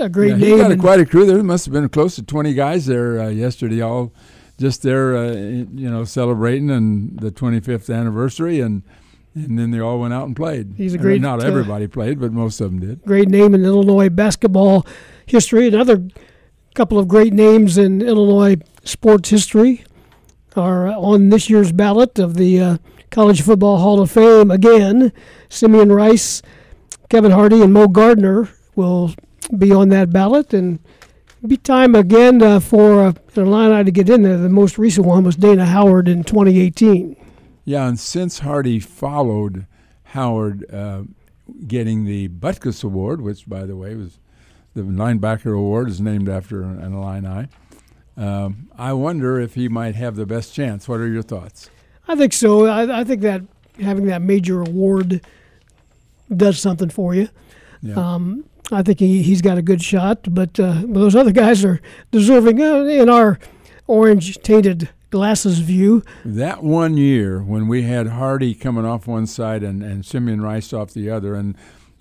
[0.00, 0.58] a, great yeah, name.
[0.58, 1.24] he got quite a crew.
[1.24, 4.12] There must have been close to 20 guys there uh, yesterday, all
[4.58, 8.82] just there, uh, you know, celebrating and the 25th anniversary, and
[9.34, 10.74] and then they all went out and played.
[10.76, 13.02] He's a Uh, great, Not uh, everybody played, but most of them did.
[13.04, 14.86] great name in Illinois basketball
[15.26, 15.68] history.
[15.68, 16.06] Another
[16.74, 19.84] couple of great names in Illinois sports history
[20.56, 22.76] are on this year's ballot of the uh,
[23.10, 24.50] College Football Hall of Fame.
[24.50, 25.12] Again,
[25.48, 26.42] Simeon Rice,
[27.08, 29.12] Kevin Hardy, and Moe Gardner will
[29.56, 30.52] be on that ballot.
[30.54, 30.78] And
[31.46, 34.38] be time again uh, for uh, Illini to get in there.
[34.38, 37.16] The most recent one was Dana Howard in 2018.
[37.64, 39.66] Yeah, and since Hardy followed
[40.04, 41.04] Howard uh,
[41.66, 44.18] getting the Butkus Award, which, by the way, was
[44.74, 47.48] the linebacker award, is named after an Illini.
[48.16, 50.88] Um, I wonder if he might have the best chance.
[50.88, 51.70] What are your thoughts?
[52.06, 52.66] I think so.
[52.66, 53.42] I, I think that
[53.80, 55.20] having that major award
[56.34, 57.28] does something for you.
[57.82, 57.94] Yeah.
[57.94, 61.80] Um, I think he, he's got a good shot, but uh, those other guys are
[62.10, 63.38] deserving uh, in our
[63.86, 66.02] orange tainted glasses view.
[66.24, 70.72] That one year when we had Hardy coming off one side and, and Simeon Rice
[70.72, 71.56] off the other, and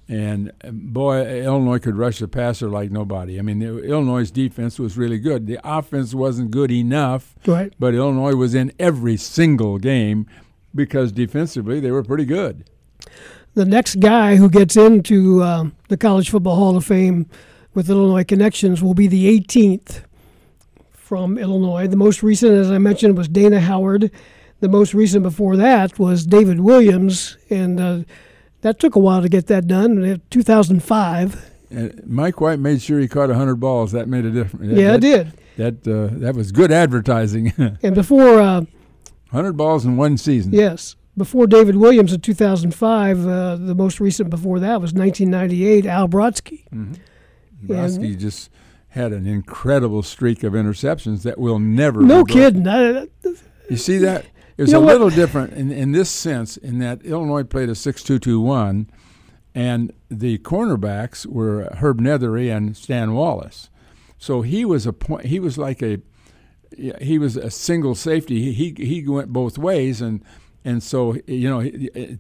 [0.09, 3.38] and boy, Illinois could rush the passer like nobody.
[3.38, 5.45] I mean, the, Illinois' defense was really good.
[5.45, 7.72] The offense wasn't good enough, Right.
[7.78, 10.26] but Illinois was in every single game
[10.74, 12.66] because defensively they were pretty good.
[13.53, 17.28] The next guy who gets into um, the College Football Hall of Fame
[17.76, 20.01] with Illinois connections will be the 18th
[21.14, 21.86] from Illinois.
[21.86, 24.09] The most recent, as I mentioned, was Dana Howard.
[24.61, 27.99] The most recent before that was David Williams, and uh,
[28.61, 30.20] that took a while to get that done.
[30.32, 31.51] 2005.
[31.70, 33.91] And Mike White made sure he caught 100 balls.
[33.91, 34.74] That made a difference.
[34.74, 35.84] That, yeah, that, it did.
[35.84, 37.53] That uh, that was good advertising.
[37.84, 38.61] And before, uh,
[39.30, 40.51] 100 balls in one season.
[40.51, 46.07] yes, before David Williams in 2005, uh, the most recent before that was 1998, Al
[46.07, 46.66] Brosky.
[47.68, 48.49] Brosky just
[48.94, 52.02] had an incredible streak of interceptions that will never.
[52.02, 52.68] No kidding.
[52.68, 53.08] I,
[53.68, 54.26] You see that?
[54.56, 54.91] It was You know a what?
[54.94, 58.89] little different in, in this sense, in that Illinois played a 6 2 2 1,
[59.56, 63.70] and the cornerbacks were Herb Nethery and Stan Wallace.
[64.20, 65.26] So he was a point.
[65.26, 65.98] He was like a
[67.02, 68.54] he was a single safety.
[68.54, 70.24] He he, he went both ways, and
[70.66, 71.61] and so you know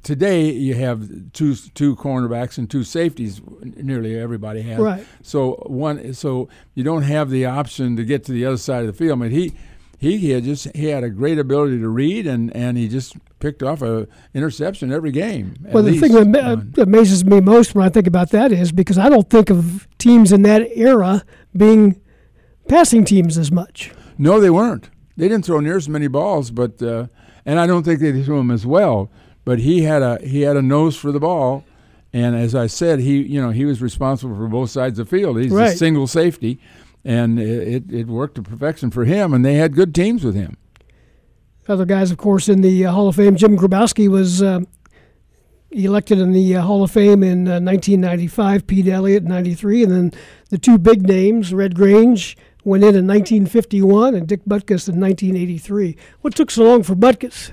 [0.03, 3.41] today you have two two cornerbacks and two safeties.
[3.61, 4.79] Nearly everybody has.
[4.79, 5.05] Right.
[5.21, 8.87] So one so you don't have the option to get to the other side of
[8.87, 9.19] the field.
[9.19, 9.53] I mean he.
[9.99, 13.63] He had just he had a great ability to read and, and he just picked
[13.63, 15.55] off a interception every game.
[15.61, 16.73] Well, the thing that one.
[16.77, 20.33] amazes me most when I think about that is because I don't think of teams
[20.33, 21.23] in that era
[21.55, 22.01] being
[22.67, 23.93] passing teams as much.
[24.17, 24.89] No, they weren't.
[25.15, 27.07] They didn't throw near as many balls, but uh,
[27.45, 29.09] and I don't think they threw him as well.
[29.45, 31.65] But he had a he had a nose for the ball,
[32.13, 35.17] and as I said, he you know he was responsible for both sides of the
[35.17, 35.37] field.
[35.39, 36.59] He's a single safety,
[37.03, 39.33] and it, it, worked to perfection for him.
[39.33, 40.57] And they had good teams with him.
[41.67, 43.35] Other guys, of course, in the uh, Hall of Fame.
[43.35, 44.61] Jim Grabowski was uh,
[45.71, 48.65] elected in the uh, Hall of Fame in uh, 1995.
[48.67, 50.11] Pete Elliott in '93, and then
[50.49, 55.95] the two big names, Red Grange, went in in 1951, and Dick Butkus in 1983.
[56.21, 57.51] What took so long for Butkus?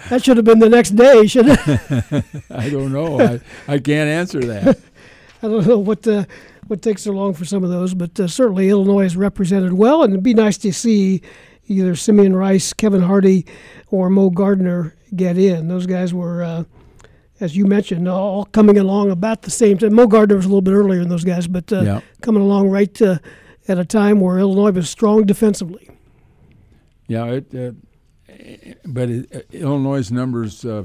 [0.08, 2.24] that should have been the next day, shouldn't it?
[2.50, 3.20] I don't know.
[3.20, 4.78] I, I can't answer that.
[5.42, 6.24] I don't know what uh,
[6.66, 10.02] what takes so long for some of those, but uh, certainly Illinois is represented well,
[10.02, 11.22] and it'd be nice to see
[11.68, 13.44] either Simeon Rice, Kevin Hardy,
[13.88, 15.68] or Moe Gardner get in.
[15.68, 16.64] Those guys were, uh,
[17.40, 19.94] as you mentioned, all coming along about the same time.
[19.94, 22.00] Moe Gardner was a little bit earlier than those guys, but uh, Yeah.
[22.22, 23.18] coming along right uh,
[23.68, 25.90] at a time where Illinois was strong defensively.
[27.08, 27.72] Yeah, it, uh,
[28.84, 30.84] but it, uh, Illinois' numbers uh,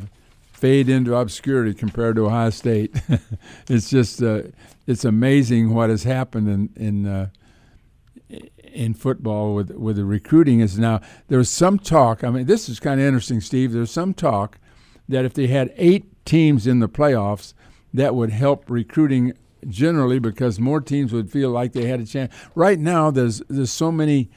[0.51, 2.95] fade into obscurity compared to Ohio State.
[3.67, 4.43] it's just uh,
[4.87, 7.29] it's amazing what has happened in in uh,
[8.71, 12.23] in football with with the recruiting is now there's some talk.
[12.23, 13.71] I mean, this is kind of interesting, Steve.
[13.71, 14.59] There's some talk
[15.09, 17.53] that if they had eight teams in the playoffs,
[17.93, 19.33] that would help recruiting
[19.67, 22.33] generally because more teams would feel like they had a chance.
[22.55, 24.29] Right now, there's there's so many.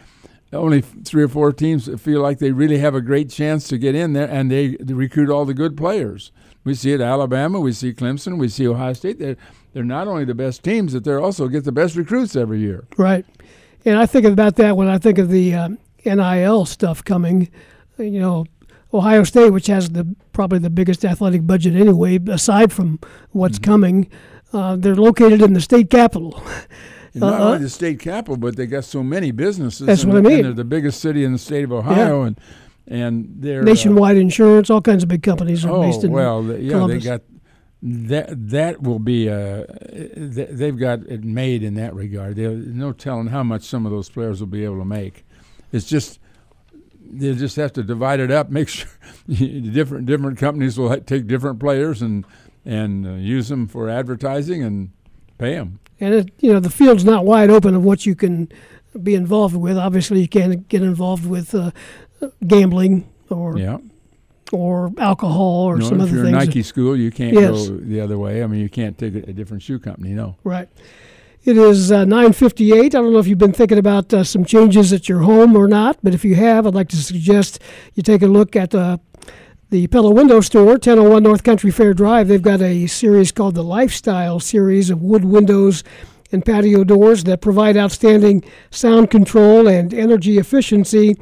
[0.52, 3.96] Only three or four teams feel like they really have a great chance to get
[3.96, 6.30] in there, and they, they recruit all the good players.
[6.62, 9.18] We see it Alabama, we see Clemson, we see Ohio State.
[9.18, 9.36] They're,
[9.72, 12.86] they're not only the best teams, but they're also get the best recruits every year.
[12.96, 13.26] Right.
[13.84, 17.50] And I think about that when I think of the um, NIL stuff coming.
[17.98, 18.46] You know,
[18.92, 22.98] Ohio State, which has the probably the biggest athletic budget anyway, aside from
[23.30, 23.70] what's mm-hmm.
[23.70, 24.10] coming,
[24.54, 26.42] uh, they're located in the state capital.
[27.14, 29.86] not only the state capital, but they got so many businesses.
[29.86, 30.42] That's what I mean.
[30.42, 32.26] they're the biggest city in the state of Ohio, yeah.
[32.28, 32.40] and
[32.86, 34.70] and they're uh, nationwide insurance.
[34.70, 36.12] All kinds of big companies are oh, based in.
[36.12, 37.02] well, yeah, Columbus.
[37.02, 37.22] they got
[37.82, 38.50] that.
[38.50, 39.64] That will be uh,
[40.16, 42.36] they've got it made in that regard.
[42.36, 45.24] There's no telling how much some of those players will be able to make.
[45.72, 46.18] It's just
[47.02, 48.50] they just have to divide it up.
[48.54, 48.88] Make sure
[49.28, 52.24] different different companies will take different players and
[52.64, 54.90] and uh, use them for advertising and
[55.38, 55.80] pay them.
[56.00, 58.48] And it, you know the field's not wide open of what you can
[59.02, 59.78] be involved with.
[59.78, 61.70] Obviously, you can't get involved with uh,
[62.46, 63.78] gambling or yeah.
[64.52, 66.24] or alcohol or no, some other things.
[66.24, 67.68] If you're a Nike school, you can't yes.
[67.68, 68.42] go the other way.
[68.42, 70.10] I mean, you can't take a, different shoe company.
[70.10, 70.36] No.
[70.44, 70.68] Right.
[71.44, 72.84] It is uh, 9:58.
[72.84, 75.68] I don't know if you've been thinking about uh, some changes at your home or
[75.68, 77.60] not, but if you have, I'd like to suggest
[77.94, 78.98] you take a look at uh,
[79.74, 82.28] the Pella Window Store, 1001 North Country Fair Drive.
[82.28, 85.82] They've got a series called the Lifestyle Series of wood windows
[86.30, 91.16] and patio doors that provide outstanding sound control and energy efficiency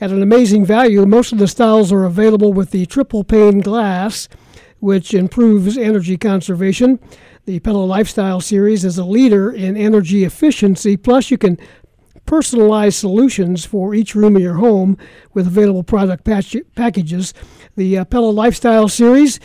[0.00, 1.04] at an amazing value.
[1.04, 4.30] Most of the styles are available with the triple pane glass,
[4.78, 6.98] which improves energy conservation.
[7.44, 10.96] The Pella Lifestyle Series is a leader in energy efficiency.
[10.96, 11.58] Plus, you can
[12.30, 14.96] personalize solutions for each room of your home
[15.34, 17.34] with available product patch- packages.
[17.74, 19.40] The uh, Pella Lifestyle Series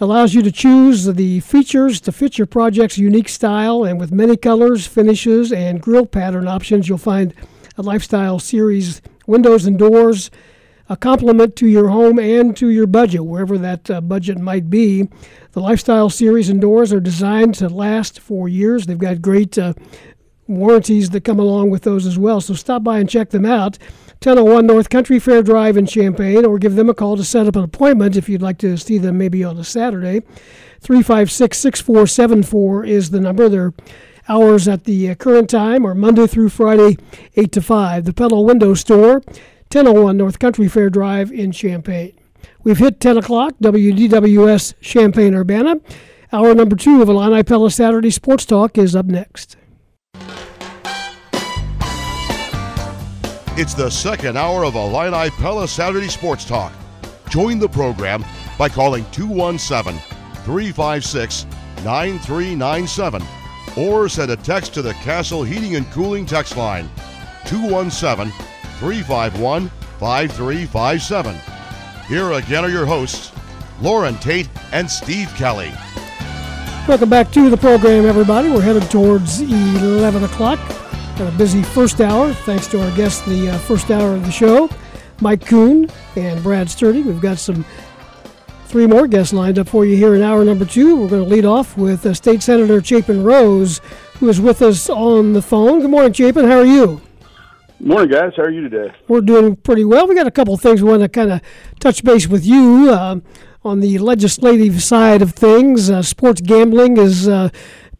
[0.00, 4.38] allows you to choose the features to fit your project's unique style, and with many
[4.38, 7.34] colors, finishes, and grill pattern options, you'll find
[7.76, 10.30] a Lifestyle Series windows and doors
[10.88, 15.08] a complement to your home and to your budget, wherever that uh, budget might be.
[15.52, 18.84] The Lifestyle Series and doors are designed to last for years.
[18.84, 19.72] They've got great uh,
[20.46, 22.40] warranties that come along with those as well.
[22.40, 23.78] So stop by and check them out.
[24.22, 27.56] 1001 North Country Fair Drive in Champaign, or give them a call to set up
[27.56, 30.20] an appointment if you'd like to see them maybe on a Saturday.
[30.80, 33.48] 356 6474 is the number.
[33.48, 33.74] Their
[34.28, 36.96] hours at the uh, current time are Monday through Friday,
[37.36, 38.04] 8 to 5.
[38.04, 39.22] The Pella Window Store.
[39.72, 42.12] 1001 North Country Fair Drive in Champaign.
[42.62, 45.80] We've hit 10 o'clock, WDWS Champaign Urbana.
[46.32, 49.56] Hour number two of Illini Pella Saturday Sports Talk is up next.
[53.56, 56.72] It's the second hour of Illini Pella Saturday Sports Talk.
[57.30, 58.24] Join the program
[58.58, 59.96] by calling 217
[60.42, 61.46] 356
[61.84, 63.22] 9397
[63.76, 66.90] or send a text to the Castle Heating and Cooling text line
[67.46, 68.32] 217
[68.80, 69.68] 351
[70.00, 71.36] 5357.
[72.08, 73.30] Here again are your hosts,
[73.80, 75.72] Loren Tate and Steve Kelly.
[76.88, 78.50] Welcome back to the program, everybody.
[78.50, 80.58] We're headed towards 11 o'clock.
[81.18, 84.32] Got a busy first hour, thanks to our guests, the uh, first hour of the
[84.32, 84.68] show,
[85.20, 87.02] Mike Koon and Brad Sturdy.
[87.02, 87.64] We've got some
[88.66, 90.96] three more guests lined up for you here in hour number two.
[90.96, 93.80] We're going to lead off with uh, State Senator Chapin Rose,
[94.18, 95.82] who is with us on the phone.
[95.82, 96.46] Good morning, Chapin.
[96.46, 97.00] How are you?
[97.78, 98.32] Morning, guys.
[98.36, 98.92] How are you today?
[99.06, 100.08] We're doing pretty well.
[100.08, 101.40] We got a couple of things we want to kind of
[101.78, 103.20] touch base with you uh,
[103.62, 105.90] on the legislative side of things.
[105.90, 107.50] Uh, sports gambling is uh,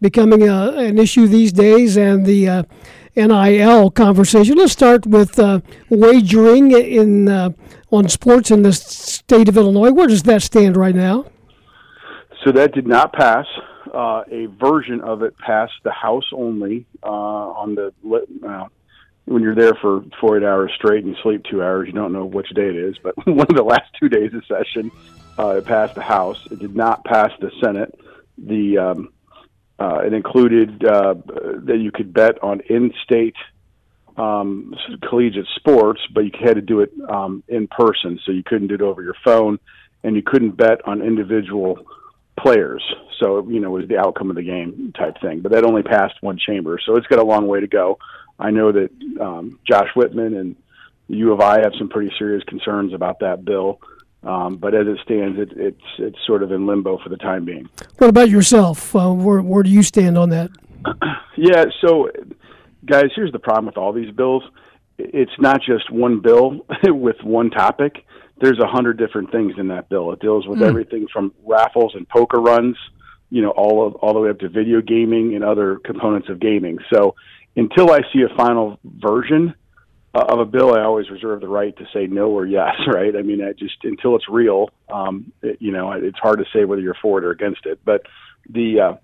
[0.00, 2.62] becoming a, an issue these days, and the uh,
[3.16, 4.56] NIL conversation.
[4.56, 7.50] Let's start with uh, wagering in uh,
[7.90, 9.92] on sports in the state of Illinois.
[9.92, 11.26] Where does that stand right now?
[12.44, 13.46] So that did not pass.
[13.94, 17.92] a version of it passed the House only on the
[19.26, 22.26] when you're there for 48 hours straight and you sleep two hours, you don't know
[22.26, 22.96] which day it is.
[23.02, 24.90] But one of the last two days of session,
[25.38, 26.46] uh, it passed the House.
[26.50, 27.98] It did not pass the Senate.
[28.36, 29.12] The um,
[29.79, 31.14] uh, it included uh,
[31.64, 33.35] that you could bet on in-state
[34.16, 34.75] um,
[35.09, 38.75] collegiate sports, but you had to do it um, in person, so you couldn't do
[38.75, 39.59] it over your phone,
[40.05, 41.79] and you couldn't bet on individual
[42.39, 42.83] players.
[43.20, 45.41] So you know, it was the outcome of the game type thing.
[45.41, 47.99] But that only passed one chamber, so it's got a long way to go.
[48.39, 50.57] I know that um, Josh Whitman and
[51.09, 53.81] U of I have some pretty serious concerns about that bill.
[54.25, 57.45] Um, but as it stands, it, it's it's sort of in limbo for the time
[57.45, 57.68] being.
[57.99, 58.95] What about yourself?
[58.97, 60.51] Uh, where where do you stand on that?
[61.37, 62.09] yeah, so
[62.87, 64.43] guys, here's the problem with all these bills.
[64.99, 68.05] It's not just one bill with one topic.
[68.41, 70.12] There's a hundred different things in that bill.
[70.12, 70.66] It deals with mm.
[70.66, 72.77] everything from raffles and poker runs,
[73.31, 76.41] you know, all of all the way up to video gaming and other components of
[76.41, 76.79] gaming.
[76.93, 77.14] So
[77.57, 79.55] until I see a final version
[80.14, 82.74] of a bill, I always reserve the right to say no or yes.
[82.86, 83.14] Right?
[83.16, 86.64] I mean, I just until it's real, um, it, you know, it's hard to say
[86.64, 87.80] whether you're for it or against it.
[87.84, 88.02] But
[88.48, 88.96] the uh,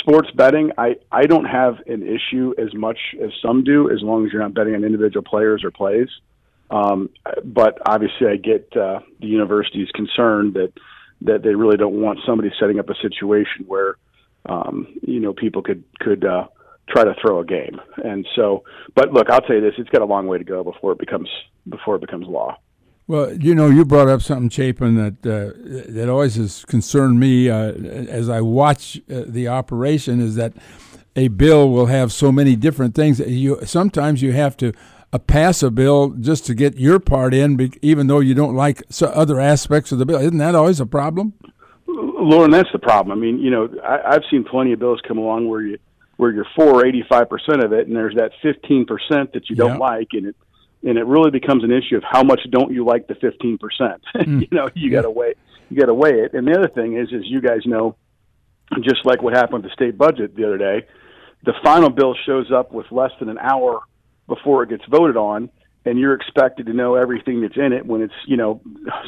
[0.00, 4.26] sports betting, I I don't have an issue as much as some do, as long
[4.26, 6.08] as you're not betting on individual players or plays.
[6.70, 7.10] Um,
[7.44, 10.72] but obviously, I get uh, the university's concerned that
[11.22, 13.96] that they really don't want somebody setting up a situation where
[14.46, 16.48] um, you know people could could uh,
[16.88, 17.80] try to throw a game.
[18.04, 18.64] And so,
[18.94, 20.98] but look, I'll tell you this: it's got a long way to go before it
[20.98, 21.28] becomes
[21.68, 22.58] before it becomes law.
[23.06, 27.48] Well, you know, you brought up something, Chapin, that uh, that always has concerned me
[27.48, 30.20] uh, as I watch uh, the operation.
[30.20, 30.52] Is that
[31.16, 33.18] a bill will have so many different things.
[33.18, 34.72] that You sometimes you have to
[35.12, 38.82] uh, pass a bill just to get your part in, even though you don't like
[39.02, 40.20] other aspects of the bill.
[40.20, 41.32] Isn't that always a problem?
[41.86, 43.16] Loren, that's the problem.
[43.16, 45.78] I mean, you know, I, I've seen plenty of bills come along where you
[46.18, 49.80] where you're for 85% of it, and there's that 15% that you don't yep.
[49.80, 50.36] like, and it
[50.84, 53.58] and it really becomes an issue of how much don't you like the 15%.
[54.14, 54.42] Mm.
[54.42, 55.34] you know, you got to weigh
[55.70, 56.34] you got to weigh it.
[56.34, 57.96] And the other thing is, as you guys know,
[58.82, 60.86] just like what happened with the state budget the other day,
[61.44, 63.80] the final bill shows up with less than an hour
[64.26, 65.50] before it gets voted on,
[65.84, 68.60] and you're expected to know everything that's in it when it's you know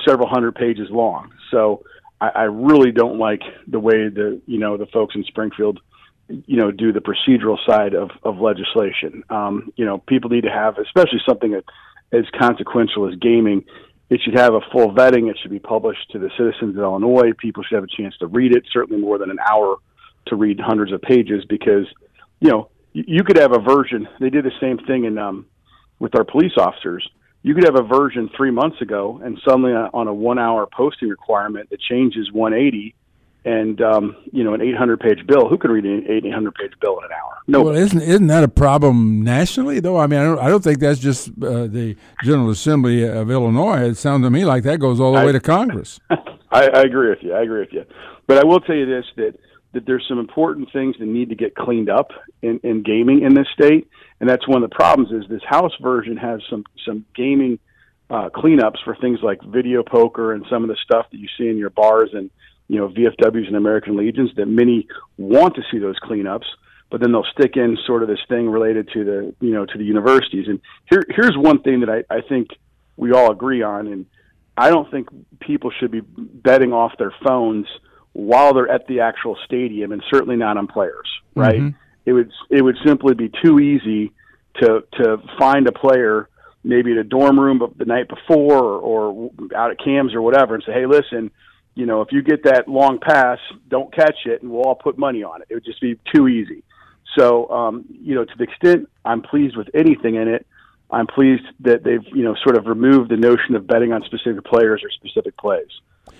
[0.07, 1.33] several hundred pages long.
[1.51, 1.83] So
[2.21, 5.81] I, I really don't like the way the you know the folks in Springfield
[6.47, 9.25] you know do the procedural side of of legislation.
[9.31, 11.65] Um, you know, people need to have, especially something that,
[12.13, 13.65] as consequential as gaming.
[14.09, 15.31] It should have a full vetting.
[15.31, 17.31] It should be published to the citizens of Illinois.
[17.39, 18.65] People should have a chance to read it.
[18.73, 19.77] Certainly more than an hour
[20.27, 21.87] to read hundreds of pages because,
[22.41, 24.09] you know, you could have a version.
[24.19, 25.47] They did the same thing in um,
[26.01, 27.09] with our police officers.
[27.43, 31.69] You could have a version three months ago, and suddenly on a one-hour posting requirement,
[31.71, 32.95] it changes 180
[33.45, 35.49] and um, you know an 800 page bill.
[35.49, 37.39] Who can read an 800 page bill in an hour?
[37.47, 37.63] No.
[37.63, 39.97] Well, isn't isn't that a problem nationally though?
[39.97, 43.89] I mean, I don't, I don't think that's just uh, the General Assembly of Illinois.
[43.89, 46.01] It sounds to me like that goes all the I, way to Congress.
[46.11, 47.35] I, I agree with you.
[47.35, 47.85] I agree with you.
[48.27, 49.35] But I will tell you this that
[49.73, 52.11] that there's some important things that need to get cleaned up
[52.43, 53.89] in, in gaming in this state,
[54.19, 55.13] and that's one of the problems.
[55.13, 57.59] Is this House version has some some gaming
[58.11, 61.49] uh, cleanups for things like video poker and some of the stuff that you see
[61.49, 62.31] in your bars and
[62.71, 64.87] you know VFWs and American Legions that many
[65.19, 66.45] want to see those cleanups,
[66.89, 69.77] but then they'll stick in sort of this thing related to the you know to
[69.77, 70.47] the universities.
[70.47, 72.51] And here here's one thing that I, I think
[72.97, 74.07] we all agree on, and
[74.57, 75.09] I don't think
[75.41, 77.67] people should be betting off their phones
[78.13, 81.09] while they're at the actual stadium, and certainly not on players.
[81.35, 81.57] Right?
[81.57, 81.77] Mm-hmm.
[82.07, 84.13] It would it would simply be too easy
[84.61, 86.29] to to find a player
[86.63, 90.55] maybe in a dorm room the night before or, or out at Kams or whatever
[90.55, 91.33] and say, hey, listen
[91.75, 94.99] you know, if you get that long pass, don't catch it, and we'll all put
[94.99, 95.49] money on it.
[95.51, 96.63] It would just be too easy.
[97.19, 100.47] So, um, you know, to the extent I'm pleased with anything in it,
[100.91, 104.45] I'm pleased that they've, you know, sort of removed the notion of betting on specific
[104.45, 105.69] players or specific plays.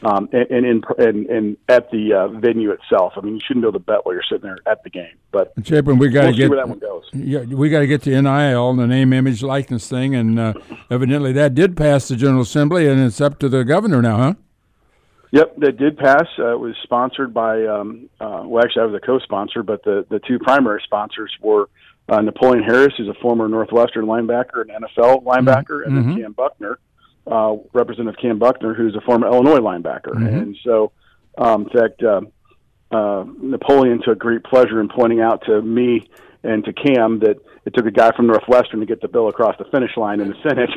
[0.03, 3.15] Um, and, and, in, and, and at the uh, venue itself.
[3.17, 5.13] I mean, you shouldn't be able to bet while you're sitting there at the game.
[5.31, 7.05] But Chapin, we got to we'll get where that one goes.
[7.13, 10.55] Yeah, we got to get to NIL, and the name, image, likeness thing, and uh,
[10.91, 14.35] evidently that did pass the General Assembly, and it's up to the governor now, huh?
[15.33, 16.27] Yep, that did pass.
[16.39, 20.05] Uh, it was sponsored by, um, uh, well, actually, I was a co-sponsor, but the
[20.09, 21.69] the two primary sponsors were
[22.09, 25.89] uh, Napoleon Harris, who's a former Northwestern linebacker and NFL linebacker, mm-hmm.
[25.89, 26.23] and then mm-hmm.
[26.23, 26.79] Kam Buckner,
[27.29, 30.15] uh, Representative Kam Buckner, who's a former Illinois linebacker.
[30.15, 30.37] Mm-hmm.
[30.37, 30.91] And so,
[31.39, 32.23] um, in fact, uh,
[32.91, 36.09] uh, Napoleon took great pleasure in pointing out to me
[36.43, 39.57] and to Kam that it took a guy from Northwestern to get the bill across
[39.59, 40.71] the finish line in the Senate.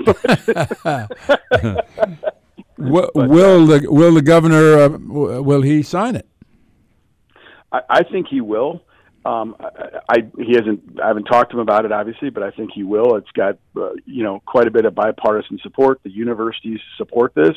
[2.78, 6.28] will, but, will uh, the will the governor uh, will he sign it?
[7.72, 8.84] I, I think he will.
[9.26, 11.00] Um, I, I he hasn't.
[11.02, 13.16] I haven't talked to him about it, obviously, but I think he will.
[13.16, 16.02] It's got uh, you know quite a bit of bipartisan support.
[16.04, 17.56] The universities support this.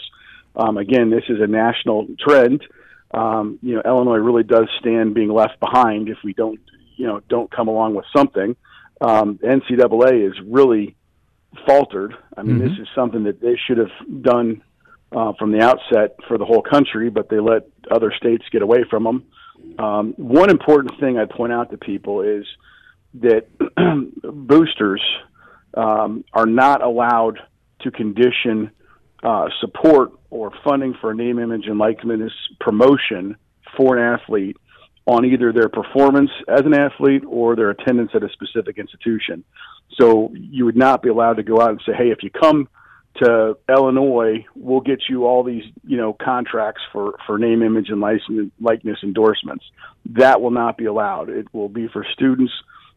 [0.55, 2.63] Um, again, this is a national trend.
[3.13, 6.61] Um, you know, Illinois really does stand being left behind if we don't
[6.97, 8.57] you know don't come along with something.
[9.01, 10.97] Um, NCAA is really
[11.67, 12.15] faltered.
[12.37, 12.69] I mean, mm-hmm.
[12.69, 14.63] this is something that they should have done
[15.13, 18.85] uh, from the outset for the whole country, but they let other states get away
[18.89, 19.25] from them.
[19.79, 22.45] Um, one important thing I point out to people is
[23.15, 23.47] that
[24.23, 25.03] boosters
[25.75, 27.39] um, are not allowed
[27.81, 28.71] to condition
[29.23, 33.37] uh, support or funding for a name, image, and likeness promotion
[33.77, 34.57] for an athlete
[35.07, 39.45] on either their performance as an athlete or their attendance at a specific institution.
[40.01, 42.69] So you would not be allowed to go out and say, "Hey, if you come
[43.23, 48.01] to Illinois, we'll get you all these, you know, contracts for for name, image, and
[48.01, 49.65] license, likeness endorsements."
[50.07, 51.29] That will not be allowed.
[51.29, 52.53] It will be for students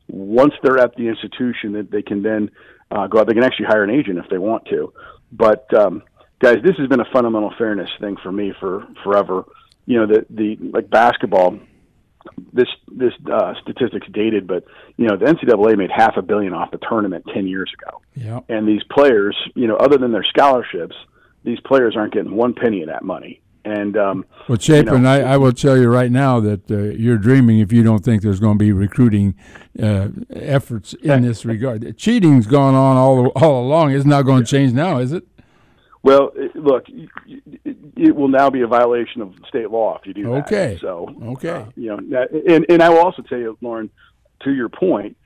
[0.08, 2.52] once they're at the institution that they can then
[2.92, 3.28] uh, go out.
[3.28, 4.94] They can actually hire an agent if they want to.
[5.32, 6.04] But um,
[6.40, 9.46] guys, this has been a fundamental fairness thing for me for forever.
[9.86, 11.60] You know, the the like basketball
[12.54, 14.66] this this uh, statistics dated, but
[14.98, 18.02] you know the NCAA made half a billion off the tournament ten years ago.
[18.16, 18.40] Yeah.
[18.50, 20.96] And these players, you know, other than their scholarships,
[21.44, 23.42] these players aren't getting one penny of that money.
[23.66, 26.78] And um, well, Chapin, you know, I, I will tell you right now that uh,
[26.78, 29.36] you're dreaming if you don't think there's going to be recruiting
[29.82, 31.98] uh, efforts in this regard.
[31.98, 33.92] Cheating's gone on all all along.
[33.92, 35.28] It's not going to change now, is it?
[36.02, 40.24] Well, it, look, it will now be a violation of state law if you do
[40.24, 40.46] that.
[40.46, 40.78] Okay.
[40.80, 41.50] So, okay.
[41.50, 43.90] Uh, you know, and and I will also tell you, Loren,
[44.44, 45.18] to your point,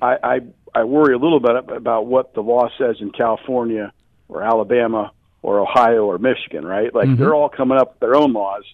[0.00, 0.40] I I,
[0.74, 3.92] I worry a little bit about what the law says in California
[4.28, 5.12] or Alabama
[5.42, 6.94] or Ohio or Michigan, right?
[6.94, 7.18] Like Mhm.
[7.18, 8.64] they're all coming up with their own laws,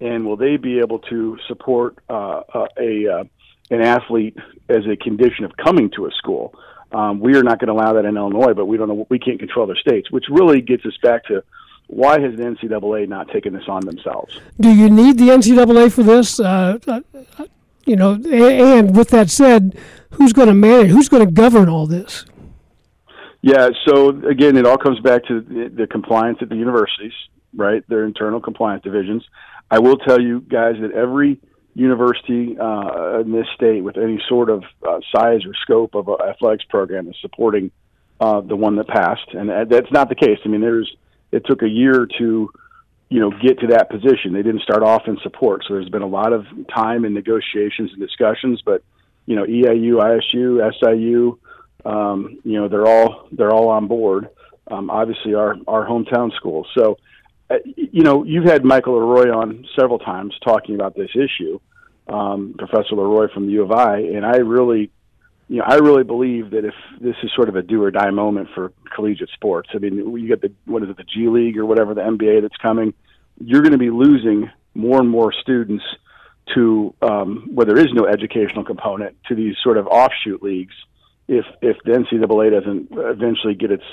[0.00, 3.24] and will they be able to support uh, a, a uh,
[3.70, 4.36] an athlete
[4.68, 6.54] as a condition of coming to a school?
[6.94, 9.06] Um, we are not going to allow that in Illinois, but we don't know.
[9.10, 11.42] We can't control their states, which really gets us back to
[11.88, 14.40] why has the NCAA not taken this on themselves?
[14.58, 16.40] Do you need the NCAA for this?
[16.40, 17.00] Uh, uh,
[17.84, 19.78] you know, and with that said,
[20.10, 20.90] who's going to manage?
[20.90, 22.24] Who's going to govern all this?
[23.42, 23.68] Yeah.
[23.86, 27.12] So again, it all comes back to the, the compliance at the universities,
[27.54, 27.86] right?
[27.88, 29.22] Their internal compliance divisions.
[29.70, 31.40] I will tell you guys that every
[31.74, 36.16] university uh, in this state with any sort of uh, size or scope of an
[36.28, 37.70] athletics program is supporting
[38.20, 40.38] uh, the one that passed, and that's not the case.
[40.44, 40.94] I mean, there's
[41.32, 42.50] it took a year to
[43.08, 44.32] you know get to that position.
[44.32, 47.90] They didn't start off in support, so there's been a lot of time in negotiations
[47.92, 48.62] and discussions.
[48.64, 48.82] But
[49.26, 51.38] you know, EIU, ISU, SIU,
[51.84, 54.28] um, you know, they're all they're all on board.
[54.70, 56.68] Um, obviously, our our hometown schools.
[56.76, 56.96] So, uh,
[57.76, 61.60] you know, you've had Michael LeRoy on several times talking about this issue,
[62.08, 64.90] um, Professor LeRoy from the U of I, and I really,
[65.48, 68.10] you know, I really believe that if this is sort of a do or die
[68.10, 69.68] moment for collegiate sports.
[69.74, 72.42] I mean, you get the what is it, the G League or whatever the NBA
[72.42, 72.94] that's coming.
[73.38, 75.84] You're going to be losing more and more students
[76.54, 80.74] to um, where there is no educational component to these sort of offshoot leagues
[81.28, 83.84] if if the NCAA doesn't eventually get its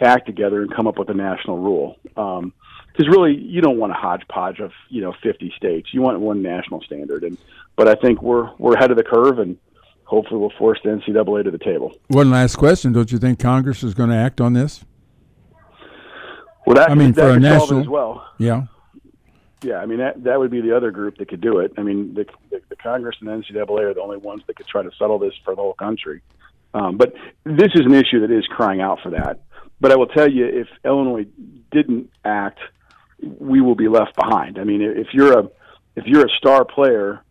[0.00, 1.96] act together and come up with a national rule.
[2.94, 5.88] Because really, you don't want a hodgepodge of you know 50 states.
[5.92, 7.24] You want one national standard.
[7.24, 7.36] And
[7.76, 9.58] but I think we're we're ahead of the curve, and
[10.04, 11.92] hopefully we'll force the NCAA to the table.
[12.08, 14.84] One last question: Don't you think Congress is going to act on this?
[16.66, 18.26] Well, that I mean, for a could solve it national- as well.
[18.38, 18.66] Yeah.
[19.62, 21.72] Yeah, I mean that that would be the other group that could do it.
[21.78, 24.66] I mean, the, the, the Congress and the NCAA are the only ones that could
[24.66, 26.20] try to settle this for the whole country.
[26.74, 27.14] Um, but
[27.44, 29.40] this is an issue that is crying out for that.
[29.80, 31.26] But I will tell you, if Illinois
[31.70, 32.58] didn't act,
[33.22, 34.58] we will be left behind.
[34.58, 35.50] I mean, if you're a
[35.96, 37.22] if you're a star player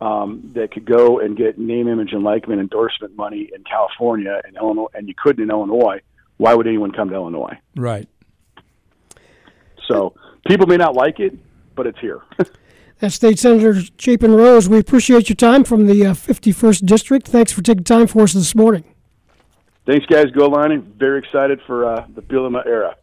[0.00, 4.56] um, that could go and get name, image, and likeness endorsement money in California and
[4.56, 6.00] Illinois, and you couldn't in Illinois,
[6.36, 7.58] why would anyone come to Illinois?
[7.76, 8.08] Right.
[9.86, 10.14] So
[10.46, 11.36] people may not like it,
[11.74, 12.20] but it's here.
[12.98, 14.68] That's State Senator Chapin Rose.
[14.68, 17.26] We appreciate your time from the uh, 51st District.
[17.26, 18.84] Thanks for taking time for us this morning.
[19.86, 20.26] Thanks, guys.
[20.26, 20.76] Go Illini.
[20.76, 22.96] Very excited for uh, the Bielema era.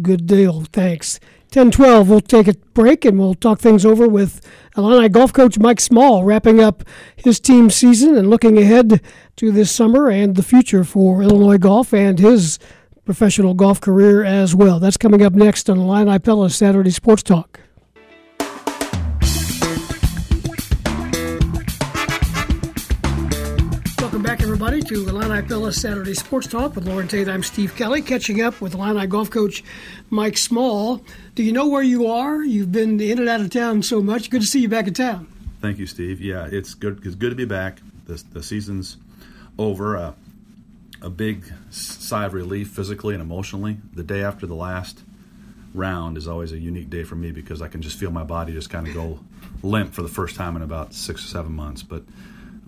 [0.00, 0.62] Good deal.
[0.72, 1.18] Thanks.
[1.52, 4.40] 1012, we'll take a break and we'll talk things over with
[4.76, 6.84] Illini golf coach Mike Small, wrapping up
[7.16, 9.00] his team season and looking ahead
[9.34, 12.60] to this summer and the future for Illinois golf and his
[13.04, 14.78] professional golf career as well.
[14.78, 17.58] That's coming up next on Illini Pella Saturday Sports Talk.
[24.10, 27.28] Welcome back, everybody, to Illini Pella Saturday Sports Talk with Loren Tate.
[27.28, 29.62] I'm Steve Kelly, catching up with Illini golf coach
[30.10, 31.00] Mike Small.
[31.36, 32.42] Do you know where you are?
[32.42, 34.28] You've been in and out of town so much.
[34.28, 35.28] Good to see you back in town.
[35.60, 36.20] Thank you, Steve.
[36.20, 37.06] Yeah, it's good.
[37.06, 37.78] It's good to be back.
[38.06, 38.96] The the season's
[39.56, 39.96] over.
[39.96, 40.14] Uh,
[41.00, 43.76] a big sigh of relief, physically and emotionally.
[43.94, 45.04] The day after the last
[45.72, 48.54] round is always a unique day for me because I can just feel my body
[48.54, 49.20] just kind of go
[49.62, 51.84] limp for the first time in about six or seven months.
[51.84, 52.02] But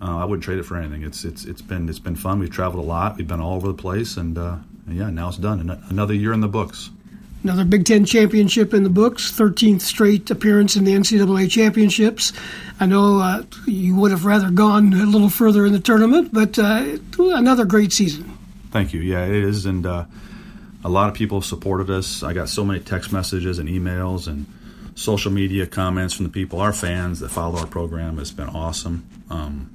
[0.03, 1.03] uh, I wouldn't trade it for anything.
[1.03, 2.39] It's it's it's been it's been fun.
[2.39, 3.15] We've traveled a lot.
[3.17, 4.57] We've been all over the place, and, uh,
[4.89, 5.61] yeah, now it's done.
[5.61, 6.89] An- Another year in the books.
[7.43, 12.31] Another Big Ten championship in the books, 13th straight appearance in the NCAA championships.
[12.79, 16.57] I know uh, you would have rather gone a little further in the tournament, but
[16.57, 18.37] uh, another great season.
[18.71, 19.01] Thank you.
[19.01, 20.05] Yeah, it is, and uh,
[20.85, 22.23] a lot of people supported us.
[22.23, 24.45] I got so many text messages and emails and
[24.95, 28.19] social media comments from the people, our fans that follow our program.
[28.19, 29.05] It's been awesome.
[29.29, 29.69] Um,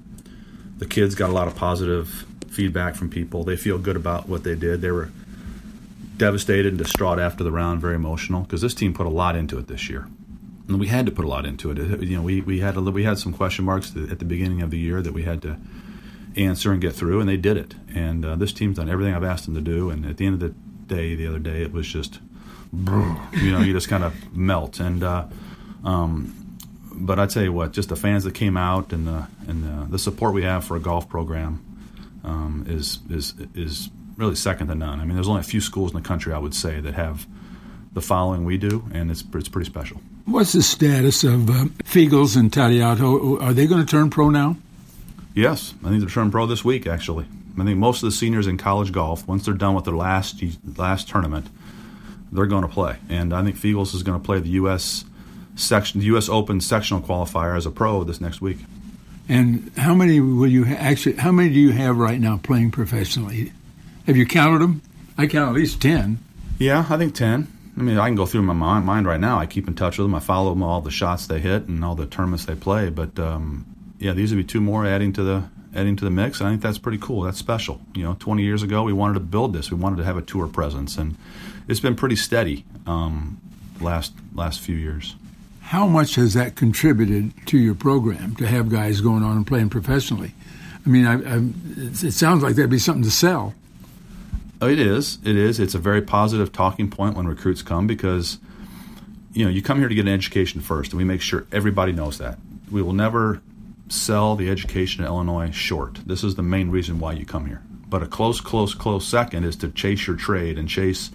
[0.78, 3.44] the kids got a lot of positive feedback from people.
[3.44, 4.80] They feel good about what they did.
[4.80, 5.10] They were
[6.16, 9.58] devastated and distraught after the round, very emotional because this team put a lot into
[9.58, 10.08] it this year.
[10.66, 12.02] And we had to put a lot into it.
[12.02, 14.70] You know, we, we had a, we had some question marks at the beginning of
[14.70, 15.56] the year that we had to
[16.36, 17.74] answer and get through, and they did it.
[17.94, 19.88] And uh, this team's done everything I've asked them to do.
[19.90, 20.54] And at the end of the
[20.94, 22.18] day, the other day, it was just,
[22.72, 24.78] you know, you just kind of melt.
[24.78, 25.26] And uh,
[25.84, 26.34] um,
[27.00, 29.92] but I tell you what, just the fans that came out and the and the,
[29.92, 31.64] the support we have for a golf program
[32.24, 35.00] um, is is is really second to none.
[35.00, 37.26] I mean, there's only a few schools in the country I would say that have
[37.92, 40.00] the following we do, and it's it's pretty special.
[40.24, 43.40] What's the status of uh, Feagles and Tadiotto?
[43.40, 44.56] Are they going to turn pro now?
[45.34, 46.86] Yes, I think they're turning pro this week.
[46.86, 47.26] Actually,
[47.58, 50.42] I think most of the seniors in college golf, once they're done with their last
[50.76, 51.46] last tournament,
[52.30, 52.96] they're going to play.
[53.08, 55.04] And I think Feagles is going to play the U.S.
[55.58, 56.28] section, the U.S.
[56.28, 58.58] Open sectional qualifier as a pro this next week.
[59.28, 61.16] And how many will you ha- actually?
[61.16, 63.52] How many do you have right now playing professionally?
[64.06, 64.80] Have you counted them?
[65.18, 66.18] I count at least ten.
[66.58, 67.48] Yeah, I think ten.
[67.76, 69.38] I mean, I can go through my mind right now.
[69.38, 70.14] I keep in touch with them.
[70.14, 72.90] I follow them all the shots they hit and all the tournaments they play.
[72.90, 73.66] But um,
[73.98, 75.44] yeah, these would be two more adding to the
[75.74, 76.40] adding to the mix.
[76.40, 77.22] And I think that's pretty cool.
[77.22, 77.80] That's special.
[77.94, 79.70] You know, 20 years ago we wanted to build this.
[79.70, 81.16] We wanted to have a tour presence, and
[81.68, 83.40] it's been pretty steady um,
[83.80, 85.14] last last few years.
[85.68, 89.68] How much has that contributed to your program to have guys going on and playing
[89.68, 90.32] professionally?
[90.86, 91.42] I mean, I, I,
[91.76, 93.52] it sounds like that'd be something to sell.
[94.62, 95.18] Oh, it is.
[95.26, 95.60] It is.
[95.60, 98.38] It's a very positive talking point when recruits come because,
[99.34, 101.92] you know, you come here to get an education first, and we make sure everybody
[101.92, 102.38] knows that.
[102.70, 103.42] We will never
[103.90, 105.96] sell the education in Illinois short.
[106.06, 107.60] This is the main reason why you come here.
[107.90, 111.10] But a close, close, close second is to chase your trade and chase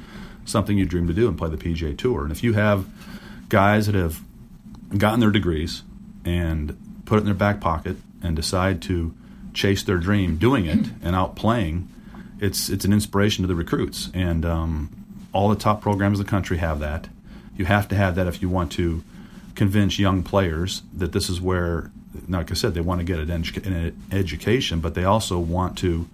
[0.45, 2.21] something you dream to do and play the PGA Tour.
[2.21, 2.85] And if you have
[3.49, 4.21] guys that have
[4.97, 5.83] gotten their degrees
[6.25, 9.13] and put it in their back pocket and decide to
[9.53, 11.87] chase their dream doing it and out playing,
[12.39, 14.09] it's it's an inspiration to the recruits.
[14.13, 14.89] And um,
[15.33, 17.07] all the top programs in the country have that.
[17.55, 19.03] You have to have that if you want to
[19.55, 21.91] convince young players that this is where,
[22.27, 25.77] like I said, they want to get an, edu- an education, but they also want
[25.79, 26.07] to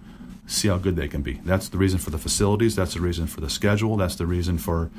[0.46, 1.34] see how good they can be.
[1.44, 2.76] That's the reason for the facilities.
[2.76, 3.96] That's the reason for the schedule.
[3.96, 4.90] That's the reason for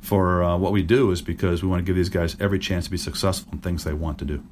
[0.00, 2.84] for uh, what we do is because we want to give these guys every chance
[2.84, 4.42] to be successful in things they want to do.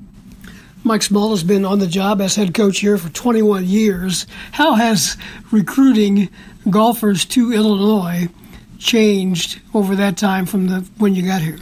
[0.85, 4.27] Mike Small has been on the job as head coach here for 21 years.
[4.53, 5.17] How has
[5.51, 6.29] recruiting
[6.71, 8.29] golfers to Illinois
[8.79, 11.59] changed over that time from the when you got here?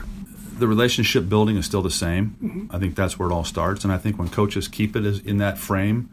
[0.58, 2.36] The relationship building is still the same.
[2.42, 2.76] Mm-hmm.
[2.76, 5.38] I think that's where it all starts, and I think when coaches keep it in
[5.38, 6.10] that frame,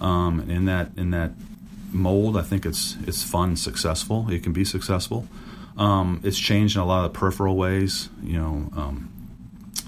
[0.00, 1.32] um, in that in that
[1.92, 4.28] mold, I think it's it's fun, successful.
[4.28, 5.28] It can be successful.
[5.80, 9.10] Um, it's changed in a lot of peripheral ways, you know, um,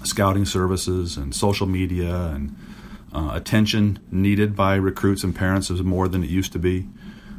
[0.03, 2.57] scouting services and social media and
[3.13, 6.87] uh, attention needed by recruits and parents is more than it used to be.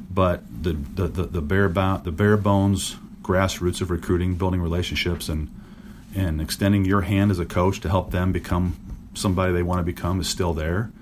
[0.09, 5.28] But the the, the, the bare bo- the bare bones grassroots of recruiting, building relationships,
[5.28, 5.50] and
[6.14, 8.76] and extending your hand as a coach to help them become
[9.14, 10.92] somebody they want to become is still there.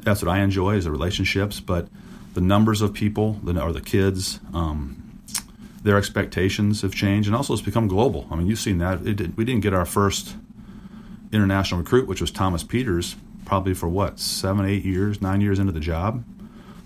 [0.00, 1.86] That's what I enjoy is the relationships, but
[2.34, 4.40] the numbers of people or the kids.
[4.52, 5.05] Um,
[5.82, 8.26] their expectations have changed, and also it's become global.
[8.30, 9.04] I mean, you've seen that.
[9.04, 10.36] Did, we didn't get our first
[11.32, 15.72] international recruit, which was Thomas Pieters, probably for what seven, eight years, nine years into
[15.72, 16.24] the job,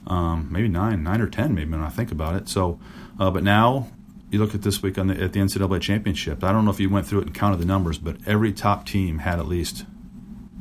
[0.06, 2.48] um, maybe nine, nine or ten, maybe when I think about it.
[2.48, 2.78] So,
[3.18, 3.88] uh, but now
[4.30, 6.44] you look at this week on the, at the NCAA championship.
[6.44, 8.86] I don't know if you went through it and counted the numbers, but every top
[8.86, 9.84] team had at least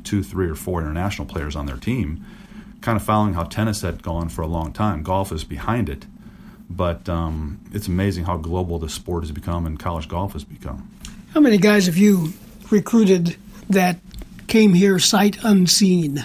[0.02, 2.24] two, three, or four international players on their team.
[2.80, 5.02] Kind of following how tennis had gone for a long time.
[5.02, 6.06] Golf is behind it
[6.70, 10.88] but um, it's amazing how global the sport has become and college golf has become.
[11.34, 12.32] How many guys have you
[12.70, 13.36] recruited
[13.68, 13.98] that
[14.46, 16.24] came here sight unseen,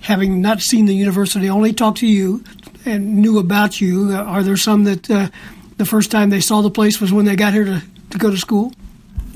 [0.00, 2.44] having not seen the university, only talked to you
[2.84, 4.12] and knew about you?
[4.12, 5.28] Are there some that uh,
[5.76, 8.30] the first time they saw the place was when they got here to, to go
[8.30, 8.72] to school?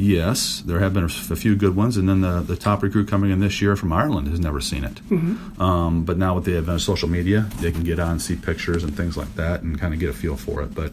[0.01, 3.31] Yes, there have been a few good ones, and then the, the top recruit coming
[3.31, 4.95] in this year from Ireland has never seen it.
[4.95, 5.61] Mm-hmm.
[5.61, 8.83] Um, but now with the advent of social media, they can get on, see pictures
[8.83, 10.75] and things like that, and kind of get a feel for it.
[10.75, 10.93] But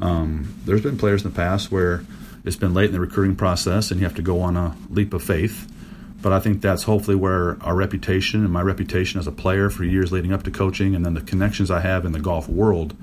[0.00, 2.02] um, there's been players in the past where
[2.46, 5.12] it's been late in the recruiting process, and you have to go on a leap
[5.12, 5.70] of faith.
[6.22, 9.84] But I think that's hopefully where our reputation and my reputation as a player for
[9.84, 12.96] years leading up to coaching, and then the connections I have in the golf world,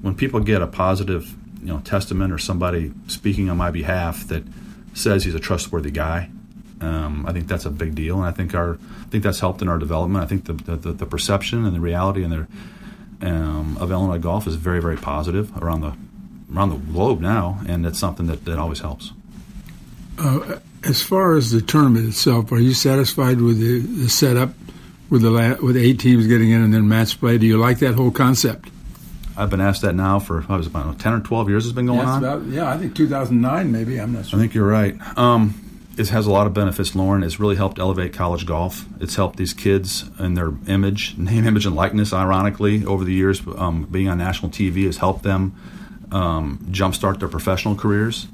[0.00, 4.42] when people get a positive, you know, testament or somebody speaking on my behalf that
[4.96, 6.30] says he's a trustworthy guy.
[6.80, 9.62] Um, I think that's a big deal, and I think our I think that's helped
[9.62, 10.24] in our development.
[10.24, 14.46] I think the the, the perception and the reality and the um, of Illinois golf
[14.46, 15.94] is very very positive around the
[16.54, 19.12] around the globe now, and it's something that, that always helps.
[20.18, 24.50] Uh, as far as the tournament itself, are you satisfied with the, the setup
[25.10, 27.38] with the la- with eight teams getting in and then match play?
[27.38, 28.70] Do you like that whole concept?
[29.36, 31.64] I've been asked that now for what was about ten or twelve years.
[31.64, 32.24] Has been going yeah, on.
[32.24, 34.00] About, yeah, I think 2009 maybe.
[34.00, 34.38] I'm not sure.
[34.38, 34.96] I think you're right.
[35.18, 35.62] Um,
[35.96, 37.22] it has a lot of benefits, Loren.
[37.22, 38.84] It's really helped elevate college golf.
[39.00, 42.12] It's helped these kids and their image, name, image, and likeness.
[42.12, 45.54] Ironically, over the years, um, being on national TV has helped them
[46.12, 48.26] um, jumpstart their professional careers.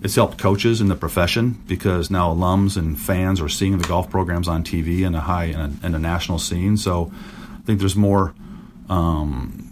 [0.00, 4.08] It's helped coaches in the profession because now alums and fans are seeing the golf
[4.10, 6.76] programs on TV in a high in a, in a national scene.
[6.76, 8.32] So I think there's more.
[8.88, 9.67] Um,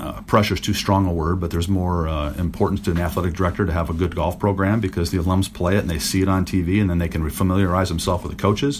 [0.00, 3.34] uh, pressure is too strong a word, but there's more uh, importance to an athletic
[3.34, 6.22] director to have a good golf program because the alums play it and they see
[6.22, 8.78] it on TV and then they can familiarize themselves with the coaches.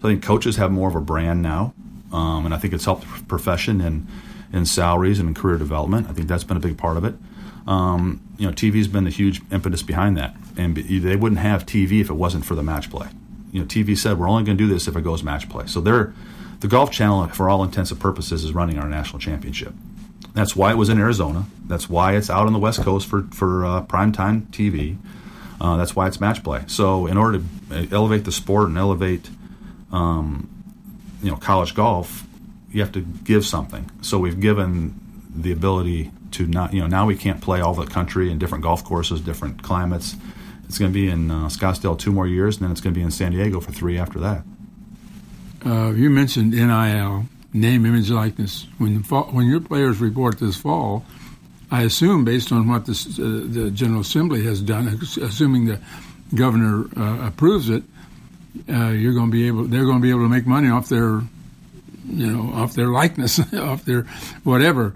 [0.00, 1.72] So I think coaches have more of a brand now,
[2.12, 4.06] um, and I think it's helped the profession in,
[4.52, 6.08] in salaries and in career development.
[6.08, 7.14] I think that's been a big part of it.
[7.66, 12.00] Um, you know, TV's been the huge impetus behind that, and they wouldn't have TV
[12.00, 13.08] if it wasn't for the match play.
[13.52, 15.66] You know, TV said we're only going to do this if it goes match play.
[15.66, 16.12] So they're
[16.60, 19.72] the Golf Channel, for all intents and purposes, is running our national championship.
[20.34, 21.46] That's why it was in Arizona.
[21.66, 24.98] That's why it's out on the West Coast for for uh, primetime TV.
[25.60, 26.62] Uh, that's why it's match play.
[26.68, 29.28] So in order to elevate the sport and elevate,
[29.90, 30.48] um,
[31.22, 32.26] you know, college golf,
[32.70, 33.90] you have to give something.
[34.02, 34.94] So we've given
[35.34, 38.62] the ability to not, you know, now we can't play all the country in different
[38.62, 40.16] golf courses, different climates.
[40.68, 42.98] It's going to be in uh, Scottsdale two more years, and then it's going to
[42.98, 44.44] be in San Diego for three after that.
[45.64, 48.66] Uh, you mentioned NIL name, image, likeness.
[48.78, 51.04] When fall, when your players report this fall,
[51.70, 54.88] I assume based on what this, uh, the General Assembly has done,
[55.20, 55.80] assuming the
[56.34, 57.82] governor uh, approves it,
[58.68, 59.64] uh, you're going to be able.
[59.64, 61.20] They're going to be able to make money off their,
[62.06, 64.02] you know, off their likeness, off their
[64.44, 64.94] whatever.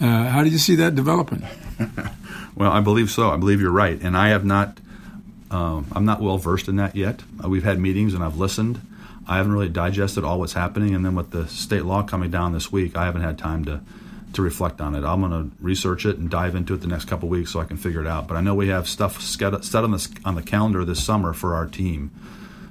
[0.00, 1.46] Uh, how do you see that developing?
[2.54, 3.30] well, I believe so.
[3.30, 4.78] I believe you're right, and I have not.
[5.50, 7.22] Um, I'm not well versed in that yet.
[7.42, 8.80] Uh, we've had meetings and I've listened.
[9.26, 12.52] I haven't really digested all what's happening, and then with the state law coming down
[12.52, 13.80] this week, I haven't had time to
[14.34, 15.04] to reflect on it.
[15.04, 17.64] I'm going to research it and dive into it the next couple weeks so I
[17.64, 18.26] can figure it out.
[18.26, 21.54] But I know we have stuff set on the on the calendar this summer for
[21.54, 22.10] our team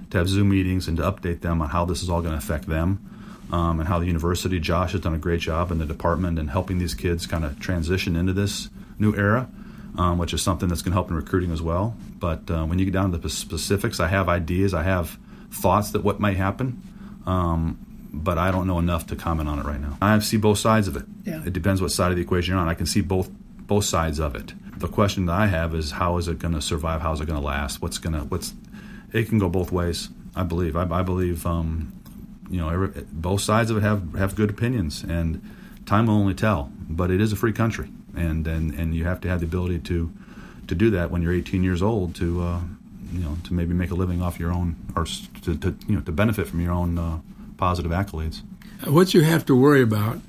[0.10, 2.38] to have Zoom meetings and to update them on how this is all going to
[2.38, 3.10] affect them.
[3.52, 6.50] Um, and how the university, Josh, has done a great job in the department and
[6.50, 9.48] helping these kids kind of transition into this new era,
[9.96, 11.96] um, which is something that's going to help in recruiting as well.
[12.18, 14.74] But uh, when you get down to the specifics, I have ideas.
[14.74, 15.20] I have
[15.54, 16.82] thoughts that what might happen,
[17.26, 17.80] um,
[18.12, 19.98] but I don't know enough to comment on it right now.
[20.02, 21.06] I see both sides of it.
[21.24, 21.44] Yeah.
[21.46, 22.68] It depends what side of the equation you're on.
[22.68, 24.54] I can see both both sides of it.
[24.78, 27.02] The question that I have is how is it going to survive?
[27.02, 27.82] How is it going to last?
[27.82, 28.54] What's going to what's
[29.14, 30.10] it can go both ways.
[30.36, 30.76] I believe.
[30.76, 31.46] I, I believe.
[31.46, 31.94] Um,
[32.50, 35.42] you know, every, both sides of it have have good opinions, and
[35.86, 36.72] time will only tell.
[36.90, 39.80] But it is a free country, and and and you have to have the ability
[39.80, 40.12] to
[40.68, 42.62] to do that when you're 18 years old to uh,
[43.14, 45.06] you know to maybe make a living off your own or
[45.44, 47.20] to, to you know to benefit from your own uh,
[47.58, 48.42] positive accolades.
[48.86, 50.20] What you have to worry about,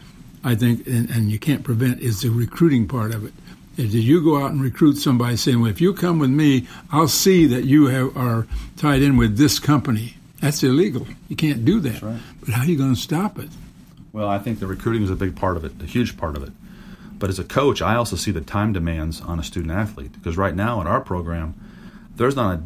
[0.45, 3.33] I think, and, and you can't prevent, is the recruiting part of it.
[3.77, 7.09] If you go out and recruit somebody saying, "Well, if you come with me, I'll
[7.09, 8.47] see that you have, are
[8.77, 11.07] tied in with this company," that's illegal.
[11.29, 12.03] You can't do that.
[12.03, 12.21] Right.
[12.41, 13.49] But how are you going to stop it?
[14.13, 16.45] Well, I think the recruiting is a big part of it, a huge part of
[16.45, 16.53] it.
[17.19, 20.37] But as a coach, I also see the time demands on a student athlete because
[20.37, 21.55] right now in our program,
[22.17, 22.63] there's not a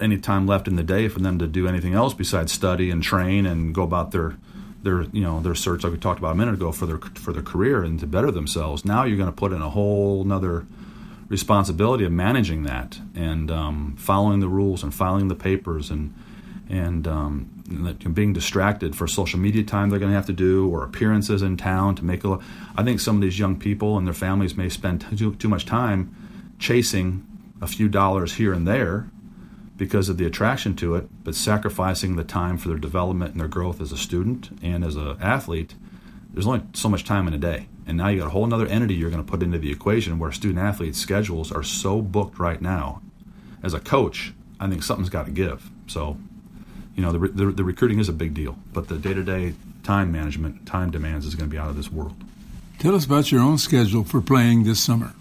[0.00, 3.02] any time left in the day for them to do anything else besides study and
[3.02, 4.36] train and go about their
[4.82, 7.32] their you know their search like we talked about a minute ago for their for
[7.32, 8.84] their career and to better themselves.
[8.84, 10.66] Now you're going to put in a whole another
[11.28, 16.14] responsibility of managing that and um, following the rules and filing the papers and
[16.68, 17.48] and um,
[18.12, 21.56] being distracted for social media time they're going to have to do or appearances in
[21.56, 22.38] town to make a.
[22.76, 25.64] I think some of these young people and their families may spend too, too much
[25.66, 26.14] time
[26.58, 27.26] chasing
[27.60, 29.06] a few dollars here and there
[29.76, 33.48] because of the attraction to it, but sacrificing the time for their development and their
[33.48, 35.74] growth as a student and as an athlete,
[36.32, 37.66] there's only so much time in a day.
[37.86, 40.18] And now you got a whole other entity you're going to put into the equation
[40.18, 43.02] where student athletes' schedules are so booked right now.
[43.62, 45.70] As a coach, I think something's got to give.
[45.86, 46.16] So,
[46.94, 49.54] you know, the, the, the recruiting is a big deal, but the day to day
[49.82, 52.14] time management, time demands is going to be out of this world.
[52.78, 55.12] Tell us about your own schedule for playing this summer.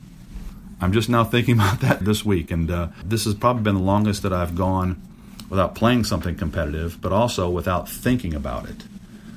[0.82, 3.82] I'm just now thinking about that this week, and uh, this has probably been the
[3.82, 5.02] longest that I've gone
[5.50, 8.84] without playing something competitive, but also without thinking about it.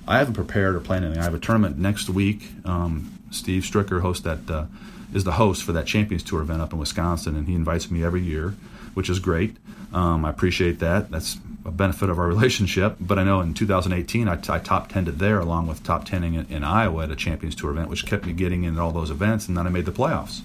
[0.09, 1.21] I haven't prepared or planned anything.
[1.21, 2.51] I have a tournament next week.
[2.65, 4.67] Um, Steve Stricker hosts that uh,
[5.13, 8.05] is the host for that Champions Tour event up in Wisconsin, and he invites me
[8.05, 8.55] every year,
[8.95, 9.57] which is great.
[9.93, 11.11] Um, I appreciate that.
[11.11, 12.97] That's a benefit of our relationship.
[13.01, 16.47] But I know in 2018, I, I top 10 there along with top 10 in,
[16.49, 19.49] in Iowa at a Champions Tour event, which kept me getting in all those events,
[19.49, 20.43] and then I made the playoffs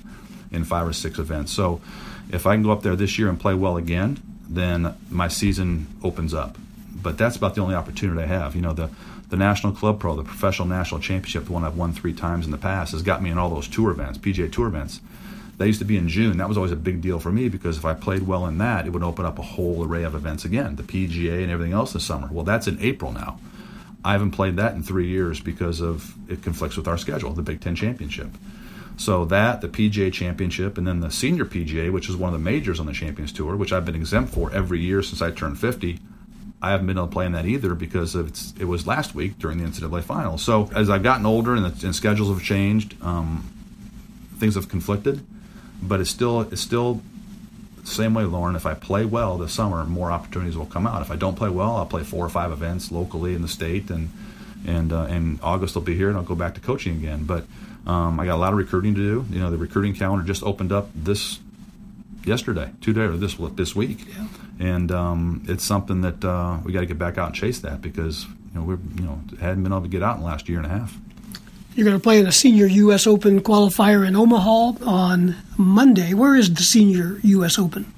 [0.51, 1.51] in five or six events.
[1.51, 1.81] So
[2.31, 5.87] if I can go up there this year and play well again, then my season
[6.03, 6.57] opens up.
[7.01, 8.55] But that's about the only opportunity I have.
[8.55, 8.89] You know, the
[9.29, 12.51] the National Club Pro, the Professional National Championship, the one I've won three times in
[12.51, 15.01] the past, has got me in all those tour events, PGA Tour events.
[15.57, 16.37] They used to be in June.
[16.37, 18.87] That was always a big deal for me because if I played well in that,
[18.87, 21.93] it would open up a whole array of events again, the PGA and everything else
[21.93, 22.29] this summer.
[22.31, 23.39] Well, that's in April now.
[24.03, 27.41] I haven't played that in three years because of it conflicts with our schedule, the
[27.41, 28.29] Big Ten Championship.
[28.99, 32.43] So that, the PGA Championship, and then the Senior PGA, which is one of the
[32.43, 35.57] majors on the Champions Tour, which I've been exempt for every year since I turned
[35.57, 35.99] 50.
[36.61, 39.57] I haven't been able to play in that either because it was last week during
[39.57, 40.37] the NCAA final.
[40.37, 43.49] So as I've gotten older and, the, and schedules have changed, um,
[44.35, 45.25] things have conflicted,
[45.81, 47.01] but it's still it's still
[47.77, 48.57] the same way, Loren.
[48.57, 51.01] If I play well this summer, more opportunities will come out.
[51.01, 53.89] If I don't play well, I'll play four or five events locally in the state,
[53.89, 54.09] and
[54.67, 57.23] and uh, and August will be here, and I'll go back to coaching again.
[57.23, 57.45] But
[57.85, 59.33] um, I got a lot of recruiting to do.
[59.33, 61.39] You know, the recruiting calendar just opened up this
[62.25, 64.27] yesterday, two days or this this week, yeah.
[64.59, 67.81] and um, it's something that uh, we got to get back out and chase that
[67.81, 70.49] because you know we you know hadn't been able to get out in the last
[70.49, 70.95] year and a half.
[71.75, 73.07] You're going to play in a senior U.S.
[73.07, 76.13] Open qualifier in Omaha on Monday.
[76.13, 77.57] Where is the senior U.S.
[77.57, 77.91] Open?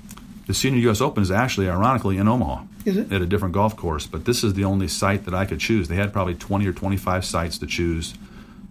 [0.45, 1.01] The senior U.S.
[1.01, 2.63] Open is actually, ironically, in Omaha.
[2.85, 3.11] Is it?
[3.11, 5.87] At a different golf course, but this is the only site that I could choose.
[5.87, 8.13] They had probably 20 or 25 sites to choose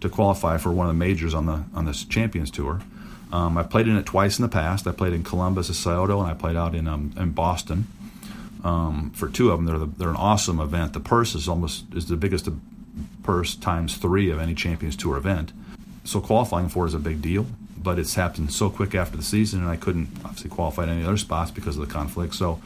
[0.01, 2.81] to qualify for one of the majors on the on this Champions Tour.
[3.31, 4.85] Um, I played in it twice in the past.
[4.87, 7.87] I played in Columbus, Scioto, and I played out in um, in Boston.
[8.63, 10.93] Um, for two of them, they're the, they're an awesome event.
[10.93, 12.49] The purse is almost is the biggest
[13.23, 15.53] purse times three of any Champions Tour event.
[16.03, 17.45] So qualifying for it is a big deal,
[17.77, 21.03] but it's happened so quick after the season, and I couldn't obviously qualify at any
[21.03, 22.35] other spots because of the conflict.
[22.35, 22.59] So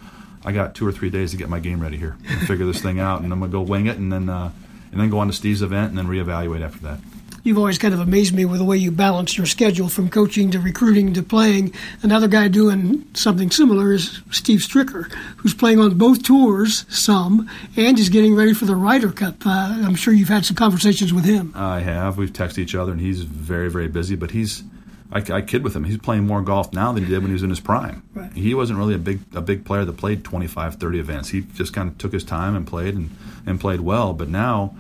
[0.44, 2.82] I got two or three days to get my game ready here and figure this
[2.82, 4.52] thing out, and I'm gonna go wing it, and then uh,
[4.92, 7.00] and then go on to Steve's event, and then reevaluate after that
[7.46, 10.50] you've always kind of amazed me with the way you balance your schedule from coaching
[10.52, 11.72] to recruiting to playing.
[12.02, 18.00] Another guy doing something similar is Steve Stricker, who's playing on both tours some and
[18.00, 19.46] is getting ready for the Ryder Cup.
[19.46, 21.54] Uh, I'm sure you've had some conversations with him.
[21.56, 22.18] I have.
[22.18, 24.64] We've texted each other, and he's very, very busy, but he's.
[25.12, 25.84] I, I, kid with him.
[25.84, 28.02] He's playing more golf now than he did when he was in his prime.
[28.16, 28.34] Right.
[28.34, 31.30] He wasn't really a big a big player that played 25, 30 events.
[31.30, 33.12] He just kind of took his time and played and,
[33.46, 34.14] and played well.
[34.14, 34.76] But now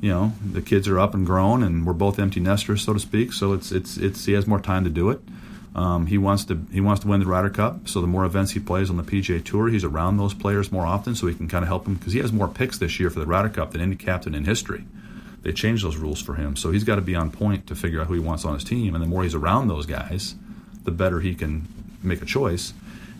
[0.00, 3.00] you know the kids are up and grown and we're both empty nesters so to
[3.00, 3.32] speak.
[3.32, 5.20] So it's it's it's he has more time to do it.
[5.74, 7.88] Um, he wants to he wants to win the Ryder Cup.
[7.88, 10.86] So the more events he plays on the PGA Tour he's around those players more
[10.86, 13.10] often so he can kind of help them because he has more picks this year
[13.10, 14.84] for the Ryder Cup than any captain in history.
[15.42, 16.54] They changed those rules for him.
[16.56, 18.64] So he's got to be on point to figure out who he wants on his
[18.64, 18.94] team.
[18.94, 20.34] And the more he's around those guys
[20.84, 21.68] the better he can
[22.02, 22.72] make a choice.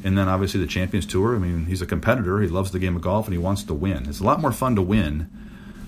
[0.02, 2.40] And then obviously the Champions Tour I mean he's a competitor.
[2.40, 4.08] He loves the game of golf and he wants to win.
[4.08, 5.30] It's a lot more fun to win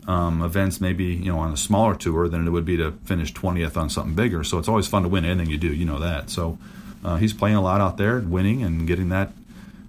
[0.07, 3.33] um, events maybe you know on a smaller tour than it would be to finish
[3.33, 4.45] 20th on something bigger.
[4.45, 5.73] So it's always fun to win anything you do.
[5.73, 6.31] You know that.
[6.31, 6.59] So
[7.05, 9.33] uh, he's playing a lot out there, winning and getting that,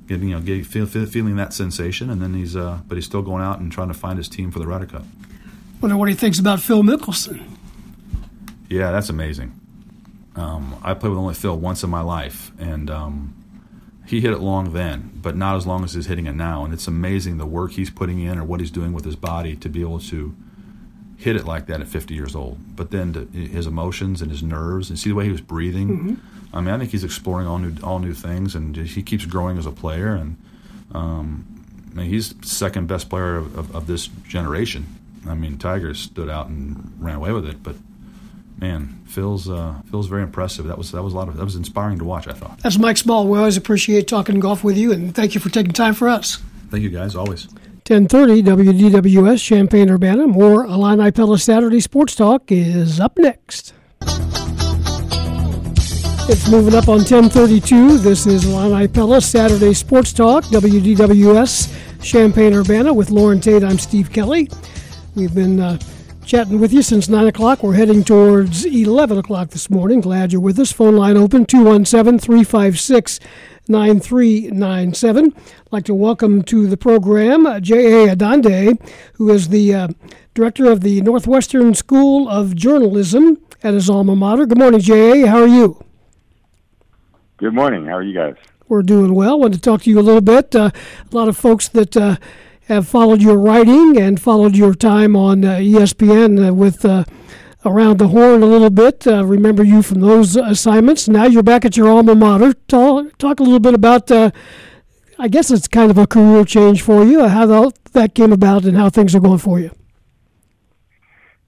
[0.08, 2.10] getting you know, getting, feel, feel, feeling that sensation.
[2.10, 4.52] And then he's, uh, but he's still going out and trying to find his team
[4.52, 5.06] for the Ryder Cup.
[5.82, 7.58] Wonder what he thinks about Phil Mickelson.
[8.70, 9.60] Yeah, that's amazing.
[10.36, 13.36] Um, I played with only Phil once in my life, and um,
[14.06, 16.66] he hit it long then, but not as long as he's hitting it now.
[16.66, 19.56] And it's amazing the work he's putting in or what he's doing with his body
[19.56, 20.36] to be able to
[21.18, 22.76] hit it like that at 50 years old.
[22.76, 25.88] But then to, his emotions and his nerves, and see the way he was breathing.
[25.88, 26.56] Mm-hmm.
[26.56, 29.58] I mean, I think he's exploring all new all new things, and he keeps growing
[29.58, 30.14] as a player.
[30.14, 30.38] And
[30.94, 31.46] um,
[31.92, 34.88] I mean, he's second best player of, of, of this generation.
[35.28, 37.76] I mean, Tiger stood out and ran away with it, but
[38.64, 40.66] man, Phil's uh, Phil's very impressive.
[40.66, 42.28] That was that was a lot of that was inspiring to watch.
[42.28, 42.60] I thought.
[42.60, 43.28] That's Mike Small.
[43.28, 46.38] We always appreciate talking golf with you, and thank you for taking time for us.
[46.72, 47.16] Thank you, guys.
[47.16, 47.48] Always.
[47.86, 50.26] 1030 WDWS Champaign Urbana.
[50.26, 53.74] More Illini Pella Saturday Sports Talk is up next.
[56.30, 57.98] It's moving up on 1032.
[57.98, 63.66] This is Illini Pella Saturday Sports Talk, WDWS Champaign Urbana with Loren Tate.
[63.66, 64.50] I'm Steve Kelly.
[65.16, 65.78] We've been uh,
[66.26, 67.64] chatting with you since 9 o'clock.
[67.64, 70.02] We're heading towards 11 o'clock this morning.
[70.02, 70.72] Glad you're with us.
[70.72, 73.20] Phone line open 217 356
[73.68, 75.34] 9397.
[75.36, 78.16] I'd like to welcome to the program uh, J.A.
[78.16, 78.80] Adande,
[79.14, 79.88] who is the uh,
[80.34, 84.46] director of the Northwestern School of Journalism at his alma mater.
[84.46, 85.28] Good morning, J.A.
[85.28, 85.84] How are you?
[87.38, 87.86] Good morning.
[87.86, 88.36] How are you guys?
[88.68, 89.40] We're doing well.
[89.40, 90.56] Want to talk to you a little bit.
[90.56, 90.72] Uh,
[91.12, 92.16] a lot of folks that uh,
[92.68, 97.04] have followed your writing and followed your time on uh, ESPN uh, with uh,
[97.66, 99.06] Around the Horn a little bit.
[99.06, 101.08] Uh, remember you from those assignments.
[101.08, 102.54] Now you're back at your alma mater.
[102.68, 104.32] Talk, talk a little bit about, uh,
[105.20, 108.78] I guess it's kind of a career change for you, how that came about and
[108.78, 109.72] how things are going for you.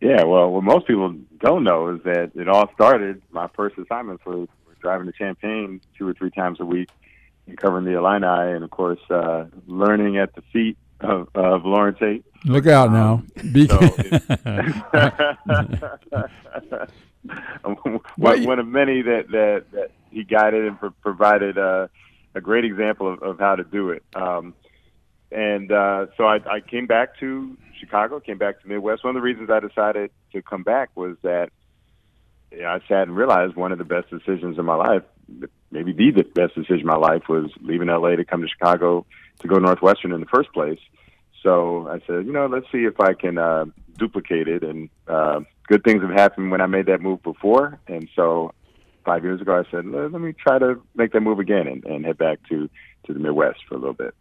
[0.02, 4.26] Yeah, well, what most people don't know is that it all started, my first assignments
[4.26, 4.48] were,
[4.82, 6.90] driving to Champaign two or three times a week
[7.48, 11.95] and covering the Illini, and of course, uh, learning at the feet of, of Loren
[11.95, 12.26] Tate.
[12.45, 13.23] Look out now.
[13.52, 13.77] Be So
[18.18, 21.88] one, one of many that, that, that he guided and pro- provided uh,
[22.36, 24.03] a great example of, of how to do it.
[24.15, 24.53] Um,
[25.32, 29.03] and uh, so I, I came back to Chicago, came back to Midwest.
[29.03, 31.49] One of the reasons I decided to come back was that
[32.52, 35.03] you know, I sat and realized one of the best decisions in my life,
[35.72, 39.06] maybe the best decision in my life, was leaving LA to come to Chicago
[39.40, 40.80] to go Northwestern in the first place.
[41.44, 43.66] So I said, you know, let's see if I can uh,
[43.98, 44.64] duplicate it.
[44.64, 47.80] And uh, good things have happened when I made that move before.
[47.88, 48.52] And so
[49.06, 52.06] five years ago, I said, let, me try to make that move again and, and
[52.06, 52.68] head back to,
[53.06, 54.16] to the Midwest for a little bit.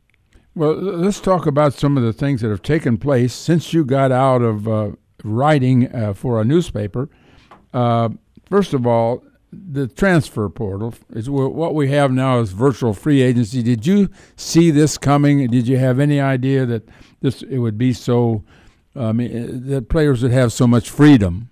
[0.55, 4.13] Well, let's talk about some of the things that have taken place since you got
[4.13, 4.91] out of uh,
[5.25, 7.09] writing uh, for a newspaper.
[7.73, 8.11] Uh,
[8.49, 9.25] first of all,
[9.73, 13.63] the transfer portal is what we have now is virtual free agency.
[13.63, 15.47] Did you see this coming?
[15.49, 16.89] Did you have any idea that
[17.21, 18.45] this it would be so?
[18.97, 21.51] I mean, that players would have so much freedom.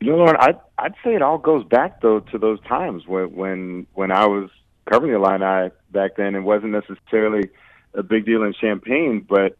[0.00, 3.34] You know, Loren, I'd I'd say it all goes back though to those times when
[3.34, 4.50] when when I was
[4.90, 6.34] covering the Illini back then.
[6.34, 7.48] It wasn't necessarily
[7.94, 9.56] a big deal in Champaign, but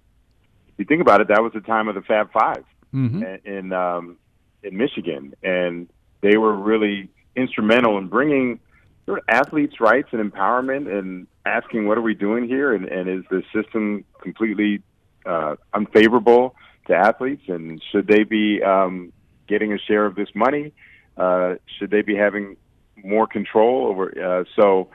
[0.68, 2.56] if you think about it, that was the time of the Fab 5
[2.94, 3.22] mm-hmm.
[3.22, 4.18] in in, um,
[4.64, 5.88] in Michigan, and
[6.20, 8.60] they were really instrumental in bringing
[9.06, 12.74] sort of athletes' rights and empowerment, and asking, "What are we doing here?
[12.74, 14.82] And, and is the system completely
[15.26, 17.42] uh, unfavorable to athletes?
[17.48, 19.12] And should they be um,
[19.46, 20.72] getting a share of this money?
[21.16, 22.56] Uh, should they be having
[23.04, 24.88] more control over?" Uh, so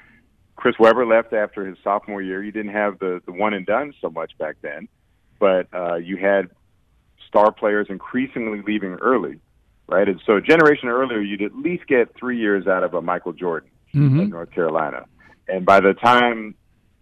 [0.56, 2.44] Chris Webber left after his sophomore year.
[2.44, 4.90] You didn't have the the one and done so much back then,
[5.40, 6.50] but uh, you had
[7.28, 9.40] star players increasingly leaving early,
[9.90, 10.08] right?
[10.08, 13.34] And so a generation earlier, you'd at least get three years out of a Michael
[13.34, 14.20] Jordan mm-hmm.
[14.20, 15.06] in North Carolina,
[15.48, 16.56] and by the time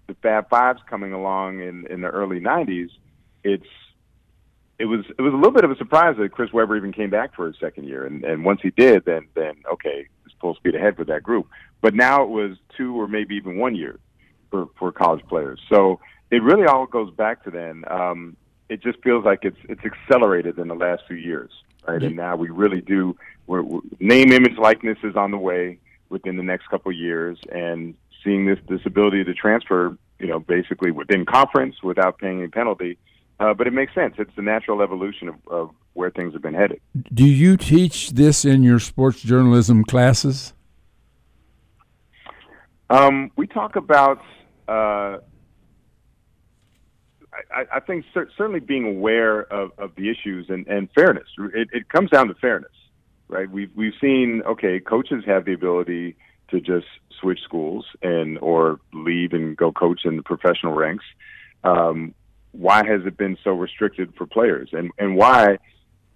[0.08, 2.90] the Fab Five's coming along in in the early '90s,
[3.44, 3.68] it's
[4.80, 7.10] it was it was a little bit of a surprise that Chris Webber even came
[7.10, 10.56] back for his second year, and and once he did, then then okay, it's full
[10.56, 11.48] speed ahead with that group.
[11.82, 14.00] But now it was two or maybe even one year
[14.50, 15.60] for for college players.
[15.70, 16.00] So
[16.32, 17.84] it really all goes back to then.
[17.90, 18.38] Um,
[18.70, 21.52] it just feels like it's it's accelerated in the last few years,
[21.88, 22.04] right?
[22.04, 23.16] And now we really do.
[23.48, 27.38] We're, we're, name, image, likeness is on the way within the next couple of years,
[27.52, 32.48] and seeing this this ability to transfer, you know, basically within conference without paying any
[32.48, 32.98] penalty.
[33.40, 34.16] Uh, but it makes sense.
[34.18, 36.80] It's the natural evolution of, of where things have been headed.
[37.14, 40.54] Do you teach this in your sports journalism classes?
[42.90, 44.22] Um, we talk about,
[44.68, 45.18] uh,
[47.54, 51.28] I, I, think cer- certainly being aware of, of the issues and, and fairness.
[51.54, 52.72] It, it, comes down to fairness,
[53.28, 53.50] right?
[53.50, 56.16] We've we've seen okay, coaches have the ability
[56.50, 56.88] to just
[57.20, 61.06] switch schools and or leave and go coach in the professional ranks.
[61.64, 62.14] Um,
[62.52, 65.58] why has it been so restricted for players, and and why?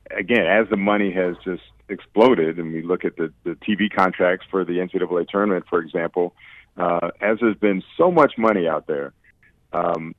[0.10, 4.45] Again, as the money has just exploded, and we look at the the TV contracts
[4.49, 6.34] for the NCAA tournament, for example
[6.77, 9.14] uh, as there's been so much money out there,
[9.73, 10.15] um,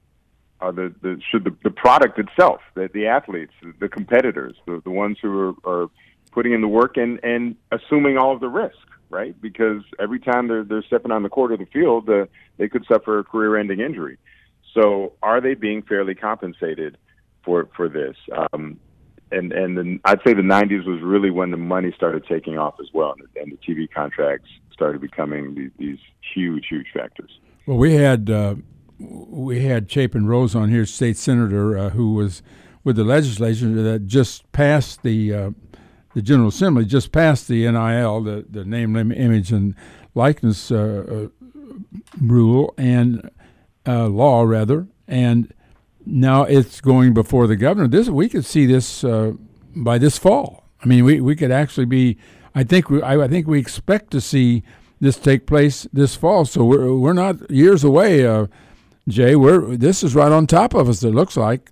[0.62, 4.90] are the, the should the, the product itself, the, the athletes, the competitors, the, the
[4.90, 5.90] ones who are, are
[6.30, 8.78] putting in the work and, and assuming all of the risk,
[9.10, 9.38] right?
[9.42, 12.26] Because every time they're they're stepping on the court or the field, uh,
[12.58, 14.18] they could suffer a career-ending injury.
[14.72, 16.96] So, are they being fairly compensated
[17.44, 18.16] for for this?
[18.52, 18.78] Um,
[19.32, 22.74] and and the, I'd say the '90s was really when the money started taking off
[22.80, 25.98] as well, and the, and the TV contracts started becoming these, these
[26.34, 27.30] huge, huge factors.
[27.66, 28.56] Well, we had uh,
[29.32, 32.42] we had Chapin Rose on here, state senator, uh, who was
[32.84, 35.50] with the legislature that just passed the uh,
[36.14, 39.74] the General Assembly just passed the NIL, the the name, image, and
[40.14, 41.48] likeness uh, uh,
[42.20, 43.30] rule and
[43.86, 45.52] uh, law rather, and
[46.04, 47.88] now it's going before the governor.
[47.88, 49.02] This we could see this
[49.74, 50.64] by this fall.
[50.84, 52.18] I mean, we, we could actually be
[52.54, 54.62] I think we I, I think we expect to see
[55.00, 56.44] this take place this fall.
[56.44, 58.46] So we're we're not years away, uh,
[59.08, 59.36] Jay.
[59.36, 61.02] We're this is right on top of us.
[61.02, 61.70] It looks like.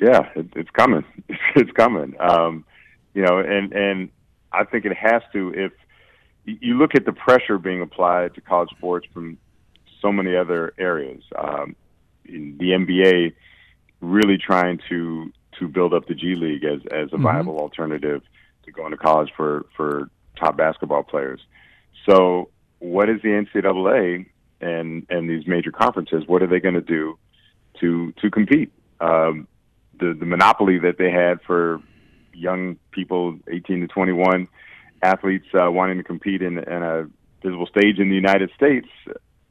[0.00, 1.04] Yeah, it, it's coming.
[1.56, 2.14] It's coming.
[2.20, 2.64] Um,
[3.14, 4.10] you know, and and
[4.52, 5.52] I think it has to.
[5.54, 5.72] If
[6.44, 9.38] you look at the pressure being applied to college sports from
[10.00, 11.74] so many other areas, um,
[12.24, 13.34] the NBA
[14.00, 17.24] really trying to to build up the G League as as a mm-hmm.
[17.24, 18.22] viable alternative
[18.64, 21.40] to going to college for for top basketball players.
[22.06, 24.26] So, what is the NCAA
[24.60, 26.24] and and these major conferences?
[26.26, 27.18] What are they going to do
[27.80, 28.72] to to compete?
[29.00, 29.46] Um,
[29.98, 31.80] the the monopoly that they had for
[32.32, 34.48] young people, 18 to 21
[35.02, 37.06] athletes uh, wanting to compete in, in a
[37.42, 38.88] visible stage in the United States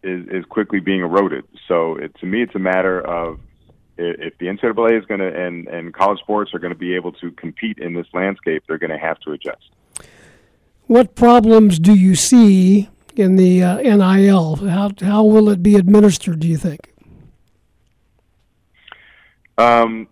[0.04, 1.44] is, is quickly being eroded.
[1.68, 3.40] So it, to me, it's a matter of
[3.98, 7.12] if the NCAA is going to and, and college sports are going to be able
[7.14, 9.70] to compete in this landscape, they're going to have to adjust.
[10.86, 12.90] What problems do you see
[13.20, 14.56] in the uh, NIL?
[14.56, 16.40] How how will it be administered?
[16.40, 16.94] Do you think?
[19.58, 20.08] Um,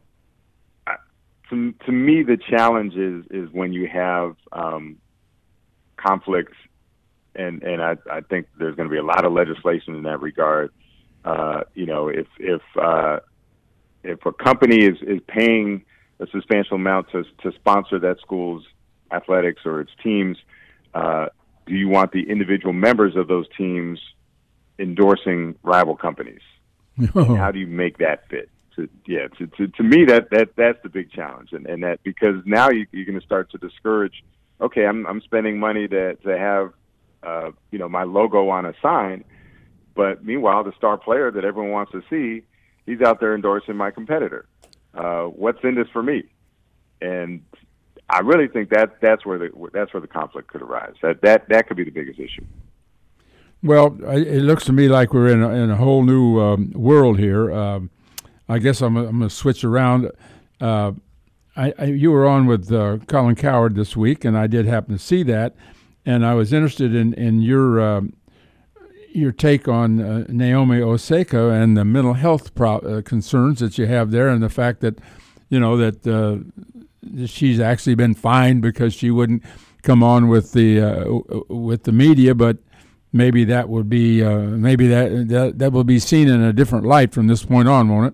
[1.49, 4.97] to to me, the challenge is is when you have um,
[5.97, 6.57] conflicts,
[7.35, 10.21] and and I I think there's going to be a lot of legislation in that
[10.21, 10.71] regard.
[11.23, 13.19] Uh, you know, if if uh,
[14.03, 15.85] if a company is is paying
[16.19, 18.63] a substantial amount to to sponsor that school's
[19.11, 20.37] athletics or its teams,
[20.93, 21.27] uh,
[21.65, 23.99] do you want the individual members of those teams
[24.79, 26.41] endorsing rival companies?
[27.13, 28.49] how do you make that fit?
[28.75, 32.03] To, yeah, to, to, to me that, that that's the big challenge, and, and that
[32.03, 34.23] because now you, you're going to start to discourage.
[34.59, 36.73] Okay, I'm I'm spending money to to have
[37.23, 39.23] uh, you know my logo on a sign,
[39.95, 42.45] but meanwhile the star player that everyone wants to see,
[42.85, 44.45] he's out there endorsing my competitor.
[44.93, 46.23] Uh, what's in this for me?
[47.01, 47.43] And
[48.09, 50.93] I really think that that's where the that's where the conflict could arise.
[51.01, 52.45] That that that could be the biggest issue.
[53.63, 57.17] Well, it looks to me like we're in a, in a whole new um, world
[57.17, 57.51] here.
[57.51, 57.89] Um,
[58.47, 60.11] I guess I'm, I'm going to switch around.
[60.61, 60.91] Uh,
[61.55, 64.95] I, I, you were on with uh, Colin Cowherd this week, and I did happen
[64.95, 65.55] to see that,
[66.05, 68.13] and I was interested in in your um,
[69.11, 73.87] your take on uh, Naomi Osaka and the mental health pro- uh, concerns that you
[73.87, 74.99] have there, and the fact that
[75.49, 76.43] you know that uh,
[77.25, 79.43] she's actually been fined because she wouldn't
[79.83, 82.57] come on with the uh, with the media, but
[83.13, 86.85] maybe that would be uh, maybe that, that that will be seen in a different
[86.85, 88.13] light from this point on, won't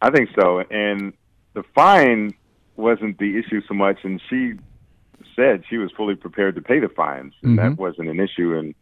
[0.00, 1.12] I think so, and
[1.54, 2.34] the fine
[2.76, 4.54] wasn't the issue so much, and she
[5.36, 7.70] said she was fully prepared to pay the fines, and mm-hmm.
[7.70, 8.56] that wasn't an issue.
[8.56, 8.74] And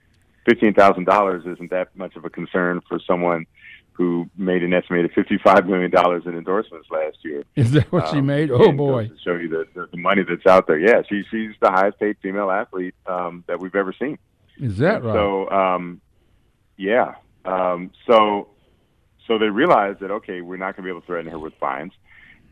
[0.44, 3.47] fifteen thousand dollars isn't that much of a concern for someone
[3.93, 5.93] who made an estimated $55 million
[6.27, 7.44] in endorsements last year.
[7.56, 8.51] Is that what um, she made?
[8.51, 9.09] Oh, boy.
[9.09, 10.78] To show you the, the, the, money that's out there.
[10.78, 14.19] Yeah, she, she's the highest paid female athlete um, that we've ever seen.
[14.59, 15.12] Is that right?
[15.12, 16.01] So, um,
[16.77, 17.16] yeah.
[17.44, 18.48] Um, so,
[19.27, 21.55] so they realized that, okay, we're not going to be able to threaten her with
[21.60, 21.93] fines.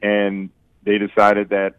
[0.03, 0.51] And
[0.83, 1.77] they decided that,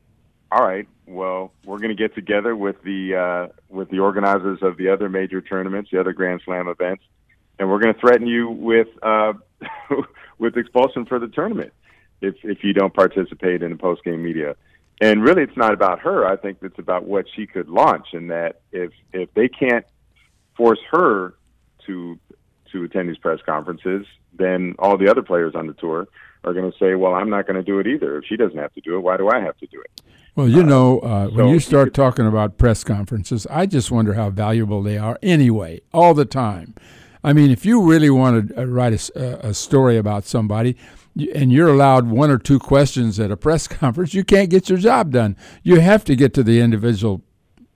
[0.52, 4.78] all right, well, we're going to get together with the uh, with the organizers of
[4.78, 7.04] the other major tournaments, the other Grand Slam events,
[7.58, 9.34] and we're going to threaten you with uh,
[10.40, 11.74] with expulsion for the tournament
[12.22, 14.56] if if you don't participate in the post game media.
[15.02, 16.28] And really, it's not about her.
[16.28, 19.86] I think it's about what she could launch, and that if if they can't
[20.56, 21.34] force her
[21.88, 22.20] to
[22.72, 26.08] to attend these press conferences, then all the other players on the tour
[26.44, 28.20] are going to say, "Well, I'm not going to do it either.
[28.20, 30.02] If she doesn't have to do it, why do I have to do it?"
[30.36, 34.30] Well, you know, uh, when you start talking about press conferences, I just wonder how
[34.30, 36.76] valuable they are anyway, all the time.
[37.24, 40.76] I mean, if you really want to uh, write a, a story about somebody,
[41.36, 44.78] and you're allowed one or two questions at a press conference, you can't get your
[44.78, 45.36] job done.
[45.64, 47.22] You have to get to the individual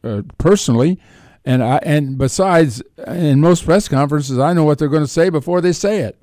[0.04, 1.00] uh, personally.
[1.44, 5.30] And I, and besides, in most press conferences, I know what they're going to say
[5.30, 6.20] before they say it.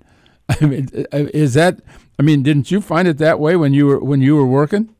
[0.61, 1.81] I mean, uh, is that?
[2.19, 4.95] I mean, didn't you find it that way when you were when you were working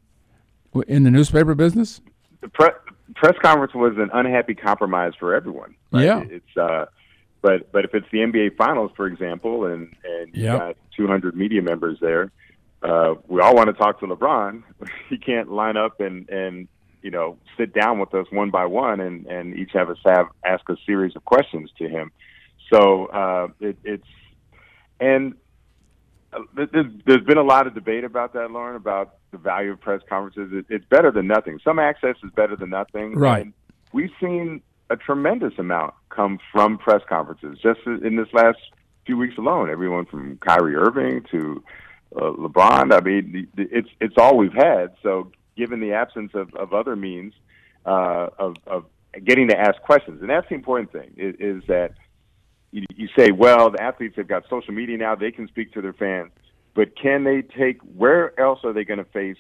[0.87, 2.01] in the newspaper business?
[2.41, 2.71] The pre-
[3.17, 5.75] press conference was an unhappy compromise for everyone.
[5.91, 6.05] Right?
[6.05, 6.87] Yeah, it's uh,
[7.43, 10.59] but but if it's the NBA Finals, for example, and and you yep.
[10.59, 12.31] got 200 media members there,
[12.83, 14.63] uh, we all want to talk to LeBron.
[15.11, 16.69] he can't line up and and
[17.03, 20.29] you know sit down with us one by one and and each have us have
[20.45, 22.13] ask a series of questions to him.
[22.73, 24.07] So uh, it, it's
[25.01, 25.35] and
[26.33, 29.81] uh, there's, there's been a lot of debate about that, Loren, about the value of
[29.81, 30.51] press conferences.
[30.53, 31.59] It, it's better than nothing.
[31.65, 33.17] Some access is better than nothing.
[33.17, 33.47] Right.
[33.47, 33.53] And
[33.93, 34.63] we've seen
[34.93, 37.59] a tremendous amount come from press conferences.
[37.63, 38.59] Just in this last
[39.07, 41.65] few weeks alone, everyone from Kyrie Irving to
[42.15, 42.93] uh, LeBron.
[42.95, 44.95] I mean, it's it's all we've had.
[45.03, 47.33] So, given the absence of, of other means
[47.87, 48.85] uh, of, of
[49.25, 51.93] getting to ask questions, and that's the important thing is, is that
[52.71, 55.81] you, you say, well, the athletes have got social media now; they can speak to
[55.81, 56.33] their fans.
[56.75, 57.81] But can they take?
[57.97, 59.39] Where else are they going to face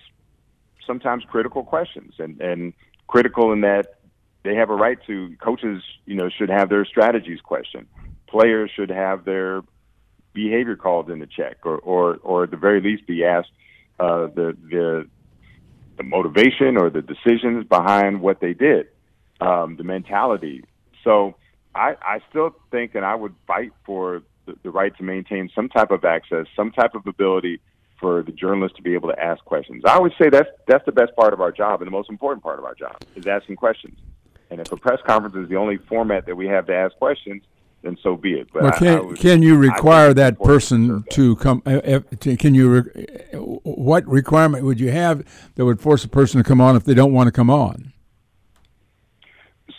[0.86, 2.14] sometimes critical questions?
[2.18, 2.72] And and
[3.06, 3.98] critical in that
[4.42, 7.86] they have a right to coaches you know should have their strategies questioned
[8.26, 9.62] players should have their
[10.32, 13.50] behavior called into check or or or at the very least be asked
[14.00, 15.08] uh, the the
[15.96, 18.88] the motivation or the decisions behind what they did
[19.40, 20.64] um, the mentality
[21.04, 21.34] so
[21.74, 25.68] I, I still think and I would fight for the, the right to maintain some
[25.68, 27.60] type of access some type of ability
[28.02, 29.84] for the journalists to be able to ask questions.
[29.86, 32.42] I always say that's that's the best part of our job and the most important
[32.42, 33.96] part of our job is asking questions.
[34.52, 37.42] And if a press conference is the only format that we have to ask questions,
[37.80, 38.48] then so be it.
[38.52, 41.62] But well, can, I, I would, can you require that person to, come?
[41.64, 42.68] Uh, to, can you?
[42.68, 43.06] Re,
[43.62, 45.24] what requirement would you have
[45.54, 47.94] that would force a person to come on if they don't want to come on?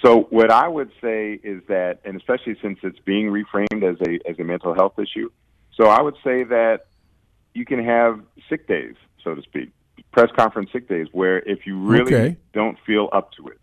[0.04, 4.28] So what I would say is that, and especially since it's being reframed as a
[4.28, 5.30] as a mental health issue,
[5.78, 6.88] so I would say that
[7.54, 9.70] you can have sick days, so to speak,
[10.12, 12.38] press conference sick days, where if you really okay.
[12.54, 13.60] don't feel up to it,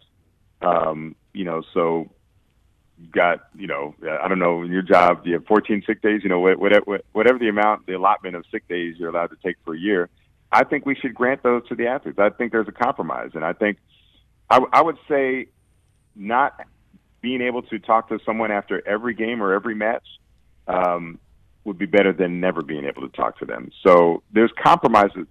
[0.62, 2.10] um, you know, so
[3.12, 6.28] got, you know, I don't know, in your job, you have 14 sick days, you
[6.28, 9.74] know, whatever, whatever the amount, the allotment of sick days you're allowed to take for
[9.74, 10.10] a year.
[10.52, 12.18] I think we should grant those to the athletes.
[12.18, 13.78] I think there's a compromise, and I think
[14.50, 15.46] I, I would say
[16.16, 16.60] not
[17.20, 20.06] being able to talk to someone after every game or every match
[20.66, 21.18] um,
[21.64, 23.70] would be better than never being able to talk to them.
[23.84, 25.26] So there's compromises.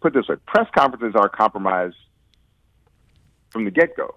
[0.00, 1.92] Put this way: press conferences are compromise
[3.50, 4.14] from the get go.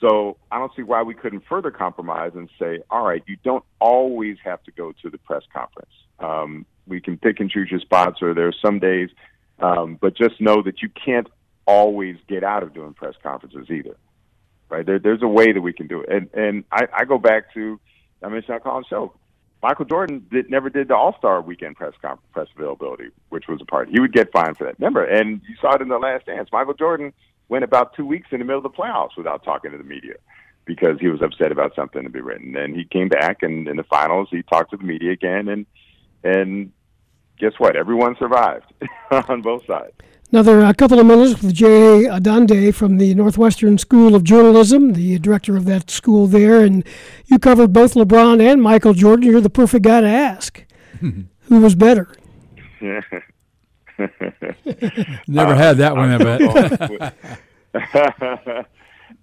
[0.00, 3.64] So I don't see why we couldn't further compromise and say, all right, you don't
[3.80, 5.92] always have to go to the press conference.
[6.18, 9.10] Um, we can pick and choose your spots, or there are some days,
[9.58, 11.28] um, but just know that you can't
[11.66, 13.96] always get out of doing press conferences either.
[14.70, 14.86] Right?
[14.86, 17.52] There, there's a way that we can do it, and and I, I go back
[17.54, 17.78] to
[18.22, 19.12] I mentioned I call the show.
[19.62, 23.60] Michael Jordan did, never did the All Star Weekend press conference, press availability, which was
[23.60, 23.88] a part.
[23.90, 24.78] He would get fined for that.
[24.78, 26.48] Remember, and you saw it in the Last Dance.
[26.50, 27.12] Michael Jordan
[27.50, 30.14] went about two weeks in the middle of the playoffs without talking to the media
[30.64, 32.56] because he was upset about something to be written.
[32.56, 35.66] And he came back, and in the finals, he talked to the media again, and
[36.22, 36.72] and
[37.38, 37.76] guess what?
[37.76, 38.72] Everyone survived
[39.10, 39.94] on both sides.
[40.32, 45.18] Another a couple of minutes with Jay Adande from the Northwestern School of Journalism, the
[45.18, 46.84] director of that school there, and
[47.26, 49.28] you covered both LeBron and Michael Jordan.
[49.28, 50.64] You're the perfect guy to ask.
[51.00, 52.08] Who was better?
[55.28, 57.14] Never had that one, I bet.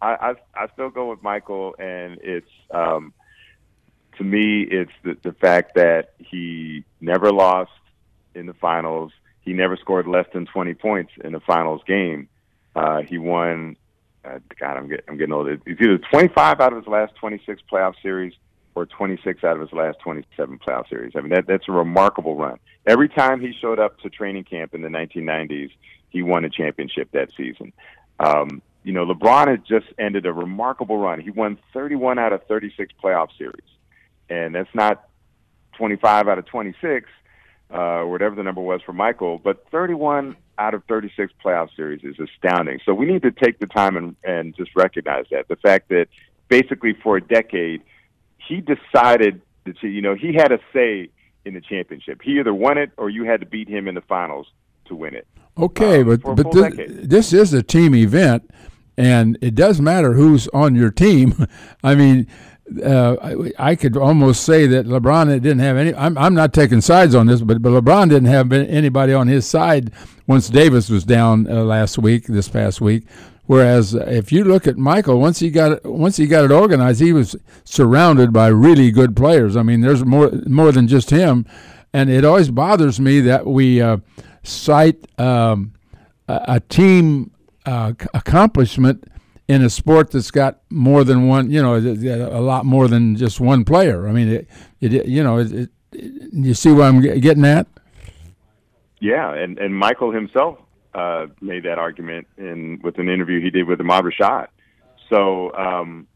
[0.01, 3.13] I, I I still go with Michael, and it's um,
[4.17, 7.71] to me, it's the the fact that he never lost
[8.35, 9.11] in the finals.
[9.41, 12.29] He never scored less than twenty points in the finals game.
[12.75, 13.75] Uh, he won.
[14.23, 15.47] Uh, God, I'm getting I'm getting old.
[15.47, 18.33] It's either 25 out of his last 26 playoff series
[18.77, 21.13] or 26 out of his last 27 playoff series.
[21.15, 22.59] I mean, that, that's a remarkable run.
[22.85, 25.71] Every time he showed up to training camp in the 1990s,
[26.09, 27.73] he won a championship that season.
[28.19, 31.19] Um, you know, LeBron has just ended a remarkable run.
[31.19, 33.67] He won 31 out of 36 playoff series,
[34.29, 35.09] and that's not
[35.75, 37.09] 25 out of 26,
[37.71, 42.15] uh, whatever the number was for Michael, but 31 out of 36 playoff series is
[42.19, 42.79] astounding.
[42.85, 46.07] So we need to take the time and, and just recognize that the fact that
[46.47, 47.81] basically for a decade
[48.47, 51.09] he decided that you know he had a say
[51.45, 52.21] in the championship.
[52.21, 54.47] He either won it or you had to beat him in the finals
[54.85, 55.27] to win it.
[55.57, 56.73] Okay, um, but but this,
[57.07, 58.49] this is a team event,
[58.97, 61.47] and it does matter who's on your team.
[61.83, 62.27] I mean.
[62.83, 65.95] Uh, I, I, could almost say that LeBron didn't have any.
[65.95, 69.47] I'm, I'm not taking sides on this, but, but LeBron didn't have anybody on his
[69.47, 69.93] side
[70.27, 73.05] once Davis was down uh, last week, this past week.
[73.47, 76.99] Whereas if you look at Michael, once he got it, once he got it organized,
[76.99, 79.55] he was surrounded by really good players.
[79.55, 81.45] I mean, there's more more than just him,
[81.93, 83.97] and it always bothers me that we uh,
[84.43, 85.73] cite um,
[86.27, 87.31] a, a, team
[87.65, 89.05] uh, accomplishment
[89.47, 93.39] in a sport that's got more than one, you know, a lot more than just
[93.39, 94.09] one player.
[94.09, 94.47] I mean, it,
[94.81, 95.69] it you know, it, it,
[96.33, 97.65] you see what I'm getting at?
[98.99, 100.59] Yeah, and and Michael himself
[100.97, 104.47] uh, made that argument in with an interview he did with Ahmad Rashad.
[105.09, 106.07] So um,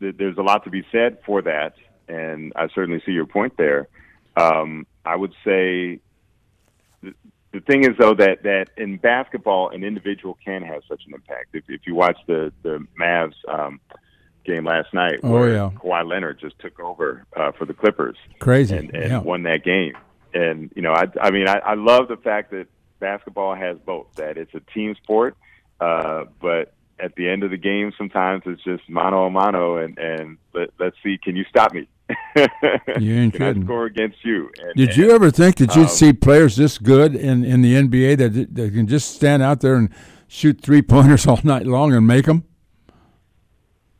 [0.00, 1.74] th- there's a lot to be said for that,
[2.08, 3.88] and I certainly see your point there.
[4.36, 6.00] Um, I would say
[7.02, 7.14] th-
[7.52, 11.48] the thing is though that that in basketball an individual can have such an impact.
[11.52, 13.80] If, if you watch the the Mavs um,
[14.46, 15.70] game last night, oh, where yeah.
[15.76, 19.18] Kawhi Leonard just took over uh, for the Clippers, crazy, and, and yeah.
[19.18, 19.92] won that game.
[20.32, 22.66] And you know, I I mean, I, I love the fact that
[23.02, 24.06] basketball has both.
[24.14, 25.36] That it's a team sport,
[25.80, 29.98] uh, but at the end of the game, sometimes it's just mano a mano, and
[29.98, 31.88] and let, let's see, can you stop me?
[32.36, 33.62] you ain't can kidding.
[33.62, 34.50] I score against you?
[34.58, 37.74] And, Did you ever think that you'd um, see players this good in in the
[37.74, 39.90] NBA that that can just stand out there and
[40.28, 42.44] shoot three pointers all night long and make them?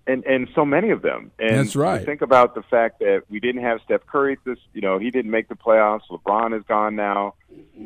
[0.06, 1.30] And and so many of them.
[1.38, 2.04] And That's right.
[2.04, 4.38] Think about the fact that we didn't have Steph Curry.
[4.44, 6.02] This, you know, he didn't make the playoffs.
[6.10, 7.34] LeBron is gone now,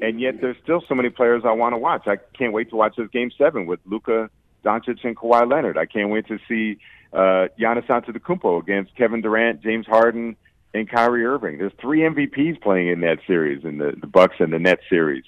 [0.01, 2.07] and yet there's still so many players I want to watch.
[2.07, 4.31] I can't wait to watch this Game Seven with Luka
[4.65, 5.79] Doncic and Kawhi Leonard.
[5.79, 6.79] I can't wait to see
[7.13, 10.37] uh, Giannis Antetokounmpo against Kevin Durant, James Harden,
[10.75, 11.59] and Kyrie Irving.
[11.59, 15.25] There's three MVPs playing in that series, in the, the Bucks and the Nets series.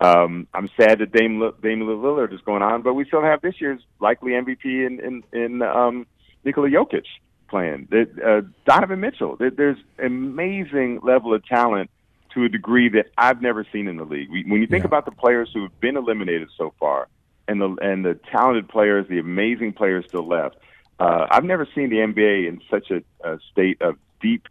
[0.00, 3.60] Um, I'm sad that Dame Dame Lillard is going on, but we still have this
[3.60, 6.06] year's likely MVP in in, in um,
[6.44, 7.04] Nikola Jokic
[7.48, 7.88] playing.
[7.92, 9.36] Uh, Donovan Mitchell.
[9.38, 11.90] There's amazing level of talent
[12.34, 14.28] to a degree that I've never seen in the league.
[14.30, 14.88] When you think Yeah.
[14.88, 17.08] about the players who have been eliminated so far,
[17.48, 20.56] and the and the talented players, the amazing players still left,
[21.00, 24.46] uh, I've never seen the NBA in such a, a state of deep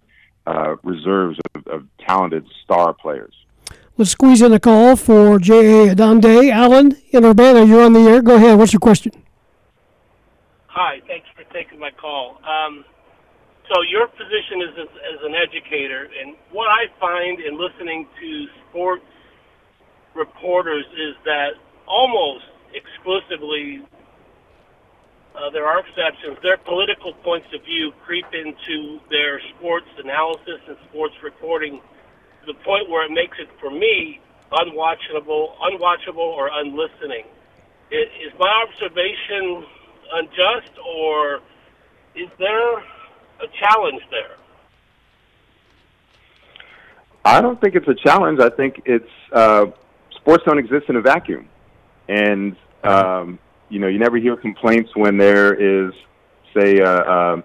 [0.46, 3.34] uh, reserves of, of talented star players.
[3.98, 5.94] Let's squeeze in a call for J.A.
[5.96, 6.50] Adande.
[6.52, 8.22] Alan in Urbana, you're on the air.
[8.22, 8.58] Go ahead.
[8.58, 9.12] What's your question?
[10.68, 12.40] Hi, thanks for taking my call.
[12.44, 12.86] Um,
[13.70, 18.30] so your position is as, as an educator, and what I find in listening to
[18.70, 19.06] sports
[20.16, 21.54] reporters is that
[21.88, 23.86] almost exclusively,
[25.38, 30.78] uh, there are exceptions, their political points of view creep into their sports analysis and
[30.90, 31.80] sports reporting
[32.42, 34.20] to the point where it makes it, for me,
[34.52, 37.26] unwatchable, unwatchable or unlistening.
[37.92, 39.66] I- Is my observation
[40.14, 41.40] unjust, or
[42.16, 44.36] is there a challenge there?
[47.26, 48.40] I don't think it's a challenge.
[48.40, 49.66] I think it's uh,
[50.16, 51.48] sports don't exist in a vacuum,
[52.08, 55.94] and um, you know you never hear complaints when there is,
[56.58, 57.42] say, uh, uh,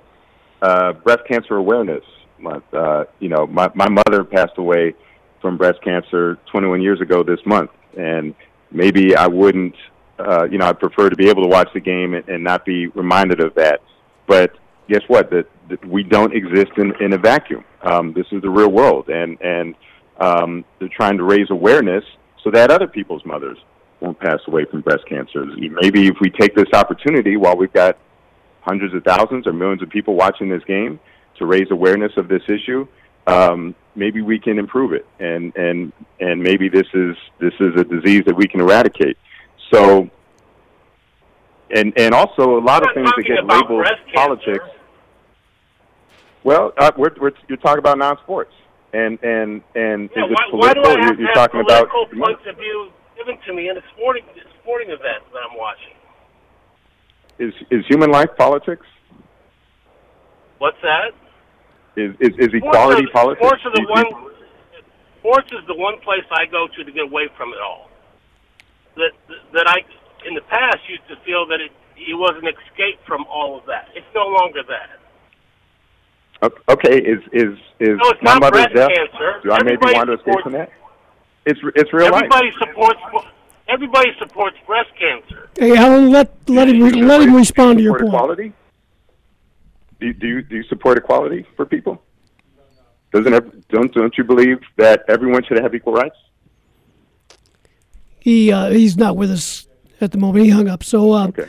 [0.62, 2.04] uh, breast cancer awareness
[2.44, 2.64] month.
[2.72, 4.94] Uh, you know, my my mother passed away
[5.40, 8.34] from breast cancer 21 years ago this month, and
[8.70, 9.74] maybe I wouldn't.
[10.18, 12.64] Uh, you know, I'd prefer to be able to watch the game and, and not
[12.64, 13.80] be reminded of that.
[14.26, 14.56] But
[14.88, 15.30] guess what?
[15.30, 17.64] That, that we don't exist in, in a vacuum.
[17.82, 19.74] Um, this is the real world, and and
[20.18, 22.04] um, they're trying to raise awareness
[22.42, 23.58] so that other people's mothers
[24.00, 25.44] won't pass away from breast cancer.
[25.46, 27.98] Maybe if we take this opportunity while we've got
[28.60, 31.00] hundreds of thousands or millions of people watching this game
[31.38, 32.86] to raise awareness of this issue,
[33.26, 37.84] um, maybe we can improve it, and and and maybe this is this is a
[37.84, 39.16] disease that we can eradicate.
[39.72, 40.10] So.
[41.74, 43.84] And and also a lot of things that get labeled
[44.14, 44.64] politics.
[46.44, 48.52] Well, uh, we're, we're you're talking about non-sports,
[48.92, 50.82] and and and Yeah, is it why, why do?
[50.84, 53.78] I have you're to have talking about political points of view given to me in
[53.78, 54.24] a sporting
[54.60, 55.94] sporting event that I'm watching?
[57.38, 58.86] is is human life politics?
[60.58, 61.12] What's that?
[61.96, 63.46] Is is, is Sports equality are- politics?
[63.46, 64.30] Sports are the one.
[65.20, 67.88] Sports is the one place I go to to get away from it all.
[68.96, 69.12] That
[69.52, 69.78] that I
[70.26, 73.66] in the past used to feel that it it was an escape from all of
[73.66, 73.88] that.
[73.94, 74.98] It's no longer that.
[76.68, 78.90] Okay, is is is No, it's my not mother's death?
[78.94, 79.40] cancer.
[79.42, 80.70] Do I maybe Everybody want to escape from that?
[81.46, 82.24] It's it's real life.
[82.24, 83.00] Everybody supports
[83.68, 85.48] everybody supports breast cancer.
[85.58, 88.14] Hey, Alan, let let him re- let him respond to your support point.
[88.22, 88.52] equality?
[90.00, 92.02] Do you, do you do you support equality for people?
[93.12, 96.16] Doesn't ev- don't don't you believe that everyone should have equal rights?
[98.24, 99.68] He uh, he's not with us
[100.00, 100.46] at the moment.
[100.46, 100.82] He hung up.
[100.82, 101.46] So uh, Okay.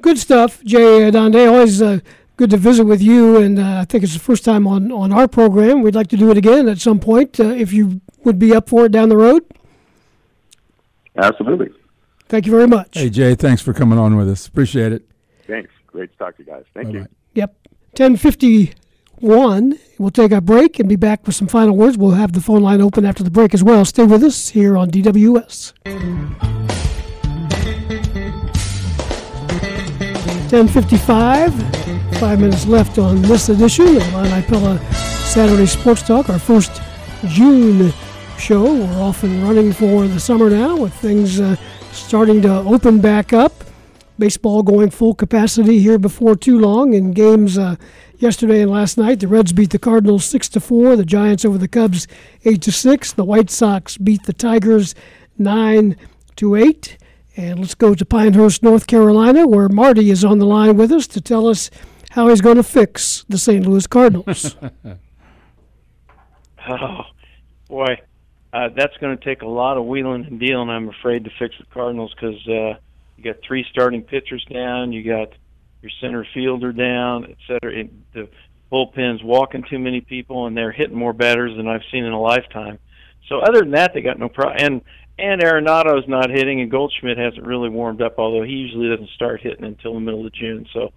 [0.00, 1.46] good stuff, Jay Adande.
[1.52, 1.98] Always uh,
[2.38, 5.12] good to visit with you, and uh, I think it's the first time on on
[5.12, 5.82] our program.
[5.82, 8.70] We'd like to do it again at some point uh, if you would be up
[8.70, 9.42] for it down the road.
[11.16, 11.68] Absolutely.
[12.28, 12.90] Thank you very much.
[12.96, 14.46] Hey, Jay, thanks for coming on with us.
[14.46, 15.02] Appreciate it.
[15.46, 15.70] Thanks.
[15.88, 16.64] Great to talk to you guys.
[16.72, 17.00] Thank you.
[17.00, 17.10] Bye-bye.
[17.94, 18.79] Yep.
[19.20, 19.78] 1051.
[19.98, 21.98] We'll take a break and be back with some final words.
[21.98, 23.84] We'll have the phone line open after the break as well.
[23.84, 25.74] Stay with us here on DWS.
[30.50, 31.54] 1055.
[32.18, 36.80] Five minutes left on this edition of Illini Pella Saturday Sports Talk, our first
[37.28, 37.92] June
[38.38, 38.74] show.
[38.74, 41.56] We're off and running for the summer now with things uh,
[41.92, 43.64] starting to open back up
[44.18, 47.74] baseball going full capacity here before too long and games uh,
[48.20, 49.20] yesterday and last night.
[49.20, 50.96] The Reds beat the Cardinals six to four.
[50.96, 52.06] The Giants over the Cubs
[52.44, 53.12] eight to six.
[53.12, 54.94] The White Sox beat the Tigers
[55.38, 55.96] nine
[56.36, 56.98] to eight.
[57.36, 61.06] And let's go to Pinehurst, North Carolina, where Marty is on the line with us
[61.08, 61.70] to tell us
[62.10, 63.66] how he's going to fix the St.
[63.66, 64.56] Louis Cardinals.
[66.68, 67.00] Oh,
[67.68, 67.96] boy,
[68.52, 70.68] uh, that's going to take a lot of wheeling and dealing.
[70.68, 72.78] I'm afraid to fix the Cardinals because uh,
[73.16, 75.32] you got three starting pitchers down, you got
[75.82, 77.80] your center fielder down, et cetera.
[77.80, 78.28] It, the
[78.70, 82.20] bullpen's walking too many people, and they're hitting more batters than I've seen in a
[82.20, 82.78] lifetime.
[83.28, 84.56] So other than that, they got no problem.
[84.58, 84.80] And
[85.18, 89.42] and Arenado's not hitting, and Goldschmidt hasn't really warmed up, although he usually doesn't start
[89.42, 90.66] hitting until the middle of June.
[90.72, 90.92] So,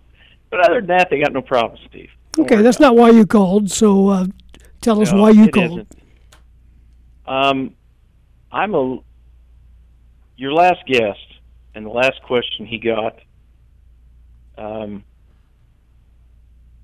[0.50, 2.10] but other than that, they got no problem, Steve.
[2.32, 4.26] Don't okay, that's not why you called, so uh,
[4.82, 5.72] tell us No, why you called.
[5.72, 5.96] isn't.
[7.26, 7.76] Um,
[8.52, 9.00] I'm a
[10.36, 11.20] your last guest
[11.76, 13.18] and the last question he got
[14.64, 15.04] um,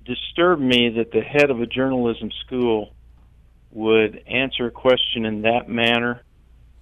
[0.04, 2.92] disturbed me that the head of a journalism school
[3.72, 6.22] would answer a question in that manner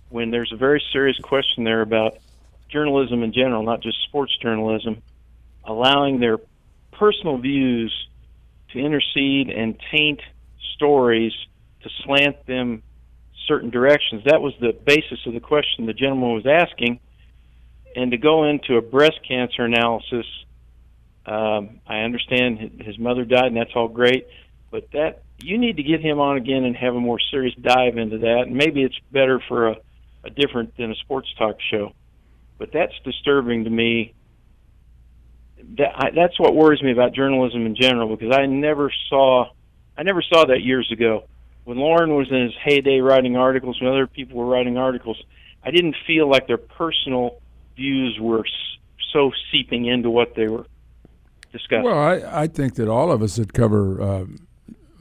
[0.09, 2.19] when there's a very serious question there about
[2.69, 5.03] journalism in general, not just sports journalism,
[5.65, 6.39] allowing their
[6.93, 7.93] personal views
[8.73, 10.21] to intercede and taint
[10.75, 11.33] stories
[11.83, 12.83] to slant them
[13.47, 14.25] certain directions.
[14.25, 17.01] That was the basis of the question the gentleman was asking.
[17.95, 20.27] And to go into a breast cancer analysis,
[21.29, 24.27] um, I understand his mother died, and that's all great.
[24.71, 27.99] But that you need to get him on again and have a more serious dive
[27.99, 28.47] into that.
[28.49, 29.77] Maybe it's better for a,
[30.25, 31.93] a different than a sports talk show.
[32.57, 34.15] But that's disturbing to me.
[35.77, 39.51] That I, that's what worries me about journalism in general because I never saw,
[39.97, 41.25] I never saw that years ago
[41.65, 45.23] when Loren was in his heyday writing articles, when other people were writing articles,
[45.63, 47.43] I didn't feel like their personal
[47.77, 48.45] views were
[49.13, 50.65] so seeping into what they were
[51.85, 54.25] Well, I, I think that all of us that cover uh,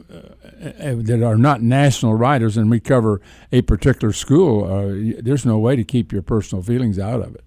[0.10, 3.22] uh, that are not national writers and we cover
[3.52, 7.44] a particular school, uh, there's no way to keep your personal feelings out of it.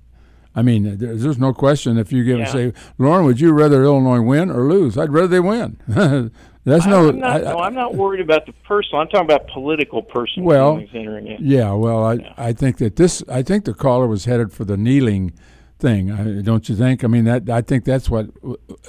[0.54, 2.52] I mean, there's, there's no question if you give yeah.
[2.52, 4.98] say, Loren, would you rather Illinois win or lose?
[4.98, 5.78] I'd rather they win.
[6.64, 7.08] That's no.
[7.08, 9.00] I'm not, I, no, I'm not worried about the personal.
[9.00, 11.38] I'm talking about political personal well, feelings entering in.
[11.40, 12.34] Yeah, well, I yeah.
[12.36, 13.22] I think that this.
[13.30, 15.32] I think the caller was headed for the kneeling
[15.80, 16.42] thing.
[16.42, 17.04] don't you think?
[17.04, 18.30] I mean, that I think that's what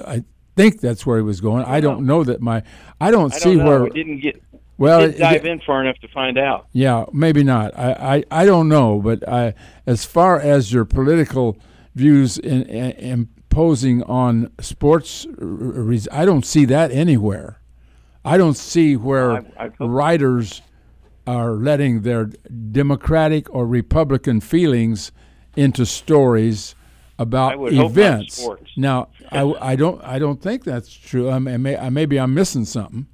[0.05, 0.23] I
[0.55, 1.63] think that's where he was going.
[1.65, 2.63] I don't know that my.
[2.99, 3.84] I don't I see don't where.
[3.84, 4.41] We didn't get.
[4.77, 6.68] Well, didn't dive in far enough to find out.
[6.73, 7.77] Yeah, maybe not.
[7.77, 9.53] I, I, I don't know, but I,
[9.85, 11.55] as far as your political
[11.93, 12.91] views in, in
[13.51, 15.27] imposing on sports,
[16.11, 17.61] I don't see that anywhere.
[18.26, 20.61] I don't see where I, I writers
[21.27, 25.11] are letting their Democratic or Republican feelings
[25.55, 26.76] into stories
[27.22, 28.48] about events.
[28.76, 31.30] Now, I, I don't I don't think that's true.
[31.30, 33.07] I may, maybe I'm missing something.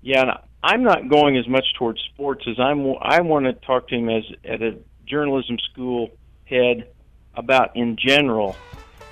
[0.00, 2.94] Yeah, no, I'm not going as much towards sports as I'm.
[3.00, 4.76] I want to talk to him as at a
[5.06, 6.10] journalism school
[6.44, 6.88] head
[7.34, 8.56] about in general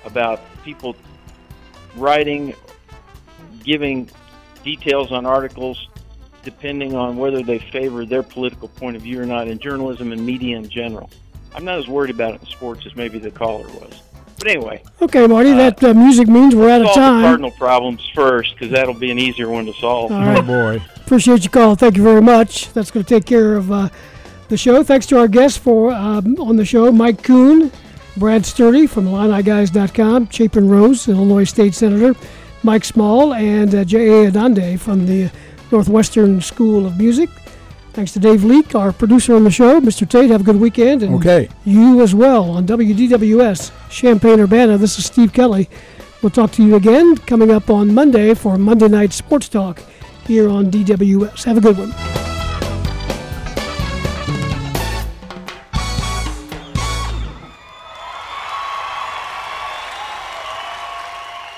[0.05, 0.95] about people
[1.95, 2.53] writing,
[3.63, 4.09] giving
[4.63, 5.87] details on articles
[6.43, 10.25] depending on whether they favor their political point of view or not in journalism and
[10.25, 11.09] media in general.
[11.55, 14.01] I'm not as worried about it in sports as maybe the caller was.
[14.37, 14.83] But anyway.
[15.01, 17.21] Okay, Marty, uh, that uh, music means we're out of time.
[17.21, 20.11] the Cardinal problems first because that'll be an easier one to solve.
[20.11, 20.37] All right.
[20.37, 20.83] Oh, boy.
[20.97, 21.75] Appreciate your call.
[21.75, 22.71] Thank you very much.
[22.73, 23.89] That's going to take care of uh,
[24.49, 24.83] the show.
[24.83, 27.71] Thanks to our guests for um, on the show, Mike Koon,
[28.17, 32.13] Brad Sturdy from IlliniGuys.com, Chapin Rose, Illinois State Senator,
[32.61, 34.31] Mike Small, and uh, J.A.
[34.31, 35.31] Adande from the
[35.71, 37.29] Northwestern School of Music.
[37.97, 39.81] Thanks to Dave Leake, our producer on the show.
[39.81, 40.07] Mr.
[40.07, 41.01] Tate, have a good weekend.
[41.01, 41.49] And okay.
[41.65, 44.77] You as well on WDWS Champaign Urbana.
[44.77, 45.67] This is Steve Kelly.
[46.21, 49.81] We'll talk to you again coming up on Monday for Monday Night Sports Talk
[50.27, 51.45] here on DWS.
[51.45, 52.16] Have a good one.